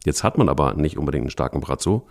Jetzt 0.06 0.24
hat 0.24 0.38
man 0.38 0.50
aber 0.50 0.74
nicht 0.74 0.98
unbedingt 0.98 1.24
einen 1.24 1.32
starken 1.32 1.62
Brazzo 1.62 2.08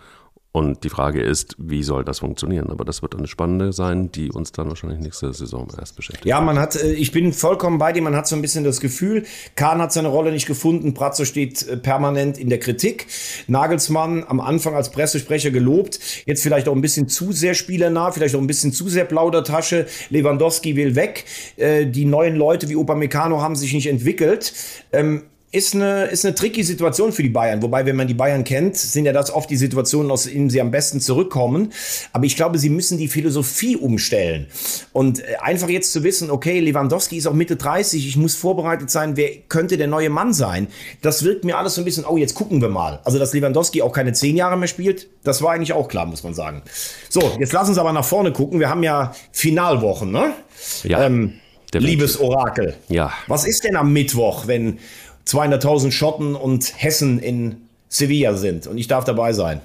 und 0.55 0.83
die 0.83 0.89
Frage 0.89 1.19
ist, 1.19 1.55
wie 1.57 1.81
soll 1.81 2.05
das 2.05 2.19
funktionieren? 2.19 2.69
Aber 2.69 2.85
das 2.85 3.01
wird 3.01 3.15
eine 3.15 3.25
spannende 3.25 3.73
sein, 3.73 4.11
die 4.11 4.31
uns 4.31 4.51
dann 4.51 4.69
wahrscheinlich 4.69 4.99
nächste 4.99 5.33
Saison 5.33 5.67
erst 5.79 5.95
beschäftigt. 5.95 6.27
Ja, 6.27 6.41
man 6.41 6.59
hat, 6.59 6.75
äh, 6.75 6.93
ich 6.93 7.11
bin 7.11 7.33
vollkommen 7.33 7.79
bei 7.79 7.91
dir, 7.91 8.03
man 8.03 8.15
hat 8.15 8.27
so 8.27 8.35
ein 8.35 8.41
bisschen 8.43 8.63
das 8.63 8.79
Gefühl, 8.79 9.23
Kahn 9.55 9.81
hat 9.81 9.91
seine 9.91 10.09
Rolle 10.09 10.31
nicht 10.31 10.45
gefunden, 10.45 10.93
Pratzo 10.93 11.25
steht 11.25 11.67
äh, 11.67 11.75
permanent 11.75 12.37
in 12.37 12.49
der 12.49 12.59
Kritik. 12.59 13.07
Nagelsmann 13.47 14.25
am 14.27 14.39
Anfang 14.39 14.75
als 14.75 14.91
Pressesprecher 14.91 15.49
gelobt, 15.49 15.99
jetzt 16.27 16.43
vielleicht 16.43 16.67
auch 16.67 16.75
ein 16.75 16.81
bisschen 16.81 17.07
zu 17.07 17.31
sehr 17.31 17.55
spielernah, 17.55 18.11
vielleicht 18.11 18.35
auch 18.35 18.39
ein 18.39 18.45
bisschen 18.45 18.73
zu 18.73 18.89
sehr 18.89 19.05
Plaudertasche. 19.05 19.87
Lewandowski 20.11 20.75
will 20.75 20.95
weg. 20.95 21.25
Äh, 21.57 21.87
die 21.87 22.05
neuen 22.05 22.35
Leute 22.35 22.69
wie 22.69 22.75
Upamecano 22.75 23.41
haben 23.41 23.55
sich 23.55 23.73
nicht 23.73 23.87
entwickelt. 23.87 24.53
Ist 25.53 25.75
eine, 25.75 26.05
ist 26.05 26.25
eine 26.25 26.33
tricky 26.33 26.63
Situation 26.63 27.11
für 27.11 27.21
die 27.21 27.29
Bayern. 27.29 27.61
Wobei, 27.61 27.85
wenn 27.85 27.95
man 27.95 28.07
die 28.07 28.15
Bayern 28.15 28.43
kennt, 28.43 28.75
sind 28.75 29.05
ja 29.05 29.13
das 29.13 29.31
oft 29.31 29.47
die 29.51 29.55
Situationen, 29.55 30.09
aus 30.09 30.23
denen 30.23 30.49
sie 30.49 30.59
am 30.59 30.71
besten 30.71 30.99
zurückkommen. 30.99 31.71
Aber 32.11 32.25
ich 32.25 32.35
glaube, 32.35 32.57
sie 32.57 32.71
müssen 32.71 32.97
die 32.97 33.07
Philosophie 33.07 33.75
umstellen. 33.75 34.47
Und 34.93 35.19
äh, 35.19 35.35
einfach 35.39 35.69
jetzt 35.69 35.93
zu 35.93 36.03
wissen, 36.03 36.31
okay, 36.31 36.59
Lewandowski 36.59 37.17
ist 37.17 37.27
auch 37.27 37.35
Mitte 37.35 37.55
30, 37.55 38.07
ich 38.07 38.17
muss 38.17 38.33
vorbereitet 38.33 38.89
sein, 38.89 39.15
wer 39.15 39.29
könnte 39.47 39.77
der 39.77 39.85
neue 39.85 40.09
Mann 40.09 40.33
sein? 40.33 40.69
Das 41.03 41.23
wirkt 41.23 41.45
mir 41.45 41.55
alles 41.55 41.75
so 41.75 41.81
ein 41.81 41.85
bisschen, 41.85 42.03
oh, 42.03 42.17
jetzt 42.17 42.33
gucken 42.33 42.59
wir 42.59 42.69
mal. 42.69 42.99
Also, 43.03 43.19
dass 43.19 43.31
Lewandowski 43.35 43.83
auch 43.83 43.93
keine 43.93 44.13
zehn 44.13 44.35
Jahre 44.35 44.57
mehr 44.57 44.67
spielt, 44.67 45.07
das 45.23 45.43
war 45.43 45.53
eigentlich 45.53 45.73
auch 45.73 45.87
klar, 45.87 46.07
muss 46.07 46.23
man 46.23 46.33
sagen. 46.33 46.63
So, 47.09 47.37
jetzt 47.39 47.53
lass 47.53 47.69
uns 47.69 47.77
aber 47.77 47.93
nach 47.93 48.05
vorne 48.05 48.33
gucken. 48.33 48.59
Wir 48.59 48.69
haben 48.69 48.81
ja 48.81 49.13
Finalwochen, 49.31 50.11
ne? 50.11 50.33
Ja. 50.83 51.05
Ähm, 51.05 51.33
Liebes 51.75 52.19
Orakel. 52.19 52.75
Ja. 52.89 53.11
Was 53.27 53.45
ist 53.45 53.63
denn 53.63 53.75
am 53.75 53.93
Mittwoch, 53.93 54.47
wenn 54.47 54.79
200.000 55.27 55.91
Schotten 55.91 56.35
und 56.35 56.73
Hessen 56.81 57.19
in 57.19 57.57
Sevilla 57.89 58.35
sind 58.35 58.67
und 58.67 58.77
ich 58.77 58.87
darf 58.87 59.03
dabei 59.05 59.33
sein. 59.33 59.61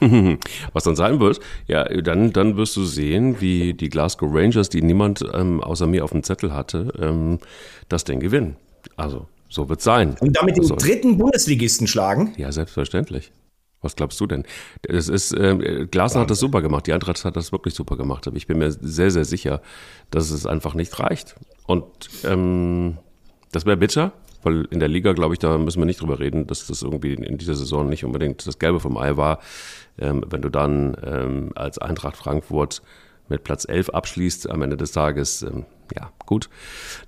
Was 0.72 0.84
dann 0.84 0.96
sein 0.96 1.20
wird, 1.20 1.40
ja, 1.66 1.84
dann, 1.84 2.32
dann 2.32 2.56
wirst 2.56 2.76
du 2.76 2.84
sehen, 2.84 3.40
wie 3.40 3.74
die 3.74 3.90
Glasgow 3.90 4.30
Rangers, 4.32 4.70
die 4.70 4.82
niemand 4.82 5.24
ähm, 5.34 5.62
außer 5.62 5.86
mir 5.86 6.04
auf 6.04 6.12
dem 6.12 6.22
Zettel 6.22 6.54
hatte, 6.54 6.92
ähm, 6.98 7.38
das 7.88 8.04
Ding 8.04 8.20
gewinnen. 8.20 8.56
Also, 8.96 9.26
so 9.48 9.68
wird 9.68 9.80
es 9.80 9.84
sein. 9.84 10.16
Und 10.20 10.36
damit 10.36 10.56
den 10.56 10.62
also, 10.62 10.76
dritten 10.76 11.18
Bundesligisten 11.18 11.86
schlagen? 11.86 12.32
Ja, 12.38 12.50
selbstverständlich. 12.50 13.32
Was 13.82 13.96
glaubst 13.96 14.20
du 14.20 14.26
denn? 14.26 14.44
Es 14.86 15.08
ist, 15.08 15.32
äh, 15.32 15.86
Glasner 15.90 16.22
hat 16.22 16.30
das 16.30 16.38
super 16.38 16.60
gemacht, 16.60 16.86
die 16.86 16.92
Eintracht 16.92 17.24
hat 17.24 17.36
das 17.36 17.50
wirklich 17.50 17.74
super 17.74 17.96
gemacht, 17.96 18.26
aber 18.26 18.36
ich 18.36 18.46
bin 18.46 18.58
mir 18.58 18.70
sehr, 18.70 19.10
sehr 19.10 19.24
sicher, 19.24 19.62
dass 20.10 20.30
es 20.30 20.46
einfach 20.46 20.74
nicht 20.74 20.98
reicht. 20.98 21.34
Und 21.66 21.86
ähm, 22.24 22.98
das 23.52 23.64
wäre 23.64 23.78
bitter, 23.78 24.12
weil 24.42 24.66
in 24.70 24.80
der 24.80 24.88
Liga, 24.88 25.12
glaube 25.12 25.34
ich, 25.34 25.38
da 25.38 25.58
müssen 25.58 25.80
wir 25.80 25.86
nicht 25.86 26.00
drüber 26.00 26.18
reden, 26.18 26.46
dass 26.46 26.66
das 26.66 26.82
irgendwie 26.82 27.14
in 27.14 27.38
dieser 27.38 27.54
Saison 27.54 27.88
nicht 27.88 28.04
unbedingt 28.04 28.46
das 28.46 28.58
Gelbe 28.58 28.80
vom 28.80 28.96
Ei 28.96 29.16
war. 29.16 29.40
Ähm, 29.98 30.24
wenn 30.28 30.42
du 30.42 30.48
dann 30.48 30.96
ähm, 31.04 31.50
als 31.54 31.78
Eintracht 31.78 32.16
Frankfurt 32.16 32.82
mit 33.28 33.44
Platz 33.44 33.66
11 33.68 33.90
abschließt 33.90 34.50
am 34.50 34.62
Ende 34.62 34.76
des 34.76 34.92
Tages, 34.92 35.42
ähm, 35.42 35.64
ja, 35.96 36.10
gut. 36.26 36.48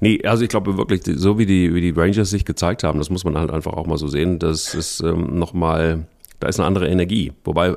Nee, 0.00 0.20
also 0.24 0.42
ich 0.42 0.48
glaube 0.48 0.76
wirklich, 0.76 1.02
so 1.04 1.38
wie 1.38 1.46
die, 1.46 1.74
wie 1.74 1.80
die 1.80 1.90
Rangers 1.90 2.30
sich 2.30 2.44
gezeigt 2.44 2.84
haben, 2.84 2.98
das 2.98 3.10
muss 3.10 3.24
man 3.24 3.36
halt 3.36 3.50
einfach 3.50 3.72
auch 3.72 3.86
mal 3.86 3.98
so 3.98 4.08
sehen, 4.08 4.38
das 4.38 4.74
ist 4.74 5.00
ähm, 5.00 5.38
nochmal, 5.38 6.06
da 6.40 6.48
ist 6.48 6.58
eine 6.58 6.66
andere 6.66 6.88
Energie. 6.88 7.32
Wobei, 7.44 7.76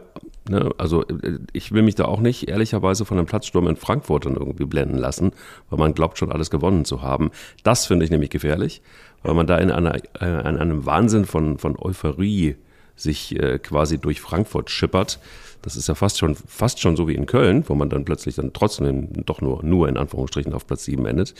ne, 0.49 0.69
also 0.77 1.03
äh, 1.07 1.39
ich 1.53 1.71
will 1.71 1.81
mich 1.81 1.95
da 1.95 2.05
auch 2.05 2.19
nicht 2.19 2.47
ehrlicherweise 2.47 3.05
von 3.05 3.17
einem 3.17 3.27
Platzsturm 3.27 3.67
in 3.67 3.75
Frankfurt 3.75 4.25
dann 4.25 4.35
irgendwie 4.35 4.65
blenden 4.65 4.97
lassen, 4.97 5.31
weil 5.69 5.79
man 5.79 5.93
glaubt 5.93 6.17
schon 6.17 6.31
alles 6.31 6.49
gewonnen 6.49 6.85
zu 6.85 7.01
haben. 7.01 7.31
Das 7.63 7.85
finde 7.85 8.05
ich 8.05 8.11
nämlich 8.11 8.29
gefährlich 8.29 8.81
weil 9.25 9.33
man 9.33 9.47
da 9.47 9.57
in, 9.57 9.71
einer, 9.71 9.95
äh, 9.95 9.99
in 10.19 10.57
einem 10.57 10.85
Wahnsinn 10.85 11.25
von, 11.25 11.57
von 11.57 11.77
Euphorie 11.77 12.55
sich 12.95 13.39
äh, 13.39 13.59
quasi 13.59 13.97
durch 13.97 14.21
Frankfurt 14.21 14.69
schippert. 14.69 15.19
Das 15.65 15.75
ist 15.75 15.87
ja 15.87 15.95
fast 15.95 16.19
schon, 16.19 16.35
fast 16.35 16.79
schon 16.79 16.95
so 16.95 17.07
wie 17.07 17.15
in 17.15 17.25
Köln, 17.25 17.63
wo 17.67 17.75
man 17.75 17.89
dann 17.89 18.05
plötzlich 18.05 18.35
dann 18.35 18.53
trotzdem 18.53 19.09
doch 19.25 19.41
nur, 19.41 19.63
nur 19.63 19.89
in 19.89 19.97
Anführungsstrichen 19.97 20.53
auf 20.53 20.67
Platz 20.67 20.85
7 20.85 21.05
endet. 21.07 21.33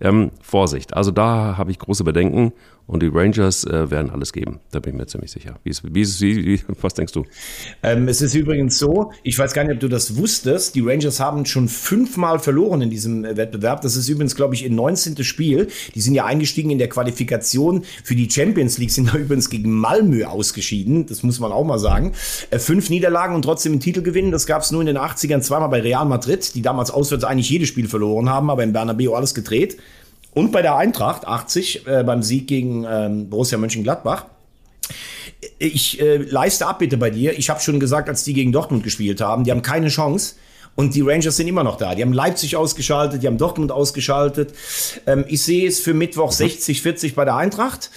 Ähm, 0.00 0.32
Vorsicht, 0.42 0.94
also 0.94 1.12
da 1.12 1.56
habe 1.56 1.70
ich 1.70 1.78
große 1.78 2.04
Bedenken 2.04 2.52
und 2.88 3.02
die 3.02 3.10
Rangers 3.12 3.64
äh, 3.64 3.90
werden 3.90 4.10
alles 4.10 4.32
geben. 4.32 4.60
Da 4.72 4.80
bin 4.80 4.94
ich 4.94 4.98
mir 4.98 5.06
ziemlich 5.06 5.30
sicher. 5.30 5.60
Wie 5.62 5.70
ist, 5.70 5.82
wie 5.84 6.00
ist, 6.00 6.20
wie, 6.22 6.44
wie, 6.44 6.60
was 6.80 6.94
denkst 6.94 7.12
du? 7.12 7.24
Ähm, 7.82 8.08
es 8.08 8.22
ist 8.22 8.34
übrigens 8.34 8.78
so, 8.78 9.12
ich 9.22 9.38
weiß 9.38 9.52
gar 9.52 9.64
nicht, 9.64 9.74
ob 9.74 9.80
du 9.80 9.88
das 9.88 10.16
wusstest, 10.16 10.74
die 10.74 10.80
Rangers 10.80 11.20
haben 11.20 11.44
schon 11.44 11.68
fünfmal 11.68 12.38
verloren 12.38 12.80
in 12.80 12.90
diesem 12.90 13.26
äh, 13.26 13.36
Wettbewerb. 13.36 13.82
Das 13.82 13.94
ist 13.94 14.08
übrigens, 14.08 14.34
glaube 14.34 14.54
ich, 14.54 14.64
ihr 14.64 14.70
19. 14.70 15.22
Spiel. 15.22 15.68
Die 15.94 16.00
sind 16.00 16.14
ja 16.14 16.24
eingestiegen 16.24 16.70
in 16.70 16.78
der 16.78 16.88
Qualifikation 16.88 17.84
für 18.02 18.14
die 18.14 18.28
Champions 18.28 18.78
League, 18.78 18.90
sind 18.90 19.12
da 19.12 19.18
übrigens 19.18 19.50
gegen 19.50 19.70
Malmö 19.70 20.24
ausgeschieden. 20.24 21.04
Das 21.04 21.22
muss 21.22 21.40
man 21.40 21.52
auch 21.52 21.64
mal 21.64 21.78
sagen. 21.78 22.12
Äh, 22.50 22.58
fünf 22.58 22.88
Niederlagen 22.88 23.34
und 23.34 23.42
trotzdem 23.42 23.67
den 23.72 23.80
Titel 23.80 24.02
gewinnen. 24.02 24.30
Das 24.30 24.46
gab 24.46 24.62
es 24.62 24.70
nur 24.70 24.80
in 24.80 24.86
den 24.86 24.98
80ern 24.98 25.40
zweimal 25.40 25.68
bei 25.68 25.80
Real 25.80 26.04
Madrid, 26.04 26.54
die 26.54 26.62
damals 26.62 26.90
auswärts 26.90 27.24
eigentlich 27.24 27.50
jedes 27.50 27.68
Spiel 27.68 27.88
verloren 27.88 28.28
haben, 28.28 28.50
aber 28.50 28.62
in 28.62 28.72
Bernabeu 28.72 29.14
alles 29.14 29.34
gedreht. 29.34 29.78
Und 30.34 30.52
bei 30.52 30.62
der 30.62 30.76
Eintracht 30.76 31.26
80 31.26 31.86
äh, 31.86 32.04
beim 32.04 32.22
Sieg 32.22 32.46
gegen 32.46 32.84
ähm, 32.88 33.28
Borussia 33.30 33.58
Mönchengladbach. 33.58 34.26
Ich 35.58 36.00
äh, 36.00 36.16
leiste 36.16 36.66
ab 36.66 36.78
bitte 36.78 36.96
bei 36.96 37.10
dir. 37.10 37.38
Ich 37.38 37.50
habe 37.50 37.60
schon 37.60 37.80
gesagt, 37.80 38.08
als 38.08 38.24
die 38.24 38.34
gegen 38.34 38.52
Dortmund 38.52 38.82
gespielt 38.84 39.20
haben, 39.20 39.44
die 39.44 39.50
haben 39.50 39.62
keine 39.62 39.88
Chance. 39.88 40.34
Und 40.78 40.94
die 40.94 41.00
Rangers 41.00 41.36
sind 41.36 41.48
immer 41.48 41.64
noch 41.64 41.74
da. 41.74 41.96
Die 41.96 42.02
haben 42.02 42.12
Leipzig 42.12 42.54
ausgeschaltet, 42.54 43.24
die 43.24 43.26
haben 43.26 43.36
Dortmund 43.36 43.72
ausgeschaltet. 43.72 44.54
Ähm, 45.08 45.24
ich 45.26 45.42
sehe 45.42 45.66
es 45.66 45.80
für 45.80 45.92
Mittwoch 45.92 46.30
60, 46.30 46.82
40 46.82 47.16
bei 47.16 47.24
der 47.24 47.34
Eintracht 47.34 47.90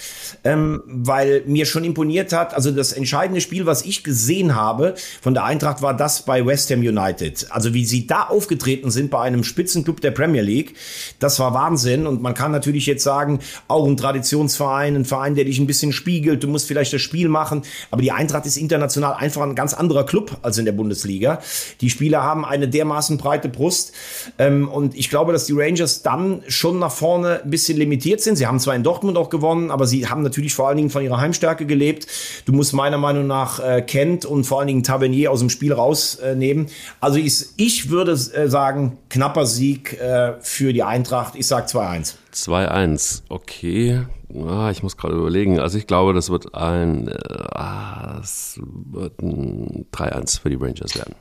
ähm, 0.43 0.82
weil 0.86 1.43
mir 1.45 1.65
schon 1.65 1.84
imponiert 1.84 2.34
hat, 2.34 2.53
also 2.53 2.71
das 2.71 2.93
entscheidende 2.93 3.41
Spiel, 3.41 3.65
was 3.65 3.84
ich 3.84 4.03
gesehen 4.03 4.55
habe 4.55 4.95
von 5.21 5.34
der 5.34 5.43
Eintracht, 5.43 5.82
war 5.82 5.95
das 5.95 6.25
bei 6.25 6.45
West 6.45 6.71
Ham 6.71 6.79
United. 6.79 7.47
Also 7.49 7.73
wie 7.73 7.86
sie 7.86 8.07
da 8.07 8.23
aufgetreten 8.23 8.91
sind 8.91 9.11
bei 9.11 9.21
einem 9.21 9.43
Spitzenclub 9.43 10.01
der 10.01 10.11
Premier 10.11 10.41
League, 10.41 10.75
das 11.19 11.39
war 11.39 11.53
Wahnsinn. 11.53 12.07
Und 12.07 12.21
man 12.21 12.34
kann 12.34 12.51
natürlich 12.51 12.86
jetzt 12.86 13.03
sagen, 13.03 13.39
auch 13.67 13.86
ein 13.86 13.97
Traditionsverein, 13.97 14.95
ein 14.95 15.05
Verein, 15.05 15.36
der 15.36 15.45
dich 15.45 15.59
ein 15.59 15.67
bisschen 15.67 15.91
spiegelt, 15.91 16.43
du 16.43 16.47
musst 16.47 16.67
vielleicht 16.67 16.93
das 16.93 17.01
Spiel 17.01 17.29
machen, 17.29 17.63
aber 17.91 18.01
die 18.01 18.11
Eintracht 18.11 18.45
ist 18.45 18.57
international 18.57 19.13
einfach 19.13 19.43
ein 19.43 19.55
ganz 19.55 19.73
anderer 19.73 20.05
Club 20.05 20.38
als 20.41 20.57
in 20.57 20.65
der 20.65 20.71
Bundesliga. 20.71 21.41
Die 21.82 21.89
Spieler 21.89 22.23
haben 22.23 22.45
eine 22.45 22.67
dermaßen 22.72 23.17
breite 23.17 23.49
Brust 23.49 23.93
ähm, 24.38 24.67
und 24.67 24.95
ich 24.95 25.09
glaube, 25.09 25.34
dass 25.34 25.45
die 25.45 25.53
Rangers 25.53 26.01
dann 26.01 26.43
schon 26.47 26.80
nach 26.80 26.91
vorne 26.91 27.41
ein 27.43 27.49
bisschen 27.49 27.78
limitiert 27.78 28.22
sind. 28.22 28.38
Sie 28.38 28.47
haben 28.47 28.59
zwar 28.59 28.76
in 28.76 28.84
Dortmund 28.84 29.17
auch 29.17 29.30
gewonnen, 29.30 29.72
aber 29.72 29.88
sie 29.88 30.07
haben 30.07 30.22
natürlich 30.24 30.53
vor 30.53 30.67
allen 30.67 30.78
Dingen 30.78 30.89
von 30.89 31.03
ihrer 31.03 31.19
Heimstärke 31.19 31.65
gelebt. 31.65 32.07
Du 32.45 32.53
musst 32.53 32.74
meiner 32.74 32.97
Meinung 32.97 33.28
nach 33.28 33.59
äh, 33.59 33.82
Kent 33.82 34.26
und 34.26 34.45
vor 34.45 34.59
allen 34.59 34.67
Dingen 34.67 34.84
Tavernier 34.84 35.32
aus 35.32 35.39
dem 35.39 35.49
Spiel 35.49 35.74
rausnehmen. 35.74 36.65
Äh, 36.65 36.69
also 36.99 37.17
ich, 37.17 37.45
ich 37.57 37.89
würde 37.89 38.11
äh, 38.11 38.47
sagen, 38.47 38.97
knapper 39.09 39.45
Sieg 39.45 39.99
äh, 39.99 40.34
für 40.41 40.74
die 40.74 40.84
Eintracht. 40.84 41.36
Ich 41.36 41.47
sage 41.47 41.67
2-1. 41.67 42.15
2-1, 42.34 43.24
okay. 43.30 44.05
Ah, 44.47 44.69
ich 44.72 44.84
muss 44.84 44.97
gerade 44.97 45.15
überlegen. 45.15 45.59
Also 45.59 45.78
ich 45.78 45.88
glaube, 45.88 46.13
das 46.13 46.30
wird 46.30 46.55
ein, 46.55 47.07
äh, 47.07 47.17
ah, 47.51 48.19
es 48.22 48.59
wird 48.63 49.22
ein 49.22 49.86
3-1 49.91 50.39
für 50.39 50.49
die 50.49 50.55
Rangers 50.55 50.95
werden. 50.95 51.15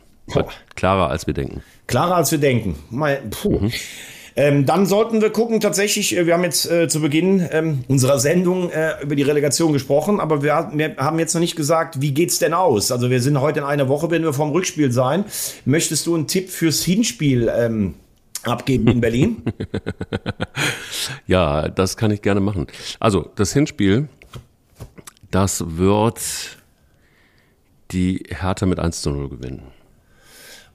Klarer 0.74 1.10
als 1.10 1.26
wir 1.26 1.34
denken. 1.34 1.62
Klarer 1.86 2.16
als 2.16 2.30
wir 2.30 2.38
denken. 2.38 2.76
Mal, 2.90 3.22
puh. 3.30 3.58
Mhm. 3.58 3.72
Ähm, 4.36 4.64
dann 4.64 4.86
sollten 4.86 5.20
wir 5.20 5.30
gucken, 5.30 5.60
tatsächlich, 5.60 6.16
äh, 6.16 6.26
wir 6.26 6.34
haben 6.34 6.44
jetzt 6.44 6.70
äh, 6.70 6.88
zu 6.88 7.00
Beginn 7.00 7.46
ähm, 7.50 7.84
unserer 7.88 8.18
Sendung 8.18 8.70
äh, 8.70 9.02
über 9.02 9.16
die 9.16 9.22
Relegation 9.22 9.72
gesprochen, 9.72 10.20
aber 10.20 10.42
wir, 10.42 10.70
wir, 10.72 10.96
haben 10.96 11.18
jetzt 11.18 11.34
noch 11.34 11.40
nicht 11.40 11.56
gesagt, 11.56 12.00
wie 12.00 12.12
geht's 12.12 12.38
denn 12.38 12.54
aus? 12.54 12.92
Also 12.92 13.10
wir 13.10 13.20
sind 13.20 13.40
heute 13.40 13.60
in 13.60 13.66
einer 13.66 13.88
Woche, 13.88 14.10
werden 14.10 14.22
wir 14.22 14.32
vorm 14.32 14.50
Rückspiel 14.50 14.92
sein. 14.92 15.24
Möchtest 15.64 16.06
du 16.06 16.14
einen 16.14 16.26
Tipp 16.26 16.48
fürs 16.48 16.82
Hinspiel 16.82 17.52
ähm, 17.54 17.94
abgeben 18.44 18.88
in 18.88 19.00
Berlin? 19.00 19.42
ja, 21.26 21.68
das 21.68 21.96
kann 21.96 22.10
ich 22.10 22.22
gerne 22.22 22.40
machen. 22.40 22.66
Also, 22.98 23.30
das 23.34 23.52
Hinspiel, 23.52 24.08
das 25.30 25.64
wird 25.66 26.20
die 27.90 28.24
Hertha 28.28 28.66
mit 28.66 28.78
1 28.78 29.02
zu 29.02 29.10
0 29.10 29.28
gewinnen. 29.28 29.62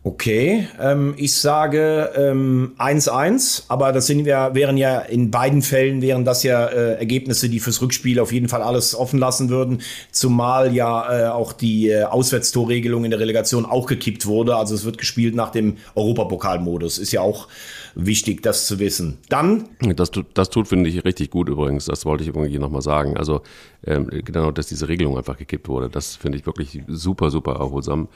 Okay, 0.07 0.67
ähm, 0.79 1.15
ich 1.17 1.33
sage 1.33 2.11
1-1, 2.15 3.57
ähm, 3.57 3.63
aber 3.69 3.91
das 3.91 4.05
sind 4.05 4.27
ja, 4.27 4.53
wären 4.53 4.77
ja 4.77 4.99
in 4.99 5.31
beiden 5.31 5.63
Fällen 5.63 6.03
wären 6.03 6.23
das 6.23 6.43
ja 6.43 6.67
äh, 6.67 6.93
Ergebnisse, 6.99 7.49
die 7.49 7.59
fürs 7.59 7.81
Rückspiel 7.81 8.19
auf 8.19 8.31
jeden 8.31 8.47
Fall 8.47 8.61
alles 8.61 8.93
offen 8.93 9.17
lassen 9.17 9.49
würden, 9.49 9.81
zumal 10.11 10.75
ja 10.75 11.11
äh, 11.11 11.27
auch 11.29 11.53
die 11.53 11.89
äh, 11.89 12.03
Auswärtstorregelung 12.03 13.03
in 13.03 13.09
der 13.09 13.19
Relegation 13.19 13.65
auch 13.65 13.87
gekippt 13.87 14.27
wurde. 14.27 14.55
Also 14.57 14.75
es 14.75 14.85
wird 14.85 14.99
gespielt 14.99 15.33
nach 15.33 15.49
dem 15.49 15.77
Europapokalmodus. 15.95 16.99
Ist 16.99 17.11
ja 17.11 17.21
auch 17.21 17.47
wichtig, 17.95 18.43
das 18.43 18.67
zu 18.67 18.77
wissen. 18.77 19.17
Dann. 19.29 19.69
Das, 19.95 20.11
das 20.35 20.49
tut, 20.51 20.67
finde 20.67 20.89
ich, 20.89 21.03
richtig 21.03 21.31
gut 21.31 21.49
übrigens. 21.49 21.85
Das 21.85 22.05
wollte 22.05 22.23
ich 22.23 22.29
irgendwie 22.29 22.59
nochmal 22.59 22.83
sagen. 22.83 23.17
Also, 23.17 23.41
ähm, 23.85 24.09
genau, 24.09 24.51
dass 24.51 24.67
diese 24.67 24.87
Regelung 24.87 25.17
einfach 25.17 25.37
gekippt 25.37 25.67
wurde. 25.67 25.89
Das 25.89 26.15
finde 26.15 26.37
ich 26.37 26.45
wirklich 26.45 26.81
super, 26.87 27.31
super 27.31 27.53
erholsam 27.53 28.07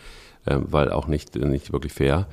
ähm, 0.48 0.66
weil 0.70 0.92
auch 0.92 1.08
nicht, 1.08 1.36
nicht 1.36 1.74
wirklich 1.74 1.92
fair. 1.92 2.28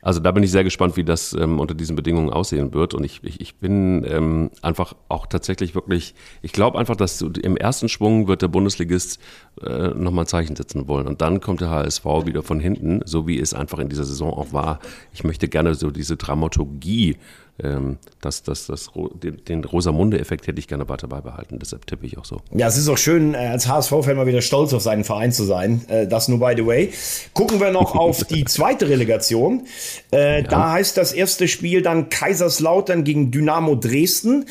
Also 0.00 0.20
da 0.20 0.30
bin 0.30 0.44
ich 0.44 0.50
sehr 0.52 0.62
gespannt, 0.62 0.96
wie 0.96 1.02
das 1.02 1.32
ähm, 1.32 1.58
unter 1.58 1.74
diesen 1.74 1.96
Bedingungen 1.96 2.30
aussehen 2.30 2.72
wird. 2.72 2.94
Und 2.94 3.02
ich, 3.02 3.22
ich, 3.24 3.40
ich 3.40 3.56
bin 3.56 4.06
ähm, 4.08 4.50
einfach 4.62 4.94
auch 5.08 5.26
tatsächlich 5.26 5.74
wirklich, 5.74 6.14
ich 6.40 6.52
glaube 6.52 6.78
einfach, 6.78 6.94
dass 6.94 7.20
im 7.20 7.56
ersten 7.56 7.88
Schwung 7.88 8.28
wird 8.28 8.42
der 8.42 8.48
Bundesligist 8.48 9.18
äh, 9.60 9.88
nochmal 9.88 10.24
ein 10.24 10.28
Zeichen 10.28 10.54
setzen 10.54 10.86
wollen. 10.86 11.08
Und 11.08 11.20
dann 11.20 11.40
kommt 11.40 11.60
der 11.60 11.70
HSV 11.70 12.04
wieder 12.24 12.44
von 12.44 12.60
hinten, 12.60 13.00
so 13.04 13.26
wie 13.26 13.40
es 13.40 13.54
einfach 13.54 13.80
in 13.80 13.88
dieser 13.88 14.04
Saison 14.04 14.32
auch 14.32 14.52
war. 14.52 14.78
Ich 15.12 15.24
möchte 15.24 15.48
gerne 15.48 15.74
so 15.74 15.90
diese 15.90 16.16
Dramaturgie 16.16 17.16
ähm, 17.62 17.98
das, 18.20 18.42
das, 18.44 18.66
das, 18.66 18.90
den, 19.22 19.44
den 19.44 19.64
Rosamunde-Effekt 19.64 20.46
hätte 20.46 20.60
ich 20.60 20.68
gerne 20.68 20.88
weiter 20.88 21.08
beibehalten. 21.08 21.58
Deshalb 21.58 21.86
tippe 21.86 22.06
ich 22.06 22.16
auch 22.16 22.24
so. 22.24 22.40
Ja, 22.52 22.68
es 22.68 22.76
ist 22.76 22.88
auch 22.88 22.98
schön, 22.98 23.34
äh, 23.34 23.38
als 23.38 23.66
HSV-Fan 23.66 24.16
mal 24.16 24.26
wieder 24.26 24.42
stolz 24.42 24.72
auf 24.72 24.82
seinen 24.82 25.02
Verein 25.02 25.32
zu 25.32 25.44
sein. 25.44 25.84
Äh, 25.88 26.06
das 26.06 26.28
nur 26.28 26.38
by 26.38 26.54
the 26.56 26.64
way. 26.64 26.92
Gucken 27.34 27.60
wir 27.60 27.72
noch 27.72 27.96
auf 27.96 28.22
die 28.24 28.44
zweite 28.46 28.88
Relegation. 28.88 29.66
Äh, 30.12 30.42
ja. 30.42 30.48
Da 30.48 30.72
heißt 30.72 30.96
das 30.96 31.12
erste 31.12 31.48
Spiel 31.48 31.82
dann 31.82 32.10
Kaiserslautern 32.10 33.02
gegen 33.02 33.32
Dynamo 33.32 33.74
Dresden. 33.74 34.46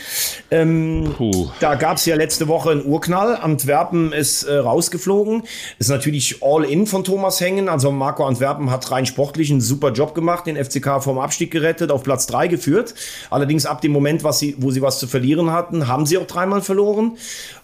Ähm, 0.52 1.16
da 1.62 1.76
gab 1.76 1.98
es 1.98 2.06
ja 2.06 2.16
letzte 2.16 2.50
Woche 2.50 2.72
einen 2.72 2.86
Urknall. 2.86 3.38
Antwerpen 3.38 4.12
ist 4.12 4.44
äh, 4.44 4.58
rausgeflogen. 4.58 5.44
Ist 5.80 5.90
natürlich 5.90 6.44
all 6.44 6.66
in 6.66 6.88
von 6.88 7.06
Thomas 7.06 7.40
Hengen. 7.40 7.70
Also 7.70 7.92
Marco 7.92 8.26
Antwerpen 8.26 8.70
hat 8.70 8.92
rein 8.92 9.06
sportlich 9.06 9.50
einen 9.50 9.62
super 9.62 9.92
Job 9.94 10.14
gemacht, 10.14 10.46
den 10.46 10.58
FCK 10.58 11.02
vom 11.02 11.20
Abstieg 11.20 11.52
gerettet, 11.52 11.90
auf 11.92 12.04
Platz 12.04 12.28
3 12.28 12.48
geführt. 12.48 12.96
Allerdings 13.30 13.66
ab 13.66 13.82
dem 13.82 13.92
Moment, 13.92 14.24
was 14.24 14.40
sie, 14.40 14.56
wo 14.60 14.72
sie 14.72 14.82
was 14.82 15.00
zu 15.00 15.08
verlieren 15.08 15.52
hatten, 15.52 15.88
haben 15.88 16.06
sie 16.06 16.18
auch 16.18 16.28
dreimal 16.28 16.62
verloren. 16.62 17.18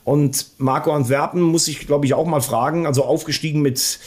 Und 0.04 0.48
Marco 0.58 0.92
Antwerpen 0.92 1.42
muss 1.42 1.68
ich, 1.68 1.88
glaube 1.88 2.06
ich, 2.06 2.14
auch 2.14 2.26
mal 2.26 2.42
fragen. 2.42 2.86
Also 2.86 3.06
aufgestiegen 3.06 3.62
mit 3.62 4.00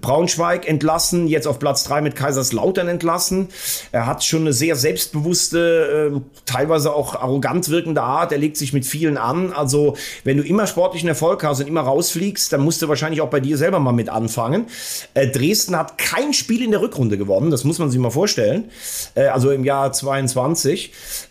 Braunschweig 0.00 0.66
entlassen, 0.66 1.26
jetzt 1.28 1.46
auf 1.46 1.58
Platz 1.58 1.84
drei 1.84 2.00
mit 2.00 2.16
Kaiserslautern 2.16 2.88
entlassen. 2.88 3.48
Er 3.92 4.06
hat 4.06 4.24
schon 4.24 4.42
eine 4.42 4.54
sehr 4.54 4.76
selbstbewusste, 4.76 6.12
äh, 6.14 6.20
teilweise 6.46 6.94
auch 6.94 7.14
arrogant 7.14 7.68
wirkende 7.68 8.02
Art. 8.02 8.32
Er 8.32 8.38
legt 8.38 8.56
sich 8.56 8.72
mit 8.72 8.86
vielen 8.86 9.18
an. 9.18 9.52
Also 9.52 9.96
wenn 10.24 10.38
du 10.38 10.42
immer 10.42 10.66
sportlichen 10.66 11.10
Erfolg 11.10 11.44
hast 11.44 11.60
und 11.60 11.66
immer 11.66 11.82
rausfliegst, 11.82 12.50
dann 12.52 12.62
musst 12.62 12.80
du 12.80 12.88
wahrscheinlich 12.88 13.20
auch 13.20 13.28
bei 13.28 13.40
dir 13.40 13.58
selber 13.58 13.78
mal 13.80 13.92
mit 13.92 14.08
anfangen. 14.08 14.66
Äh, 15.12 15.28
Dresden 15.28 15.76
hat 15.76 15.98
kein 15.98 16.32
Spiel 16.32 16.62
in 16.62 16.70
der 16.70 16.80
Rückrunde 16.80 17.18
gewonnen. 17.18 17.50
Das 17.50 17.64
muss 17.64 17.78
man 17.78 17.90
sich 17.90 18.00
mal 18.00 18.10
vorstellen. 18.10 18.70
Äh, 19.14 19.26
also 19.26 19.50
im 19.50 19.64
Jahr 19.64 19.92
22. 19.92 20.71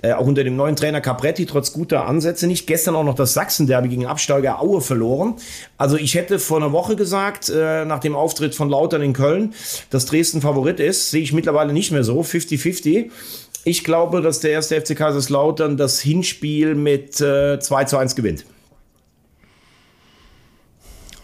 Äh, 0.01 0.13
auch 0.13 0.25
unter 0.25 0.43
dem 0.43 0.55
neuen 0.55 0.75
Trainer 0.75 1.01
Capretti 1.01 1.45
trotz 1.45 1.73
guter 1.73 2.05
Ansätze 2.05 2.47
nicht. 2.47 2.67
Gestern 2.67 2.95
auch 2.95 3.03
noch 3.03 3.15
das 3.15 3.33
Sachsen-Derby 3.33 3.89
gegen 3.89 4.05
Absteiger 4.05 4.61
Aue 4.61 4.81
verloren. 4.81 5.35
Also 5.77 5.97
ich 5.97 6.15
hätte 6.15 6.39
vor 6.39 6.57
einer 6.57 6.71
Woche 6.71 6.95
gesagt, 6.95 7.49
äh, 7.49 7.85
nach 7.85 7.99
dem 7.99 8.15
Auftritt 8.15 8.55
von 8.55 8.69
Lautern 8.69 9.01
in 9.01 9.13
Köln, 9.13 9.53
dass 9.89 10.05
Dresden 10.05 10.41
Favorit 10.41 10.79
ist, 10.79 11.11
sehe 11.11 11.21
ich 11.21 11.33
mittlerweile 11.33 11.73
nicht 11.73 11.91
mehr 11.91 12.03
so, 12.03 12.21
50-50. 12.21 13.09
Ich 13.63 13.83
glaube, 13.83 14.21
dass 14.21 14.39
der 14.39 14.51
erste 14.51 14.79
FC 14.79 14.95
Kaiserslautern 14.95 15.77
das 15.77 15.99
Hinspiel 15.99 16.73
mit 16.73 17.21
äh, 17.21 17.59
2 17.59 17.83
zu 17.85 17.97
1 17.97 18.15
gewinnt. 18.15 18.45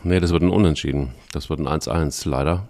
Nee, 0.04 0.20
das 0.20 0.32
wird 0.32 0.44
ein 0.44 0.50
Unentschieden. 0.50 1.14
Das 1.32 1.50
wird 1.50 1.60
ein 1.60 1.68
1-1, 1.68 2.30
leider. 2.30 2.68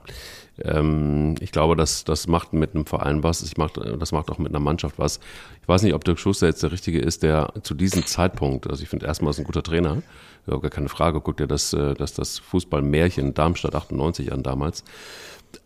Ähm, 0.64 1.36
ich 1.40 1.52
glaube, 1.52 1.76
das, 1.76 2.04
das 2.04 2.28
macht 2.28 2.54
mit 2.54 2.74
einem 2.74 2.86
Verein 2.86 3.24
was. 3.24 3.44
Ich 3.44 3.58
mach, 3.58 3.70
das 3.72 4.12
macht 4.12 4.30
auch 4.32 4.38
mit 4.38 4.50
einer 4.50 4.60
Mannschaft 4.60 4.98
was. 4.98 5.20
Ich 5.62 5.68
weiß 5.68 5.84
nicht, 5.84 5.94
ob 5.94 6.04
Dirk 6.04 6.20
Schuster 6.20 6.48
jetzt 6.48 6.64
der 6.64 6.72
Richtige 6.72 7.00
ist, 7.00 7.24
der 7.24 7.54
zu 7.64 7.74
diesem 7.74 8.06
Zeitpunkt, 8.06 8.70
also 8.70 8.82
ich 8.82 8.90
finde 8.90 9.06
erstmal 9.06 9.32
ist 9.32 9.40
ein 9.40 9.46
guter 9.46 9.64
Trainer, 9.64 10.02
ja, 10.48 10.58
gar 10.58 10.72
keine 10.72 10.90
Frage, 10.90 11.22
guckt 11.22 11.40
dir 11.40 11.48
das, 11.48 11.74
äh, 11.74 11.94
das, 11.94 12.14
das 12.14 12.40
Fußballmärchen 12.40 13.34
Darmstadt 13.34 13.76
98 13.76 14.32
an 14.32 14.44
damals. 14.44 14.84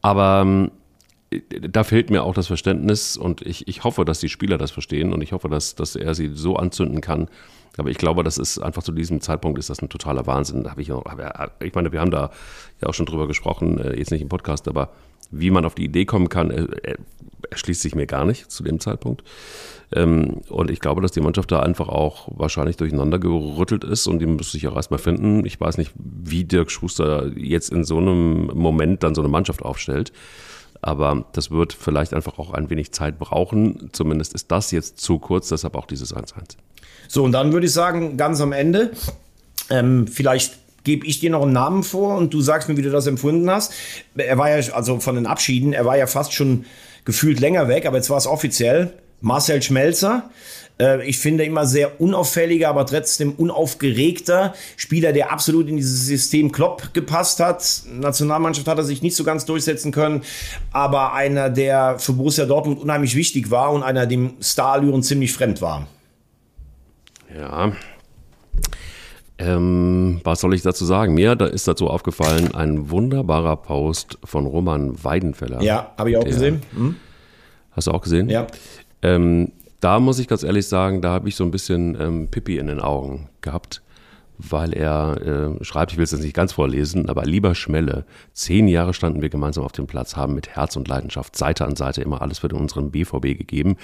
Aber 0.02 0.42
ähm, 0.42 0.72
da 1.50 1.84
fehlt 1.84 2.10
mir 2.10 2.24
auch 2.24 2.34
das 2.34 2.48
Verständnis 2.48 3.16
und 3.16 3.42
ich, 3.42 3.68
ich 3.68 3.84
hoffe, 3.84 4.04
dass 4.04 4.20
die 4.20 4.30
Spieler 4.30 4.58
das 4.58 4.72
verstehen 4.72 5.14
und 5.14 5.22
ich 5.22 5.32
hoffe, 5.32 5.48
dass, 5.48 5.76
dass 5.76 5.96
er 5.96 6.14
sie 6.14 6.32
so 6.34 6.58
anzünden 6.58 7.00
kann. 7.02 7.30
Aber 7.78 7.90
ich 7.90 7.98
glaube, 7.98 8.24
das 8.24 8.38
ist 8.38 8.60
einfach 8.60 8.84
zu 8.84 8.92
diesem 8.92 9.22
Zeitpunkt 9.22 9.58
ist 9.58 9.70
das 9.70 9.82
ein 9.82 9.88
totaler 9.88 10.28
Wahnsinn. 10.28 10.64
Da 10.64 10.74
ich, 10.78 10.92
auch, 10.92 11.06
ich 11.62 11.74
meine, 11.74 11.94
wir 11.94 12.02
haben 12.02 12.12
da 12.12 12.32
ja 12.82 12.90
auch 12.90 12.94
schon 12.94 13.06
drüber 13.06 13.28
gesprochen, 13.28 13.80
äh, 13.80 13.98
jetzt 13.98 14.12
nicht 14.12 14.22
im 14.22 14.30
Podcast, 14.30 14.68
aber 14.68 14.90
wie 15.32 15.52
man 15.52 15.64
auf 15.64 15.76
die 15.76 15.86
Idee 15.86 16.04
kommen 16.04 16.28
kann, 16.28 16.52
erschließt 17.50 17.82
sich 17.82 17.96
mir 17.96 18.06
gar 18.06 18.26
nicht 18.26 18.52
zu 18.52 18.64
dem 18.64 18.82
Zeitpunkt. 18.82 19.24
Ähm, 19.94 20.42
und 20.50 20.70
ich 20.70 20.82
glaube, 20.82 21.02
dass 21.02 21.12
die 21.12 21.22
Mannschaft 21.22 21.52
da 21.52 21.62
einfach 21.62 21.88
auch 21.88 22.28
wahrscheinlich 22.36 22.78
durcheinander 22.78 23.20
gerüttelt 23.20 23.86
ist 23.86 24.08
und 24.08 24.20
die 24.20 24.26
muss 24.26 24.52
sich 24.52 24.68
auch 24.68 24.76
erstmal 24.76 25.00
finden. 25.00 25.46
Ich 25.46 25.60
weiß 25.60 25.78
nicht, 25.78 25.94
wie 25.96 26.44
Dirk 26.44 26.72
Schuster 26.72 27.32
jetzt 27.38 27.72
in 27.72 27.86
so 27.86 27.98
einem 27.98 28.48
Moment 28.48 29.04
dann 29.04 29.16
so 29.16 29.22
eine 29.22 29.30
Mannschaft 29.30 29.62
aufstellt. 29.62 30.12
Aber 30.82 31.26
das 31.34 31.52
wird 31.52 31.74
vielleicht 31.74 32.14
einfach 32.14 32.40
auch 32.40 32.54
ein 32.54 32.70
wenig 32.70 32.92
Zeit 32.92 33.20
brauchen. 33.20 33.90
Zumindest 33.92 34.34
ist 34.34 34.52
das 34.52 34.72
jetzt 34.72 35.00
zu 35.00 35.20
kurz, 35.20 35.50
deshalb 35.50 35.76
auch 35.76 35.86
dieses 35.86 36.16
1-1. 36.16 36.58
So, 37.08 37.24
und 37.24 37.34
dann 37.34 37.54
würde 37.54 37.68
ich 37.68 37.74
sagen, 37.74 38.18
ganz 38.18 38.42
am 38.42 38.52
Ende, 38.52 38.92
ähm, 39.70 40.08
vielleicht 40.08 40.58
gebe 40.84 41.06
ich 41.06 41.20
dir 41.20 41.30
noch 41.30 41.44
einen 41.44 41.54
Namen 41.54 41.84
vor 41.84 42.18
und 42.18 42.34
du 42.34 42.42
sagst 42.42 42.68
mir, 42.68 42.78
wie 42.78 42.82
du 42.82 42.90
das 42.90 43.06
empfunden 43.06 43.50
hast. 43.50 43.74
Er 44.16 44.38
war 44.38 44.50
ja, 44.50 44.74
also 44.74 45.00
von 45.00 45.16
den 45.16 45.28
Abschieden, 45.28 45.74
er 45.74 45.86
war 45.86 45.98
ja 45.98 46.08
fast 46.08 46.34
schon 46.34 46.66
gefühlt 47.06 47.40
länger 47.40 47.68
weg, 47.68 47.86
aber 47.86 47.98
jetzt 47.98 48.10
war 48.10 48.18
es 48.18 48.28
offiziell. 48.28 48.94
Marcel 49.22 49.62
Schmelzer, 49.62 50.32
äh, 50.82 51.06
ich 51.08 51.20
finde 51.20 51.44
immer 51.44 51.66
sehr 51.66 52.02
unauffälliger, 52.02 52.70
aber 52.70 52.86
trotzdem 52.86 53.34
unaufgeregter 53.34 54.54
Spieler, 54.78 55.14
der 55.14 55.32
absolut 55.32 55.70
in 55.70 55.78
dieses 55.78 56.06
System 56.08 56.52
Klopp 56.52 56.94
gepasst 56.94 57.40
hat. 57.40 57.84
Nationalmannschaft 57.94 58.68
hat 58.68 58.78
er 58.78 58.84
sich 58.84 59.02
nicht 59.02 59.16
so 59.16 59.24
ganz 59.24 59.46
durchsetzen 59.46 59.92
können, 59.92 60.24
aber 60.72 61.14
einer, 61.14 61.50
der 61.50 62.00
für 62.00 62.14
Borussia 62.14 62.46
Dortmund 62.46 62.80
unheimlich 62.80 63.16
wichtig 63.16 63.52
war 63.52 63.72
und 63.72 63.84
einer, 63.84 64.08
dem 64.08 64.34
Starallüren 64.42 65.04
ziemlich 65.04 65.34
fremd 65.34 65.62
war. 65.62 65.88
Ja, 67.38 67.72
ähm, 69.38 70.22
was 70.24 70.42
soll 70.42 70.54
ich 70.54 70.62
dazu 70.62 70.86
sagen? 70.86 71.14
Mir 71.14 71.36
da 71.36 71.48
ist 71.48 71.68
dazu 71.68 71.88
aufgefallen, 71.88 72.54
ein 72.54 72.92
wunderbarer 72.92 73.56
Post 73.56 74.20
von 74.24 74.46
Roman 74.46 75.04
Weidenfeller. 75.04 75.62
Ja, 75.64 75.94
habe 75.98 76.12
ich 76.12 76.18
auch 76.18 76.24
gesehen. 76.24 76.62
Hm? 76.76 76.96
Hast 77.72 77.88
du 77.88 77.92
auch 77.92 78.02
gesehen? 78.02 78.30
Ja. 78.30 78.48
Ähm, 79.02 79.52
da 79.82 80.00
muss 80.00 80.20
ich 80.20 80.28
ganz 80.28 80.44
ehrlich 80.44 80.68
sagen, 80.68 81.02
da 81.02 81.12
habe 81.12 81.28
ich 81.28 81.36
so 81.36 81.44
ein 81.44 81.52
bisschen 81.52 82.00
ähm, 82.00 82.28
Pippi 82.30 82.58
in 82.58 82.68
den 82.68 82.80
Augen 82.80 83.30
gehabt, 83.42 83.82
weil 84.38 84.74
er 84.74 85.58
äh, 85.60 85.64
schreibt, 85.64 85.92
ich 85.92 85.98
will 85.98 86.04
es 86.04 86.12
jetzt 86.12 86.24
nicht 86.24 86.36
ganz 86.36 86.54
vorlesen, 86.54 87.10
aber 87.10 87.24
lieber 87.24 87.56
Schmelle, 87.56 88.06
zehn 88.32 88.68
Jahre 88.68 88.94
standen 88.94 89.22
wir 89.22 89.30
gemeinsam 89.30 89.64
auf 89.64 89.72
dem 89.72 89.88
Platz, 89.88 90.16
haben 90.16 90.36
mit 90.36 90.50
Herz 90.50 90.76
und 90.76 90.88
Leidenschaft 90.88 91.36
Seite 91.36 91.66
an 91.66 91.76
Seite 91.76 92.02
immer 92.02 92.22
alles 92.22 92.40
für 92.40 92.48
unseren 92.50 92.92
BVB 92.92 93.38
gegeben. 93.38 93.76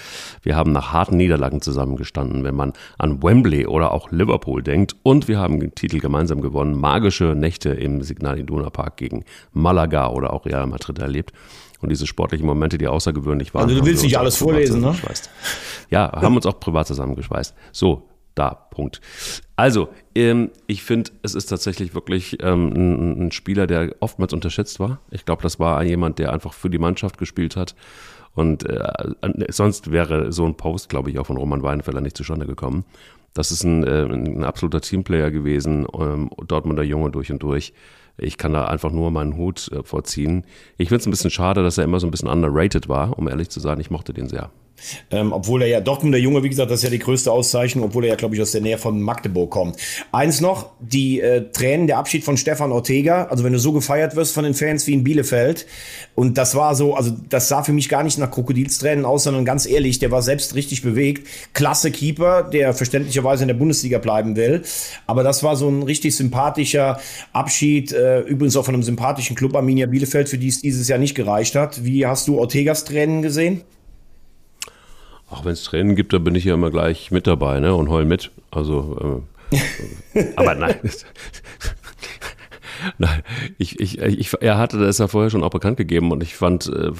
Wir 0.43 0.55
haben 0.55 0.71
nach 0.71 0.93
harten 0.93 1.17
Niederlagen 1.17 1.61
zusammengestanden, 1.61 2.43
wenn 2.43 2.55
man 2.55 2.73
an 2.99 3.21
Wembley 3.23 3.65
oder 3.65 3.91
auch 3.91 4.11
Liverpool 4.11 4.61
denkt 4.61 4.95
und 5.01 5.27
wir 5.27 5.39
haben 5.39 5.59
den 5.59 5.73
Titel 5.73 5.99
gemeinsam 5.99 6.41
gewonnen, 6.41 6.79
magische 6.79 7.35
Nächte 7.35 7.69
im 7.69 8.03
Signal 8.03 8.39
Iduna 8.39 8.69
Park 8.69 8.97
gegen 8.97 9.25
Malaga 9.51 10.09
oder 10.09 10.31
auch 10.31 10.45
Real 10.45 10.67
Madrid 10.67 10.99
erlebt 10.99 11.33
und 11.79 11.89
diese 11.89 12.07
sportlichen 12.07 12.45
Momente, 12.45 12.77
die 12.77 12.87
außergewöhnlich 12.87 13.53
waren. 13.53 13.63
Also 13.63 13.79
du 13.79 13.85
willst 13.85 14.03
nicht 14.03 14.17
alles 14.17 14.37
vorlesen, 14.37 14.81
ne? 14.81 14.95
Ja, 15.89 16.11
haben 16.11 16.35
uns 16.35 16.45
auch 16.45 16.59
privat 16.59 16.87
zusammengeschweißt. 16.87 17.55
So, 17.71 18.09
da, 18.37 18.53
Punkt. 18.53 19.01
Also, 19.55 19.89
ähm, 20.13 20.51
ich 20.67 20.83
finde, 20.83 21.11
es 21.23 21.33
ist 21.33 21.47
tatsächlich 21.47 21.95
wirklich 21.95 22.37
ähm, 22.43 22.71
ein, 22.73 23.27
ein, 23.27 23.31
Spieler, 23.31 23.65
der 23.65 23.95
oftmals 23.99 24.33
unterschätzt 24.33 24.79
war. 24.79 24.99
Ich 25.09 25.25
glaube, 25.25 25.41
das 25.41 25.59
war 25.59 25.83
jemand, 25.83 26.19
der 26.19 26.31
einfach 26.31 26.53
für 26.53 26.69
die 26.69 26.77
Mannschaft 26.77 27.17
gespielt 27.17 27.55
hat. 27.55 27.75
Und 28.35 28.69
äh, 28.69 28.87
sonst 29.49 29.89
wäre 29.89 30.31
so 30.31 30.45
ein 30.45 30.55
Post, 30.55 30.89
glaube 30.89 31.09
ich, 31.09 31.17
auch 31.17 31.25
von 31.25 31.37
Roman 31.37 31.63
Weinefeller 31.63 32.01
nicht 32.01 32.15
zustande 32.15 32.45
gekommen. 32.45 32.85
Das 33.33 33.51
ist 33.51 33.63
ein, 33.63 33.83
äh, 33.83 34.03
ein 34.03 34.43
absoluter 34.43 34.81
Teamplayer 34.81 35.31
gewesen, 35.31 35.87
ähm, 35.99 36.29
Dortmunder 36.47 36.83
Junge 36.83 37.09
durch 37.09 37.31
und 37.31 37.41
durch. 37.41 37.73
Ich 38.17 38.37
kann 38.37 38.53
da 38.53 38.65
einfach 38.65 38.91
nur 38.91 39.11
meinen 39.11 39.37
Hut 39.37 39.71
äh, 39.71 39.83
vorziehen. 39.83 40.45
Ich 40.77 40.89
finde 40.89 41.01
es 41.01 41.07
ein 41.07 41.11
bisschen 41.11 41.29
schade, 41.31 41.63
dass 41.63 41.77
er 41.77 41.83
immer 41.83 41.99
so 41.99 42.07
ein 42.07 42.11
bisschen 42.11 42.29
underrated 42.29 42.89
war, 42.89 43.17
um 43.17 43.27
ehrlich 43.27 43.49
zu 43.49 43.59
sein. 43.59 43.79
Ich 43.79 43.91
mochte 43.91 44.13
den 44.13 44.27
sehr. 44.27 44.51
Ähm, 45.11 45.33
obwohl 45.33 45.63
er 45.63 45.67
ja, 45.67 45.81
Dortmunder 45.81 46.17
Junge, 46.17 46.43
wie 46.43 46.49
gesagt, 46.49 46.71
das 46.71 46.79
ist 46.79 46.83
ja 46.83 46.89
die 46.89 46.99
größte 46.99 47.31
Auszeichnung, 47.31 47.85
obwohl 47.85 48.05
er 48.05 48.11
ja, 48.11 48.15
glaube 48.15 48.35
ich, 48.35 48.41
aus 48.41 48.51
der 48.51 48.61
Nähe 48.61 48.77
von 48.77 49.01
Magdeburg 49.01 49.49
kommt. 49.49 49.77
Eins 50.11 50.41
noch, 50.41 50.71
die 50.79 51.19
äh, 51.19 51.51
Tränen, 51.51 51.87
der 51.87 51.97
Abschied 51.97 52.23
von 52.23 52.37
Stefan 52.37 52.71
Ortega, 52.71 53.25
also 53.25 53.43
wenn 53.43 53.53
du 53.53 53.59
so 53.59 53.71
gefeiert 53.71 54.15
wirst 54.15 54.33
von 54.33 54.43
den 54.43 54.53
Fans 54.53 54.87
wie 54.87 54.93
in 54.93 55.03
Bielefeld, 55.03 55.65
und 56.15 56.37
das 56.37 56.55
war 56.55 56.75
so, 56.75 56.95
also 56.95 57.11
das 57.29 57.47
sah 57.47 57.63
für 57.63 57.73
mich 57.73 57.89
gar 57.89 58.03
nicht 58.03 58.17
nach 58.17 58.31
Krokodilstränen 58.31 59.05
aus, 59.05 59.23
sondern 59.23 59.45
ganz 59.45 59.65
ehrlich, 59.67 59.99
der 59.99 60.11
war 60.11 60.21
selbst 60.21 60.55
richtig 60.55 60.81
bewegt. 60.81 61.27
Klasse 61.53 61.91
Keeper, 61.91 62.43
der 62.43 62.73
verständlicherweise 62.73 63.43
in 63.43 63.47
der 63.47 63.55
Bundesliga 63.55 63.99
bleiben 63.99 64.35
will, 64.35 64.63
aber 65.05 65.23
das 65.23 65.43
war 65.43 65.55
so 65.55 65.69
ein 65.69 65.83
richtig 65.83 66.15
sympathischer 66.15 66.99
Abschied, 67.33 67.91
äh, 67.91 68.21
übrigens 68.21 68.55
auch 68.57 68.65
von 68.65 68.73
einem 68.73 68.83
sympathischen 68.83 69.35
Club 69.35 69.55
Arminia 69.55 69.87
Bielefeld, 69.87 70.29
für 70.29 70.37
die 70.37 70.47
es 70.47 70.61
dieses 70.61 70.87
Jahr 70.87 70.99
nicht 70.99 71.15
gereicht 71.15 71.55
hat. 71.55 71.83
Wie 71.83 72.05
hast 72.05 72.27
du 72.27 72.39
Ortegas 72.39 72.83
Tränen 72.85 73.21
gesehen? 73.21 73.61
Auch 75.29 75.45
wenn 75.45 75.53
es 75.53 75.63
Tränen 75.63 75.95
gibt, 75.95 76.13
da 76.13 76.19
bin 76.19 76.35
ich 76.35 76.45
ja 76.45 76.53
immer 76.53 76.71
gleich 76.71 77.11
mit 77.11 77.27
dabei 77.27 77.59
ne? 77.59 77.75
und 77.75 77.89
heul 77.89 78.05
mit. 78.05 78.31
Also, 78.51 79.21
äh, 79.51 80.23
aber 80.35 80.55
nein. 80.55 80.75
Nein, 82.97 83.23
ich, 83.57 83.79
ich, 83.79 83.99
ich, 83.99 84.33
er 84.41 84.57
hatte 84.57 84.79
das 84.79 84.97
ja 84.97 85.07
vorher 85.07 85.29
schon 85.29 85.43
auch 85.43 85.49
bekannt 85.49 85.77
gegeben 85.77 86.11
und 86.11 86.23
ich 86.23 86.35
fand, 86.35 86.67
äh, 86.67 86.91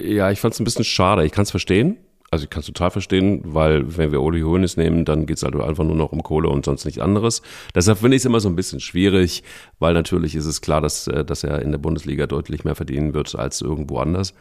ja, 0.00 0.30
ich 0.30 0.40
fand 0.40 0.54
es 0.54 0.60
ein 0.60 0.64
bisschen 0.64 0.84
schade. 0.84 1.24
Ich 1.24 1.32
kann 1.32 1.42
es 1.42 1.50
verstehen, 1.50 1.96
also 2.30 2.44
ich 2.44 2.50
kann 2.50 2.60
es 2.60 2.66
total 2.66 2.90
verstehen, 2.90 3.40
weil 3.44 3.96
wenn 3.96 4.12
wir 4.12 4.20
Uli 4.20 4.42
Hoeneß 4.42 4.76
nehmen, 4.76 5.04
dann 5.04 5.26
geht 5.26 5.38
es 5.38 5.42
halt 5.42 5.54
einfach 5.56 5.84
nur 5.84 5.96
noch 5.96 6.12
um 6.12 6.22
Kohle 6.22 6.48
und 6.48 6.64
sonst 6.64 6.84
nichts 6.84 7.00
anderes. 7.00 7.42
Deshalb 7.74 7.98
finde 7.98 8.16
ich 8.16 8.22
es 8.22 8.26
immer 8.26 8.40
so 8.40 8.48
ein 8.48 8.56
bisschen 8.56 8.80
schwierig, 8.80 9.42
weil 9.78 9.94
natürlich 9.94 10.34
ist 10.34 10.46
es 10.46 10.60
klar, 10.60 10.80
dass, 10.80 11.06
äh, 11.08 11.24
dass 11.24 11.44
er 11.44 11.62
in 11.62 11.70
der 11.70 11.78
Bundesliga 11.78 12.26
deutlich 12.26 12.64
mehr 12.64 12.74
verdienen 12.74 13.14
wird 13.14 13.34
als 13.34 13.60
irgendwo 13.60 13.98
anders 13.98 14.34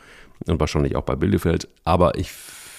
und 0.46 0.60
wahrscheinlich 0.60 0.96
auch 0.96 1.04
bei 1.04 1.16
Bielefeld. 1.16 1.68
Aber 1.84 2.18
ich 2.18 2.32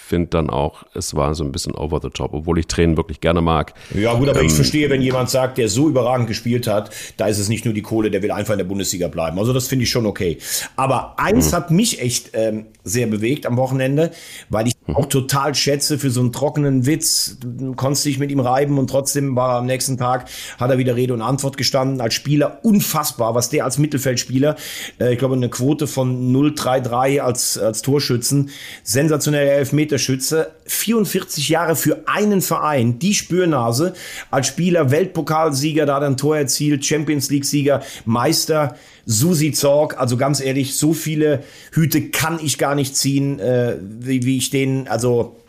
finde 0.08 0.28
dann 0.28 0.50
auch, 0.50 0.84
es 0.94 1.14
war 1.14 1.34
so 1.34 1.44
ein 1.44 1.52
bisschen 1.52 1.74
over 1.74 2.00
the 2.02 2.08
top, 2.08 2.32
obwohl 2.32 2.58
ich 2.58 2.66
Tränen 2.66 2.96
wirklich 2.96 3.20
gerne 3.20 3.40
mag. 3.40 3.74
Ja, 3.94 4.14
gut, 4.14 4.28
aber 4.28 4.40
ähm, 4.40 4.46
ich 4.46 4.52
verstehe, 4.52 4.88
wenn 4.90 5.02
jemand 5.02 5.30
sagt, 5.30 5.58
der 5.58 5.68
so 5.68 5.88
überragend 5.88 6.26
gespielt 6.26 6.66
hat, 6.66 6.90
da 7.16 7.26
ist 7.26 7.38
es 7.38 7.48
nicht 7.48 7.64
nur 7.64 7.74
die 7.74 7.82
Kohle, 7.82 8.10
der 8.10 8.22
will 8.22 8.32
einfach 8.32 8.54
in 8.54 8.58
der 8.58 8.64
Bundesliga 8.64 9.08
bleiben. 9.08 9.38
Also 9.38 9.52
das 9.52 9.68
finde 9.68 9.84
ich 9.84 9.90
schon 9.90 10.06
okay. 10.06 10.38
Aber 10.76 11.18
eins 11.18 11.52
mhm. 11.52 11.56
hat 11.56 11.70
mich 11.70 12.00
echt 12.00 12.30
ähm, 12.32 12.66
sehr 12.88 13.06
bewegt 13.06 13.46
am 13.46 13.56
Wochenende, 13.56 14.10
weil 14.48 14.66
ich 14.66 14.74
mhm. 14.86 14.96
auch 14.96 15.06
total 15.06 15.54
schätze 15.54 15.98
für 15.98 16.10
so 16.10 16.20
einen 16.20 16.32
trockenen 16.32 16.86
Witz. 16.86 17.38
Konntest 17.76 18.04
dich 18.04 18.18
mit 18.18 18.30
ihm 18.30 18.40
reiben 18.40 18.78
und 18.78 18.88
trotzdem 18.88 19.36
war 19.36 19.54
er 19.54 19.58
am 19.58 19.66
nächsten 19.66 19.98
Tag, 19.98 20.28
hat 20.58 20.70
er 20.70 20.78
wieder 20.78 20.96
Rede 20.96 21.14
und 21.14 21.22
Antwort 21.22 21.56
gestanden. 21.56 22.00
Als 22.00 22.14
Spieler 22.14 22.60
unfassbar, 22.62 23.34
was 23.34 23.50
der 23.50 23.64
als 23.64 23.78
Mittelfeldspieler, 23.78 24.56
äh, 25.00 25.12
ich 25.12 25.18
glaube, 25.18 25.34
eine 25.34 25.48
Quote 25.48 25.86
von 25.86 26.32
0,33 26.34 27.20
als, 27.20 27.58
als 27.58 27.82
Torschützen, 27.82 28.50
sensationelle 28.82 29.50
Elfmeter 29.50 29.98
Schütze, 29.98 30.52
44 30.66 31.48
Jahre 31.48 31.76
für 31.76 32.02
einen 32.06 32.40
Verein, 32.40 32.98
die 32.98 33.14
Spürnase, 33.14 33.94
als 34.30 34.46
Spieler 34.46 34.90
Weltpokalsieger, 34.90 35.86
da 35.86 35.98
ein 35.98 36.16
Tor 36.16 36.36
erzielt, 36.36 36.84
Champions 36.84 37.30
League-Sieger, 37.30 37.82
Meister, 38.04 38.76
Susi 39.10 39.52
Zorg, 39.52 39.98
also 39.98 40.18
ganz 40.18 40.38
ehrlich, 40.38 40.76
so 40.76 40.92
viele 40.92 41.42
Hüte 41.72 42.10
kann 42.10 42.38
ich 42.42 42.58
gar 42.58 42.74
nicht 42.74 42.94
ziehen, 42.94 43.40
äh, 43.40 43.78
wie, 43.80 44.22
wie 44.24 44.36
ich 44.36 44.50
den, 44.50 44.86
also 44.86 45.40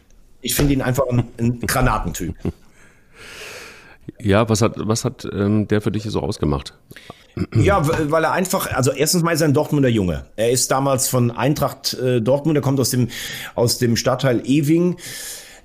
ich 0.42 0.56
finde 0.56 0.72
ihn 0.72 0.82
einfach 0.82 1.04
ein, 1.12 1.26
ein 1.38 1.60
Granatentyp. 1.60 2.34
Ja, 4.18 4.48
was 4.48 4.62
hat, 4.62 4.76
was 4.78 5.04
hat 5.04 5.28
ähm, 5.32 5.68
der 5.68 5.82
für 5.82 5.92
dich 5.92 6.04
so 6.04 6.22
ausgemacht? 6.22 6.74
Ja, 7.54 7.86
weil 8.10 8.24
er 8.24 8.32
einfach, 8.32 8.72
also 8.72 8.92
erstens 8.92 9.24
mal 9.24 9.34
ist 9.34 9.42
er 9.42 9.50
ein 9.50 9.54
Dortmunder 9.54 9.90
Junge. 9.90 10.26
Er 10.38 10.52
ist 10.52 10.72
damals 10.72 11.10
von 11.10 11.30
Eintracht 11.30 11.94
äh, 11.96 12.22
Dortmund, 12.22 12.58
er 12.58 12.62
kommt 12.62 12.80
aus 12.80 12.92
dem, 12.92 13.10
aus 13.56 13.78
dem 13.78 13.98
Stadtteil 13.98 14.42
Ewing 14.46 14.96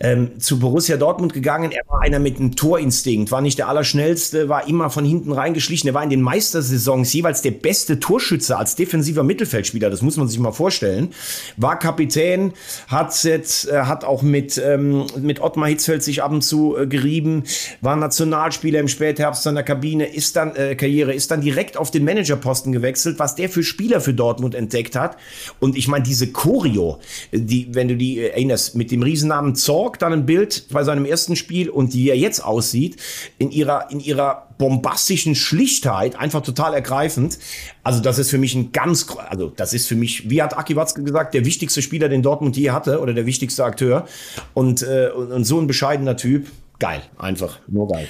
ähm, 0.05 0.39
zu 0.39 0.59
Borussia 0.59 0.99
Dortmund 0.99 1.33
gegangen. 1.33 1.73
Er 1.73 1.83
war 1.89 2.03
einer 2.03 2.19
mit 2.19 2.39
einem 2.39 2.55
Torinstinkt, 2.55 3.33
war 3.33 3.41
nicht 3.41 3.59
der 3.59 3.69
Allerschnellste, 3.69 4.51
war 4.51 4.69
immer 4.69 4.91
von 4.91 5.05
hinten 5.05 5.33
reingeschlichen. 5.33 5.89
Er 5.89 5.95
war 5.95 6.05
in 6.05 6.11
den 6.11 6.21
Meistersaisons 6.21 7.13
jeweils 7.13 7.41
der 7.41 7.53
beste 7.53 7.99
Torschütze 8.01 8.59
als 8.59 8.77
defensiver 8.77 9.23
Mittelfeldspieler. 9.23 9.89
Das 9.89 10.03
muss 10.03 10.19
man 10.19 10.29
sich 10.29 10.39
mal 10.39 10.53
vorstellen. 10.53 11.15
War 11.57 11.79
Kapitän, 11.79 12.53
hat 12.87 13.25
jetzt, 13.25 13.69
äh, 13.69 13.83
hat 13.83 14.05
auch 14.05 14.23
mit, 14.23 14.61
ähm, 14.63 15.07
mit 15.19 15.41
Ottmar 15.41 15.71
Hitzfeld 15.71 16.03
sich 16.03 16.23
ab 16.23 16.33
und 16.33 16.43
zu 16.43 16.77
äh, 16.77 16.87
gerieben, 16.87 17.45
war 17.81 17.97
Nationalspieler 17.97 18.81
im 18.81 18.89
Spätherbst 18.89 19.43
seiner 19.43 19.63
Kabine, 19.63 20.05
ist 20.05 20.37
dann, 20.37 20.55
äh, 20.55 20.75
Karriere, 20.75 21.15
ist 21.15 21.31
dann 21.31 21.41
direkt 21.41 21.79
auf 21.79 21.91
den 21.91 22.05
Managerposten 22.05 22.73
gewechselt, 22.73 23.19
was 23.19 23.37
der 23.37 23.49
für 23.49 23.63
Spieler 23.63 24.03
für 24.03 24.13
Dortmund 24.13 24.55
entdeckt 24.55 24.97
hat. 24.97 25.17
Und 25.61 25.77
ich 25.77 25.89
meine, 25.89 26.05
diese 26.05 26.31
Choreo, 26.31 26.99
die, 27.33 27.69
wenn 27.75 27.89
du 27.89 27.97
die 27.97 28.21
erinnerst, 28.21 28.75
mit 28.75 28.91
dem 28.91 29.03
Riesennamen 29.03 29.55
Zorg, 29.55 29.94
York 29.95 29.99
dann 29.99 30.13
ein 30.13 30.27
Bild 30.27 30.67
bei 30.71 30.83
seinem 30.85 31.05
ersten 31.05 31.37
Spiel 31.37 31.71
und 31.71 31.95
wie 31.95 32.09
er 32.09 32.17
jetzt 32.17 32.41
aussieht, 32.41 32.97
in 33.39 33.51
ihrer, 33.51 33.91
in 33.91 34.01
ihrer 34.01 34.49
bombastischen 34.59 35.35
Schlichtheit, 35.35 36.17
einfach 36.17 36.43
total 36.43 36.75
ergreifend. 36.75 37.39
Also 37.83 38.01
das 38.01 38.19
ist 38.19 38.31
für 38.31 38.39
mich 38.39 38.55
ein 38.55 38.73
ganz, 38.73 39.07
also 39.29 39.53
das 39.55 39.75
ist 39.75 39.87
für 39.87 39.97
mich, 39.97 40.29
wie 40.31 40.43
hat 40.43 40.57
Aki 40.57 40.77
Watzke 40.77 41.03
gesagt, 41.03 41.35
der 41.35 41.45
wichtigste 41.45 41.83
Spieler, 41.83 42.09
den 42.09 42.23
Dortmund 42.23 42.57
je 42.57 42.71
hatte 42.71 43.01
oder 43.01 43.15
der 43.15 43.27
wichtigste 43.27 43.65
Akteur. 43.65 44.07
Und, 44.53 44.83
äh, 44.83 45.11
und 45.11 45.45
so 45.45 45.61
ein 45.61 45.67
bescheidener 45.67 46.17
Typ, 46.17 46.47
geil, 46.79 47.03
einfach, 47.17 47.59
nur 47.69 47.89
geil. 47.89 48.09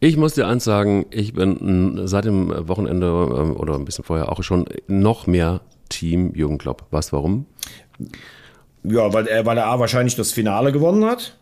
Ich 0.00 0.16
muss 0.16 0.34
dir 0.34 0.48
eins 0.48 0.64
sagen, 0.64 1.06
ich 1.10 1.32
bin 1.32 2.06
seit 2.06 2.24
dem 2.24 2.50
Wochenende 2.68 3.06
ähm, 3.06 3.56
oder 3.56 3.74
ein 3.74 3.84
bisschen 3.84 4.04
vorher 4.04 4.32
auch 4.32 4.42
schon 4.42 4.64
noch 4.88 5.28
mehr 5.28 5.60
Team 5.88 6.34
Jürgen 6.34 6.58
Klopp. 6.58 6.90
Du 6.90 6.98
warum? 7.12 7.46
Ja, 8.84 9.12
weil 9.12 9.26
er, 9.26 9.46
weil 9.46 9.58
er 9.58 9.66
A 9.66 9.78
wahrscheinlich 9.78 10.16
das 10.16 10.32
Finale 10.32 10.72
gewonnen 10.72 11.04
hat. 11.04 11.38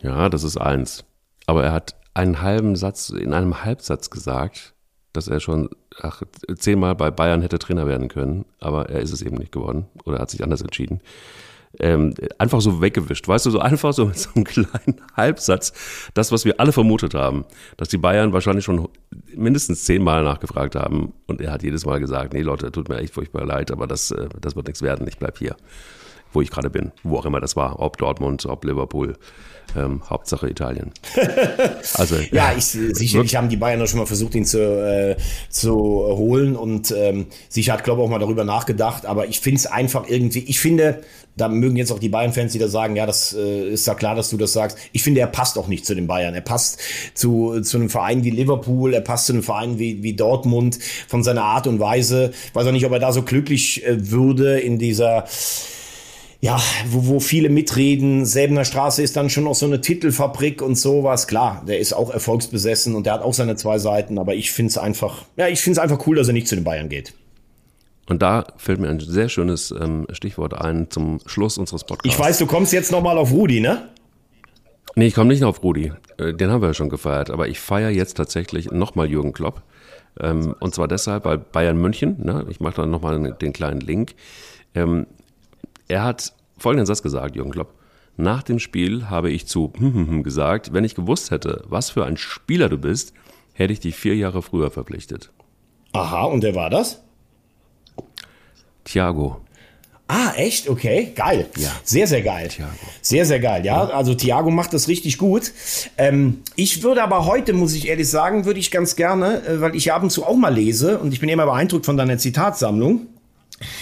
Ja, 0.00 0.28
das 0.28 0.42
ist 0.42 0.56
eins. 0.56 1.04
Aber 1.46 1.64
er 1.64 1.72
hat 1.72 1.96
einen 2.14 2.42
halben 2.42 2.76
Satz, 2.76 3.10
in 3.10 3.32
einem 3.32 3.64
Halbsatz 3.64 4.10
gesagt, 4.10 4.74
dass 5.12 5.28
er 5.28 5.40
schon 5.40 5.70
ach, 6.00 6.22
zehnmal 6.56 6.94
bei 6.94 7.10
Bayern 7.10 7.42
hätte 7.42 7.58
Trainer 7.58 7.86
werden 7.86 8.08
können, 8.08 8.44
aber 8.60 8.88
er 8.88 9.00
ist 9.00 9.12
es 9.12 9.22
eben 9.22 9.36
nicht 9.36 9.52
geworden 9.52 9.86
oder 10.04 10.18
hat 10.18 10.30
sich 10.30 10.42
anders 10.42 10.62
entschieden. 10.62 11.00
Ähm, 11.80 12.14
einfach 12.38 12.60
so 12.60 12.80
weggewischt, 12.80 13.28
weißt 13.28 13.46
du, 13.46 13.50
so 13.50 13.60
einfach 13.60 13.92
so 13.92 14.06
mit 14.06 14.18
so 14.18 14.30
einem 14.34 14.44
kleinen 14.44 15.00
Halbsatz, 15.16 15.72
das, 16.14 16.32
was 16.32 16.44
wir 16.44 16.58
alle 16.60 16.72
vermutet 16.72 17.14
haben, 17.14 17.44
dass 17.76 17.88
die 17.88 17.98
Bayern 17.98 18.32
wahrscheinlich 18.32 18.64
schon 18.64 18.88
mindestens 19.34 19.84
zehnmal 19.84 20.24
nachgefragt 20.24 20.74
haben 20.74 21.12
und 21.26 21.40
er 21.40 21.52
hat 21.52 21.62
jedes 21.62 21.84
Mal 21.84 22.00
gesagt, 22.00 22.32
nee 22.32 22.40
Leute, 22.40 22.72
tut 22.72 22.88
mir 22.88 22.98
echt 22.98 23.14
furchtbar 23.14 23.44
leid, 23.44 23.70
aber 23.70 23.86
das, 23.86 24.10
äh, 24.10 24.28
das 24.40 24.56
wird 24.56 24.66
nichts 24.66 24.82
werden, 24.82 25.06
ich 25.06 25.18
bleib 25.18 25.38
hier 25.38 25.56
wo 26.32 26.40
ich 26.40 26.50
gerade 26.50 26.70
bin, 26.70 26.92
wo 27.02 27.16
auch 27.18 27.26
immer 27.26 27.40
das 27.40 27.56
war, 27.56 27.80
ob 27.80 27.96
Dortmund, 27.98 28.46
ob 28.46 28.64
Liverpool. 28.64 29.16
Ähm, 29.76 30.00
Hauptsache 30.08 30.48
Italien. 30.48 30.92
Also, 31.94 32.16
ja, 32.32 32.52
ich, 32.56 32.64
sicherlich 32.64 33.36
haben 33.36 33.48
die 33.48 33.56
Bayern 33.56 33.86
schon 33.86 33.98
mal 33.98 34.06
versucht, 34.06 34.34
ihn 34.34 34.44
zu, 34.44 34.58
äh, 34.58 35.16
zu 35.48 35.74
holen 35.74 36.54
und 36.56 36.90
ähm, 36.96 37.26
sicher 37.48 37.72
hat 37.72 37.84
Klopp 37.84 37.98
auch 37.98 38.08
mal 38.08 38.18
darüber 38.18 38.44
nachgedacht, 38.44 39.04
aber 39.04 39.26
ich 39.26 39.40
finde 39.40 39.58
es 39.58 39.66
einfach 39.66 40.08
irgendwie, 40.08 40.40
ich 40.40 40.60
finde, 40.60 41.00
da 41.38 41.48
mögen 41.48 41.76
jetzt 41.76 41.92
auch 41.92 41.98
die 41.98 42.08
Bayern-Fans 42.08 42.54
wieder 42.54 42.68
sagen, 42.68 42.96
ja, 42.96 43.06
das 43.06 43.32
äh, 43.32 43.68
ist 43.70 43.86
ja 43.86 43.94
klar, 43.94 44.14
dass 44.14 44.30
du 44.30 44.36
das 44.36 44.52
sagst. 44.52 44.78
Ich 44.92 45.02
finde, 45.02 45.20
er 45.20 45.26
passt 45.28 45.56
auch 45.56 45.68
nicht 45.68 45.86
zu 45.86 45.94
den 45.94 46.06
Bayern. 46.06 46.34
Er 46.34 46.40
passt 46.40 46.80
zu, 47.14 47.60
zu 47.62 47.76
einem 47.78 47.90
Verein 47.90 48.24
wie 48.24 48.30
Liverpool, 48.30 48.92
er 48.92 49.00
passt 49.00 49.26
zu 49.26 49.32
einem 49.32 49.42
Verein 49.42 49.78
wie, 49.78 50.02
wie 50.02 50.14
Dortmund 50.14 50.78
von 51.06 51.22
seiner 51.22 51.44
Art 51.44 51.66
und 51.66 51.80
Weise. 51.80 52.32
Ich 52.48 52.54
weiß 52.54 52.66
auch 52.66 52.72
nicht, 52.72 52.86
ob 52.86 52.92
er 52.92 52.98
da 52.98 53.12
so 53.12 53.22
glücklich 53.22 53.86
äh, 53.86 54.10
würde 54.10 54.58
in 54.58 54.78
dieser 54.78 55.24
ja, 56.40 56.60
wo, 56.88 57.06
wo 57.06 57.20
viele 57.20 57.48
mitreden. 57.48 58.24
Säbener 58.24 58.64
Straße 58.64 59.02
ist 59.02 59.16
dann 59.16 59.28
schon 59.28 59.44
noch 59.44 59.54
so 59.54 59.66
eine 59.66 59.80
Titelfabrik 59.80 60.62
und 60.62 60.76
sowas. 60.76 61.26
Klar, 61.26 61.64
der 61.66 61.78
ist 61.78 61.92
auch 61.92 62.10
erfolgsbesessen 62.10 62.94
und 62.94 63.06
der 63.06 63.14
hat 63.14 63.22
auch 63.22 63.34
seine 63.34 63.56
zwei 63.56 63.78
Seiten, 63.78 64.18
aber 64.18 64.34
ich 64.34 64.52
finde 64.52 64.70
es 64.70 64.78
einfach, 64.78 65.24
ja, 65.36 65.48
ich 65.48 65.60
finde 65.60 65.80
es 65.80 65.82
einfach 65.82 66.06
cool, 66.06 66.16
dass 66.16 66.28
er 66.28 66.34
nicht 66.34 66.48
zu 66.48 66.54
den 66.54 66.64
Bayern 66.64 66.88
geht. 66.88 67.14
Und 68.08 68.22
da 68.22 68.46
fällt 68.56 68.80
mir 68.80 68.88
ein 68.88 69.00
sehr 69.00 69.28
schönes 69.28 69.70
ähm, 69.70 70.06
Stichwort 70.12 70.54
ein 70.54 70.90
zum 70.90 71.20
Schluss 71.26 71.58
unseres 71.58 71.84
Podcasts. 71.84 72.14
Ich 72.14 72.18
weiß, 72.18 72.38
du 72.38 72.46
kommst 72.46 72.72
jetzt 72.72 72.90
nochmal 72.90 73.18
auf 73.18 73.32
Rudi, 73.32 73.60
ne? 73.60 73.88
Nee, 74.94 75.08
ich 75.08 75.14
komme 75.14 75.28
nicht 75.28 75.44
auf 75.44 75.62
Rudi. 75.62 75.92
Äh, 76.16 76.32
den 76.32 76.50
haben 76.50 76.62
wir 76.62 76.68
ja 76.68 76.74
schon 76.74 76.88
gefeiert. 76.88 77.30
Aber 77.30 77.48
ich 77.48 77.60
feiere 77.60 77.90
jetzt 77.90 78.16
tatsächlich 78.16 78.70
nochmal 78.70 79.10
Jürgen 79.10 79.34
Klopp. 79.34 79.62
Ähm, 80.18 80.54
und 80.58 80.74
zwar 80.74 80.88
deshalb, 80.88 81.26
weil 81.26 81.38
Bayern 81.38 81.76
München, 81.76 82.16
ne, 82.24 82.46
ich 82.48 82.60
mache 82.60 82.76
da 82.76 82.86
nochmal 82.86 83.34
den 83.34 83.52
kleinen 83.52 83.80
Link, 83.80 84.14
ähm, 84.74 85.06
er 85.88 86.04
hat 86.04 86.32
folgenden 86.58 86.86
Satz 86.86 87.02
gesagt, 87.02 87.34
Jürgen 87.34 87.50
Klopp. 87.50 87.74
Nach 88.16 88.42
dem 88.42 88.58
Spiel 88.58 89.08
habe 89.10 89.30
ich 89.30 89.46
zu 89.46 89.68
gesagt, 90.22 90.72
wenn 90.72 90.84
ich 90.84 90.94
gewusst 90.94 91.30
hätte, 91.30 91.64
was 91.68 91.90
für 91.90 92.04
ein 92.04 92.16
Spieler 92.16 92.68
du 92.68 92.78
bist, 92.78 93.12
hätte 93.54 93.72
ich 93.72 93.80
dich 93.80 93.96
vier 93.96 94.16
Jahre 94.16 94.42
früher 94.42 94.70
verpflichtet. 94.70 95.30
Aha, 95.92 96.24
und 96.24 96.42
wer 96.42 96.54
war 96.54 96.68
das? 96.68 97.02
Thiago. 98.84 99.40
Ah, 100.10 100.32
echt? 100.36 100.70
Okay, 100.70 101.12
geil. 101.14 101.48
Ja. 101.58 101.70
Sehr, 101.84 102.06
sehr 102.06 102.22
geil. 102.22 102.48
Thiago. 102.48 102.72
Sehr, 103.02 103.26
sehr 103.26 103.40
geil, 103.40 103.64
ja. 103.64 103.84
Also 103.88 104.14
Thiago 104.14 104.50
macht 104.50 104.72
das 104.72 104.88
richtig 104.88 105.18
gut. 105.18 105.52
Ähm, 105.98 106.38
ich 106.56 106.82
würde 106.82 107.02
aber 107.02 107.26
heute, 107.26 107.52
muss 107.52 107.74
ich 107.74 107.88
ehrlich 107.88 108.08
sagen, 108.08 108.46
würde 108.46 108.58
ich 108.58 108.70
ganz 108.70 108.96
gerne, 108.96 109.46
äh, 109.46 109.60
weil 109.60 109.76
ich 109.76 109.92
ab 109.92 110.02
und 110.02 110.10
zu 110.10 110.24
auch 110.24 110.36
mal 110.36 110.54
lese 110.54 110.98
und 110.98 111.12
ich 111.12 111.20
bin 111.20 111.28
immer 111.28 111.44
beeindruckt 111.44 111.84
von 111.84 111.98
deiner 111.98 112.16
Zitatsammlung 112.16 113.06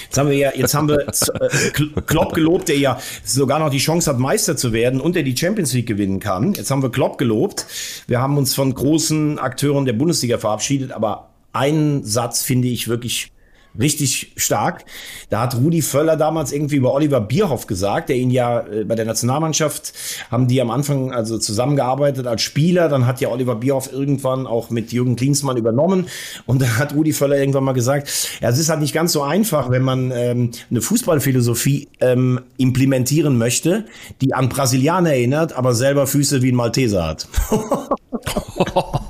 Jetzt 0.05 0.19
haben 0.19 0.31
wir 0.31 0.37
ja, 0.37 0.53
jetzt 0.55 0.75
haben 0.75 0.89
wir 0.89 1.07
äh, 1.07 2.01
Klopp 2.07 2.35
gelobt, 2.35 2.69
der 2.69 2.79
ja 2.79 3.01
sogar 3.25 3.59
noch 3.59 3.71
die 3.71 3.79
Chance 3.79 4.11
hat, 4.11 4.19
Meister 4.19 4.57
zu 4.57 4.73
werden 4.73 5.01
und 5.01 5.17
der 5.17 5.23
die 5.23 5.37
Champions 5.37 5.73
League 5.73 5.87
gewinnen 5.87 6.21
kann. 6.21 6.53
Jetzt 6.55 6.71
haben 6.71 6.83
wir 6.83 6.91
Klopp 6.91 7.19
gelobt. 7.19 7.67
Wir 8.07 8.21
haben 8.21 8.39
uns 8.39 8.55
von 8.55 8.75
großen 8.75 9.39
Akteuren 9.39 9.85
der 9.85 9.93
Bundesliga 9.93 10.39
verabschiedet, 10.39 10.93
aber 10.93 11.31
einen 11.53 12.05
Satz 12.05 12.43
finde 12.43 12.69
ich 12.69 12.89
wirklich 12.89 13.33
richtig 13.79 14.33
stark. 14.37 14.85
Da 15.31 15.43
hat 15.43 15.57
Rudi 15.57 15.83
Völler 15.83 16.17
damals 16.17 16.53
irgendwie 16.53 16.77
über 16.77 16.95
Oliver 16.95 17.21
Bierhoff 17.21 17.67
gesagt, 17.67 18.09
der 18.09 18.17
ihn 18.17 18.31
ja 18.31 18.61
äh, 18.61 18.85
bei 18.85 18.95
der 18.95 19.05
Nationalmannschaft 19.05 19.93
haben 20.31 20.49
die 20.49 20.61
am 20.61 20.71
Anfang 20.71 21.13
also 21.13 21.39
zusammengearbeitet 21.39 22.27
als 22.27 22.43
Spieler. 22.43 22.89
Dann 22.89 23.07
hat 23.07 23.21
ja 23.21 23.29
Oliver 23.29 23.57
Bierhoff 23.57 23.93
irgendwann 23.93 24.47
auch 24.47 24.71
mit 24.71 24.93
Jürgen 24.93 25.17
Klinsmann 25.17 25.57
übernommen. 25.57 26.07
Und 26.47 26.63
da 26.63 26.79
hat 26.79 26.95
Rudi 26.95 27.13
Völler 27.13 27.39
irgendwann 27.39 27.65
mal 27.65 27.73
gesagt, 27.73 28.39
ja, 28.41 28.49
es 28.49 28.59
ist 28.59 28.69
halt 28.69 28.81
nicht 28.81 28.95
ganz 28.95 29.13
so 29.13 29.23
einfach, 29.23 29.71
wenn 29.71 29.83
man 29.83 30.11
ähm, 30.13 30.51
eine 30.71 30.81
Fußballphilosophie 30.81 31.89
ähm, 32.01 32.41
implementieren 32.57 33.39
möchte, 33.39 33.85
die 34.21 34.35
an 34.35 34.49
Brasilianer 34.49 35.11
erinnert, 35.11 35.53
aber 35.55 35.75
selber 35.75 36.07
Füße 36.07 36.43
wie 36.43 36.53
ein 36.53 36.57
Malteser 36.57 37.07
hat. 37.07 37.29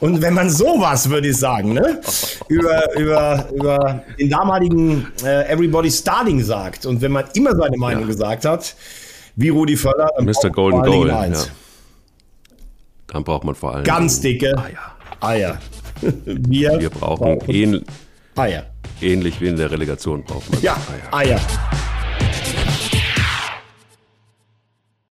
Und 0.00 0.20
wenn 0.22 0.34
man 0.34 0.50
sowas, 0.50 1.08
würde 1.08 1.28
ich 1.28 1.36
sagen, 1.36 1.72
ne, 1.74 2.00
über, 2.48 2.96
über, 2.98 3.48
über 3.52 4.02
den 4.18 4.30
damaligen 4.30 5.06
äh, 5.24 5.52
Everybody 5.52 5.90
Starting 5.90 6.42
sagt 6.42 6.86
und 6.86 7.00
wenn 7.00 7.12
man 7.12 7.24
immer 7.34 7.54
seine 7.54 7.76
Meinung 7.76 8.02
ja. 8.02 8.08
gesagt 8.08 8.44
hat, 8.44 8.74
wie 9.36 9.48
Rudi 9.48 9.76
Völler, 9.76 10.10
dann 10.16 10.26
Mr. 10.26 10.50
Golden 10.50 10.82
Goal, 10.82 11.08
ja. 11.08 11.26
Dann 13.06 13.24
braucht 13.24 13.44
man 13.44 13.54
vor 13.54 13.74
allem 13.74 13.84
ganz 13.84 14.20
dicke 14.20 14.56
Eier. 14.56 14.96
Eier. 15.20 15.58
Wir, 16.24 16.80
Wir 16.80 16.90
brauchen, 16.90 17.38
brauchen 17.38 17.50
ähn 17.50 17.84
Eier. 18.36 18.66
Ähnlich 19.00 19.40
wie 19.40 19.48
in 19.48 19.56
der 19.56 19.70
Relegation 19.70 20.24
braucht 20.24 20.50
man 20.50 20.62
ja, 20.62 20.76
Eier. 21.12 21.36
Eier. 21.36 21.40